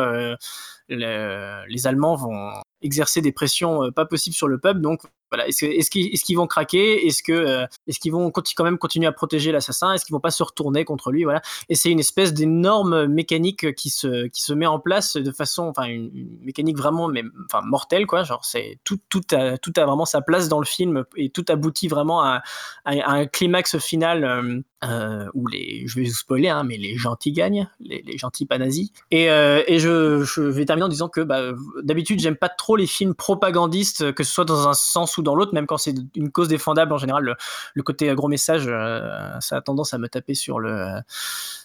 le- 0.89 1.64
les 1.68 1.87
Allemands 1.87 2.16
vont 2.16 2.53
exercer 2.83 3.20
des 3.22 3.33
pressions 3.33 3.85
euh, 3.85 3.91
pas 3.91 4.07
possibles 4.07 4.35
sur 4.37 4.49
le 4.49 4.59
peuple, 4.59 4.80
donc 4.80 5.03
voilà, 5.33 5.49
est-ce, 5.49 5.64
est-ce 5.64 5.91
qu'ils, 5.91 6.12
est-ce 6.12 6.35
vont 6.35 6.47
craquer? 6.47 7.07
Est-ce 7.07 7.22
que, 7.22 7.33
euh, 7.33 7.66
est-ce 7.87 7.99
qu'ils 7.99 8.12
vont 8.12 8.30
quand 8.30 8.64
même 8.64 8.76
continuer 8.76 9.07
à 9.07 9.12
protéger 9.12 9.51
l'assassin? 9.51 9.95
Est-ce 9.95 10.05
qu'ils 10.05 10.12
vont 10.12 10.20
pas 10.20 10.30
se 10.30 10.43
retourner 10.43 10.85
contre 10.85 11.11
lui? 11.11 11.24
Voilà. 11.24 11.41
Et 11.70 11.74
c'est 11.74 11.91
une 11.91 12.01
espèce 12.01 12.35
d'énorme 12.35 13.07
mécanique 13.07 13.74
qui 13.74 13.89
se, 13.89 14.26
qui 14.26 14.43
se 14.43 14.53
met 14.53 14.66
en 14.66 14.78
place 14.78 15.16
de 15.16 15.33
façon, 15.33 15.62
enfin, 15.62 15.85
une, 15.85 16.11
mécanique 16.43 16.76
vraiment, 16.76 17.09
mais, 17.09 17.22
enfin, 17.47 17.64
mortelle, 17.64 18.07
quoi. 18.07 18.24
Genre, 18.24 18.45
tout, 18.85 18.99
tout 19.09 19.22
a, 19.33 19.57
tout 19.57 19.72
a 19.76 19.87
vraiment 19.87 20.05
sa 20.05 20.20
place 20.20 20.51
dans 20.51 20.59
le 20.59 20.66
film 20.66 21.05
et 21.16 21.30
tout 21.30 21.47
aboutit 21.49 21.89
vraiment 21.89 22.22
à, 22.22 22.43
un 22.85 23.24
climax 23.24 23.78
final 23.78 24.24
euh, 24.24 24.61
euh, 24.85 25.26
où 25.33 25.47
les, 25.47 25.85
je 25.87 25.99
vais 25.99 26.05
vous 26.05 26.12
spoiler, 26.12 26.49
hein, 26.49 26.64
mais 26.64 26.76
les 26.76 26.97
gentils 26.97 27.33
gagnent, 27.33 27.70
les, 27.80 28.18
gentils 28.18 28.45
pas 28.45 28.59
nazis. 28.59 28.91
Et, 29.11 29.28
et 29.28 29.78
je, 29.78 30.24
je 30.24 30.43
vais 30.43 30.66
terminer 30.66 30.85
en 30.85 30.89
disant 30.89 31.09
que 31.09 31.22
bah, 31.22 31.53
d'habitude, 31.83 32.20
j'aime 32.20 32.37
pas 32.37 32.51
trop 32.51 32.76
les 32.76 32.87
films 32.87 33.14
propagandistes, 33.14 34.12
que 34.12 34.24
ce 34.24 34.33
soit 34.33 34.45
dans 34.45 34.68
un 34.68 34.74
sens 34.74 35.16
ou 35.16 35.22
dans 35.23 35.35
l'autre, 35.35 35.55
même 35.55 35.66
quand 35.66 35.79
c'est 35.79 35.95
une 36.14 36.31
cause 36.31 36.49
défendable. 36.49 36.93
En 36.93 36.99
général, 36.99 37.37
le, 37.75 37.83
côté 37.83 38.12
gros 38.14 38.29
message, 38.29 38.64
euh, 38.66 39.29
ça 39.41 39.57
a 39.57 39.61
tendance 39.61 39.95
à 39.95 39.99
me 39.99 40.09
taper 40.09 40.35
sur 40.35 40.59
le. 40.61 40.87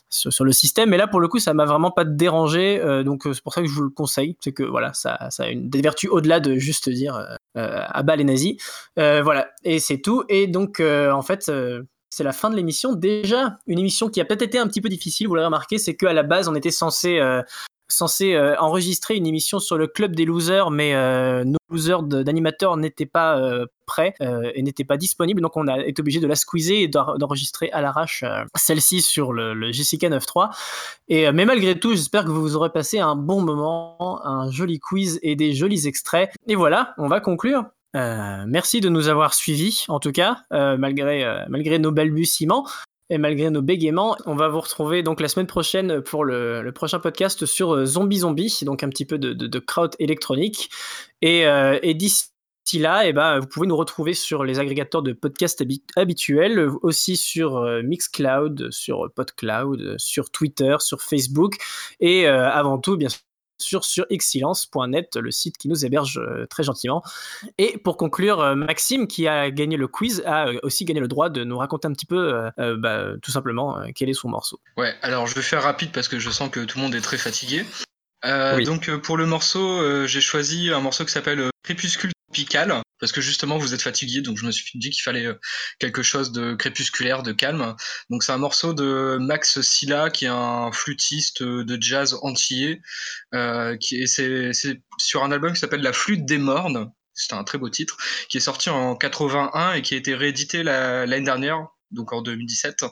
sur, 0.09 0.45
le 0.45 0.51
système, 0.51 0.89
mais 0.89 0.97
là 0.97 1.07
pour 1.07 1.19
le 1.19 1.27
coup 1.27 1.39
ça 1.39 1.53
m'a 1.53 1.65
vraiment 1.65 1.91
pas 1.91 2.05
dérangé, 2.05 2.79
euh, 2.81 3.03
donc 3.03 3.27
euh, 3.27 3.33
c'est 3.33 3.43
pour 3.43 3.53
ça 3.53 3.61
que 3.61 3.67
je 3.67 3.73
vous 3.73 3.83
le 3.83 3.89
conseille, 3.89 4.37
c'est 4.39 4.53
que 4.53 4.63
voilà 4.63 4.93
ça, 4.93 5.29
ça 5.31 5.43
a 5.43 5.47
une 5.49 5.69
des 5.69 5.81
vertus 5.81 6.09
au-delà 6.09 6.39
de 6.39 6.55
juste 6.55 6.89
dire 6.89 7.37
à 7.55 8.03
bas 8.03 8.15
les 8.15 8.23
nazis, 8.23 8.55
voilà 8.95 9.49
et 9.63 9.79
c'est 9.79 9.99
tout 9.99 10.23
et 10.29 10.47
donc 10.47 10.79
en 10.79 11.21
fait 11.21 11.51
c'est 12.09 12.23
la 12.23 12.31
fin 12.31 12.49
de 12.49 12.55
l'émission. 12.55 12.93
Déjà, 12.93 13.57
une 13.67 13.79
émission 13.79 14.09
qui 14.09 14.21
a 14.21 14.25
peut-être 14.25 14.41
été 14.41 14.57
un 14.57 14.67
petit 14.67 14.81
peu 14.81 14.89
difficile, 14.89 15.27
vous 15.27 15.35
l'avez 15.35 15.45
remarqué, 15.45 15.77
c'est 15.77 15.95
qu'à 15.95 16.13
la 16.13 16.23
base, 16.23 16.47
on 16.47 16.55
était 16.55 16.71
censé, 16.71 17.19
censé 17.89 18.33
euh, 18.33 18.55
enregistrer 18.59 19.15
une 19.15 19.25
émission 19.25 19.59
sur 19.59 19.77
le 19.77 19.87
club 19.87 20.15
des 20.15 20.25
losers, 20.25 20.71
mais 20.71 20.93
euh, 20.93 21.43
nos 21.43 21.57
losers 21.69 22.03
d'animateurs 22.03 22.77
n'étaient 22.77 23.05
pas 23.05 23.39
euh, 23.39 23.65
prêts 23.85 24.13
et 24.53 24.61
n'étaient 24.61 24.83
pas 24.83 24.97
disponibles. 24.97 25.41
Donc, 25.41 25.55
on 25.55 25.67
a 25.67 25.79
été 25.85 26.01
obligé 26.01 26.19
de 26.19 26.27
la 26.27 26.35
squeezer 26.35 26.77
et 26.83 26.87
d'en- 26.87 27.17
d'enregistrer 27.17 27.69
à 27.71 27.81
l'arrache 27.81 28.23
celle-ci 28.55 29.01
sur 29.01 29.31
le, 29.31 29.71
Jessica 29.71 30.09
9.3. 30.09 30.49
Et, 31.07 31.31
mais 31.31 31.45
malgré 31.45 31.79
tout, 31.79 31.91
j'espère 31.91 32.25
que 32.25 32.31
vous 32.31 32.55
aurez 32.55 32.71
passé 32.71 32.99
un 32.99 33.15
bon 33.15 33.41
moment, 33.41 34.25
un 34.25 34.51
joli 34.51 34.79
quiz 34.79 35.19
et 35.21 35.35
des 35.37 35.53
jolis 35.53 35.87
extraits. 35.87 36.31
Et 36.47 36.55
voilà, 36.55 36.93
on 36.97 37.07
va 37.07 37.21
conclure. 37.21 37.63
Merci 37.93 38.81
de 38.81 38.89
nous 38.89 39.07
avoir 39.07 39.33
suivis, 39.33 39.85
en 39.87 39.99
tout 39.99 40.11
cas, 40.11 40.37
malgré, 40.51 41.25
malgré 41.47 41.79
nos 41.79 41.91
balbutiements 41.91 42.67
et 43.09 43.17
malgré 43.17 43.49
nos 43.49 43.61
bégaiements. 43.61 44.17
On 44.25 44.35
va 44.35 44.47
vous 44.47 44.59
retrouver 44.59 45.03
donc 45.03 45.21
la 45.21 45.27
semaine 45.27 45.47
prochaine 45.47 46.01
pour 46.01 46.25
le, 46.25 46.69
prochain 46.73 46.99
podcast 46.99 47.45
sur 47.45 47.73
euh, 47.73 47.85
Zombie 47.85 48.19
Zombie, 48.19 48.59
donc 48.63 48.83
un 48.83 48.89
petit 48.89 49.05
peu 49.05 49.17
de, 49.17 49.33
de, 49.33 49.47
de 49.47 49.59
crowd 49.59 49.95
électronique. 49.99 50.69
Et, 51.21 51.47
euh, 51.47 51.79
et 51.81 51.93
d'ici 51.93 52.29
là, 52.73 53.07
eh 53.07 53.13
ben, 53.13 53.39
vous 53.39 53.47
pouvez 53.47 53.67
nous 53.67 53.77
retrouver 53.77 54.13
sur 54.13 54.43
les 54.43 54.59
agrégateurs 54.59 55.01
de 55.01 55.13
podcasts 55.13 55.61
habi- 55.61 55.83
habituels, 55.95 56.69
aussi 56.81 57.15
sur 57.15 57.57
euh, 57.57 57.81
Mixcloud, 57.81 58.71
sur 58.71 59.09
PodCloud, 59.15 59.95
sur 59.97 60.29
Twitter, 60.29 60.75
sur 60.79 61.01
Facebook, 61.01 61.55
et 61.99 62.27
avant 62.27 62.77
tout, 62.77 62.97
bien 62.97 63.09
sûr, 63.09 63.21
sur 63.57 63.81
xsilence.net, 64.11 65.15
le 65.17 65.31
site 65.31 65.57
qui 65.57 65.67
nous 65.67 65.85
héberge 65.85 66.17
euh, 66.19 66.45
très 66.47 66.63
gentiment. 66.63 67.03
Et 67.57 67.77
pour 67.77 67.97
conclure, 67.97 68.39
euh, 68.41 68.55
Maxime, 68.55 69.07
qui 69.07 69.27
a 69.27 69.49
gagné 69.51 69.77
le 69.77 69.87
quiz, 69.87 70.23
a 70.25 70.47
euh, 70.47 70.59
aussi 70.63 70.85
gagné 70.85 70.99
le 70.99 71.07
droit 71.07 71.29
de 71.29 71.43
nous 71.43 71.57
raconter 71.57 71.87
un 71.87 71.93
petit 71.93 72.05
peu, 72.05 72.49
euh, 72.59 72.77
bah, 72.77 73.05
tout 73.21 73.31
simplement, 73.31 73.77
quel 73.95 74.09
est 74.09 74.13
son 74.13 74.29
morceau. 74.29 74.59
Ouais, 74.77 74.95
alors 75.01 75.27
je 75.27 75.35
vais 75.35 75.41
faire 75.41 75.63
rapide 75.63 75.91
parce 75.91 76.07
que 76.07 76.19
je 76.19 76.29
sens 76.29 76.49
que 76.49 76.59
tout 76.61 76.77
le 76.77 76.83
monde 76.83 76.95
est 76.95 77.01
très 77.01 77.17
fatigué. 77.17 77.65
Euh, 78.25 78.55
Oui. 78.57 78.65
Donc 78.65 78.89
pour 78.97 79.17
le 79.17 79.25
morceau, 79.25 80.07
j'ai 80.07 80.21
choisi 80.21 80.71
un 80.71 80.79
morceau 80.79 81.05
qui 81.05 81.11
s'appelle 81.11 81.49
Crépuscule 81.63 82.11
tropical 82.27 82.81
parce 82.99 83.11
que 83.11 83.21
justement 83.21 83.57
vous 83.57 83.73
êtes 83.75 83.81
fatigué, 83.81 84.21
donc 84.21 84.37
je 84.37 84.45
me 84.45 84.51
suis 84.51 84.77
dit 84.79 84.89
qu'il 84.89 85.03
fallait 85.03 85.27
euh, 85.27 85.35
quelque 85.79 86.01
chose 86.01 86.31
de 86.31 86.55
crépusculaire, 86.55 87.21
de 87.21 87.31
calme. 87.31 87.75
Donc 88.09 88.23
c'est 88.23 88.31
un 88.31 88.37
morceau 88.39 88.73
de 88.73 89.17
Max 89.19 89.61
Silla 89.61 90.09
qui 90.09 90.25
est 90.25 90.29
un 90.29 90.71
flûtiste 90.71 91.41
euh, 91.43 91.63
de 91.63 91.77
jazz 91.79 92.17
antillais, 92.23 92.81
euh, 93.35 93.77
qui 93.77 94.01
est 94.01 94.07
c'est 94.07 94.81
sur 94.97 95.23
un 95.23 95.31
album 95.31 95.53
qui 95.53 95.59
s'appelle 95.59 95.81
La 95.81 95.93
flûte 95.93 96.25
des 96.25 96.39
mornes. 96.39 96.91
C'est 97.13 97.33
un 97.33 97.43
très 97.43 97.57
beau 97.57 97.69
titre 97.69 97.97
qui 98.29 98.37
est 98.37 98.41
sorti 98.41 98.69
en 98.69 98.95
81 98.95 99.73
et 99.73 99.81
qui 99.81 99.93
a 99.95 99.97
été 99.97 100.13
réédité 100.15 100.63
la- 100.63 101.05
l'année 101.05 101.25
dernière 101.25 101.67
donc 101.91 102.11
en 102.13 102.21
2017. 102.21 102.83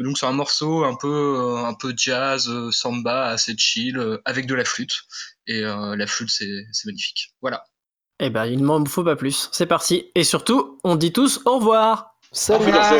Donc 0.00 0.18
c'est 0.18 0.26
un 0.26 0.32
morceau 0.32 0.84
un 0.84 0.96
peu 0.96 1.06
euh, 1.08 1.64
un 1.66 1.74
peu 1.74 1.94
jazz, 1.96 2.50
samba, 2.70 3.28
assez 3.28 3.54
chill, 3.56 4.18
avec 4.24 4.46
de 4.46 4.54
la 4.54 4.64
flûte. 4.64 5.02
Et 5.46 5.60
la 5.62 6.06
flûte 6.06 6.30
c'est 6.30 6.64
magnifique. 6.86 7.34
Voilà. 7.42 7.64
Eh 8.22 8.28
ben, 8.28 8.44
il 8.44 8.60
ne 8.60 8.64
m'en 8.66 8.84
faut 8.84 9.02
pas 9.02 9.16
plus. 9.16 9.48
C'est 9.50 9.66
parti. 9.66 10.10
Et 10.14 10.24
surtout, 10.24 10.78
on 10.84 10.94
dit 10.94 11.12
tous 11.12 11.40
au 11.46 11.56
revoir. 11.56 12.14
Salut. 12.32 12.64
Au 12.64 12.66
revoir. 12.66 12.92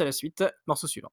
À 0.00 0.04
la 0.04 0.12
suite, 0.12 0.44
morceau 0.66 0.86
suivant. 0.86 1.11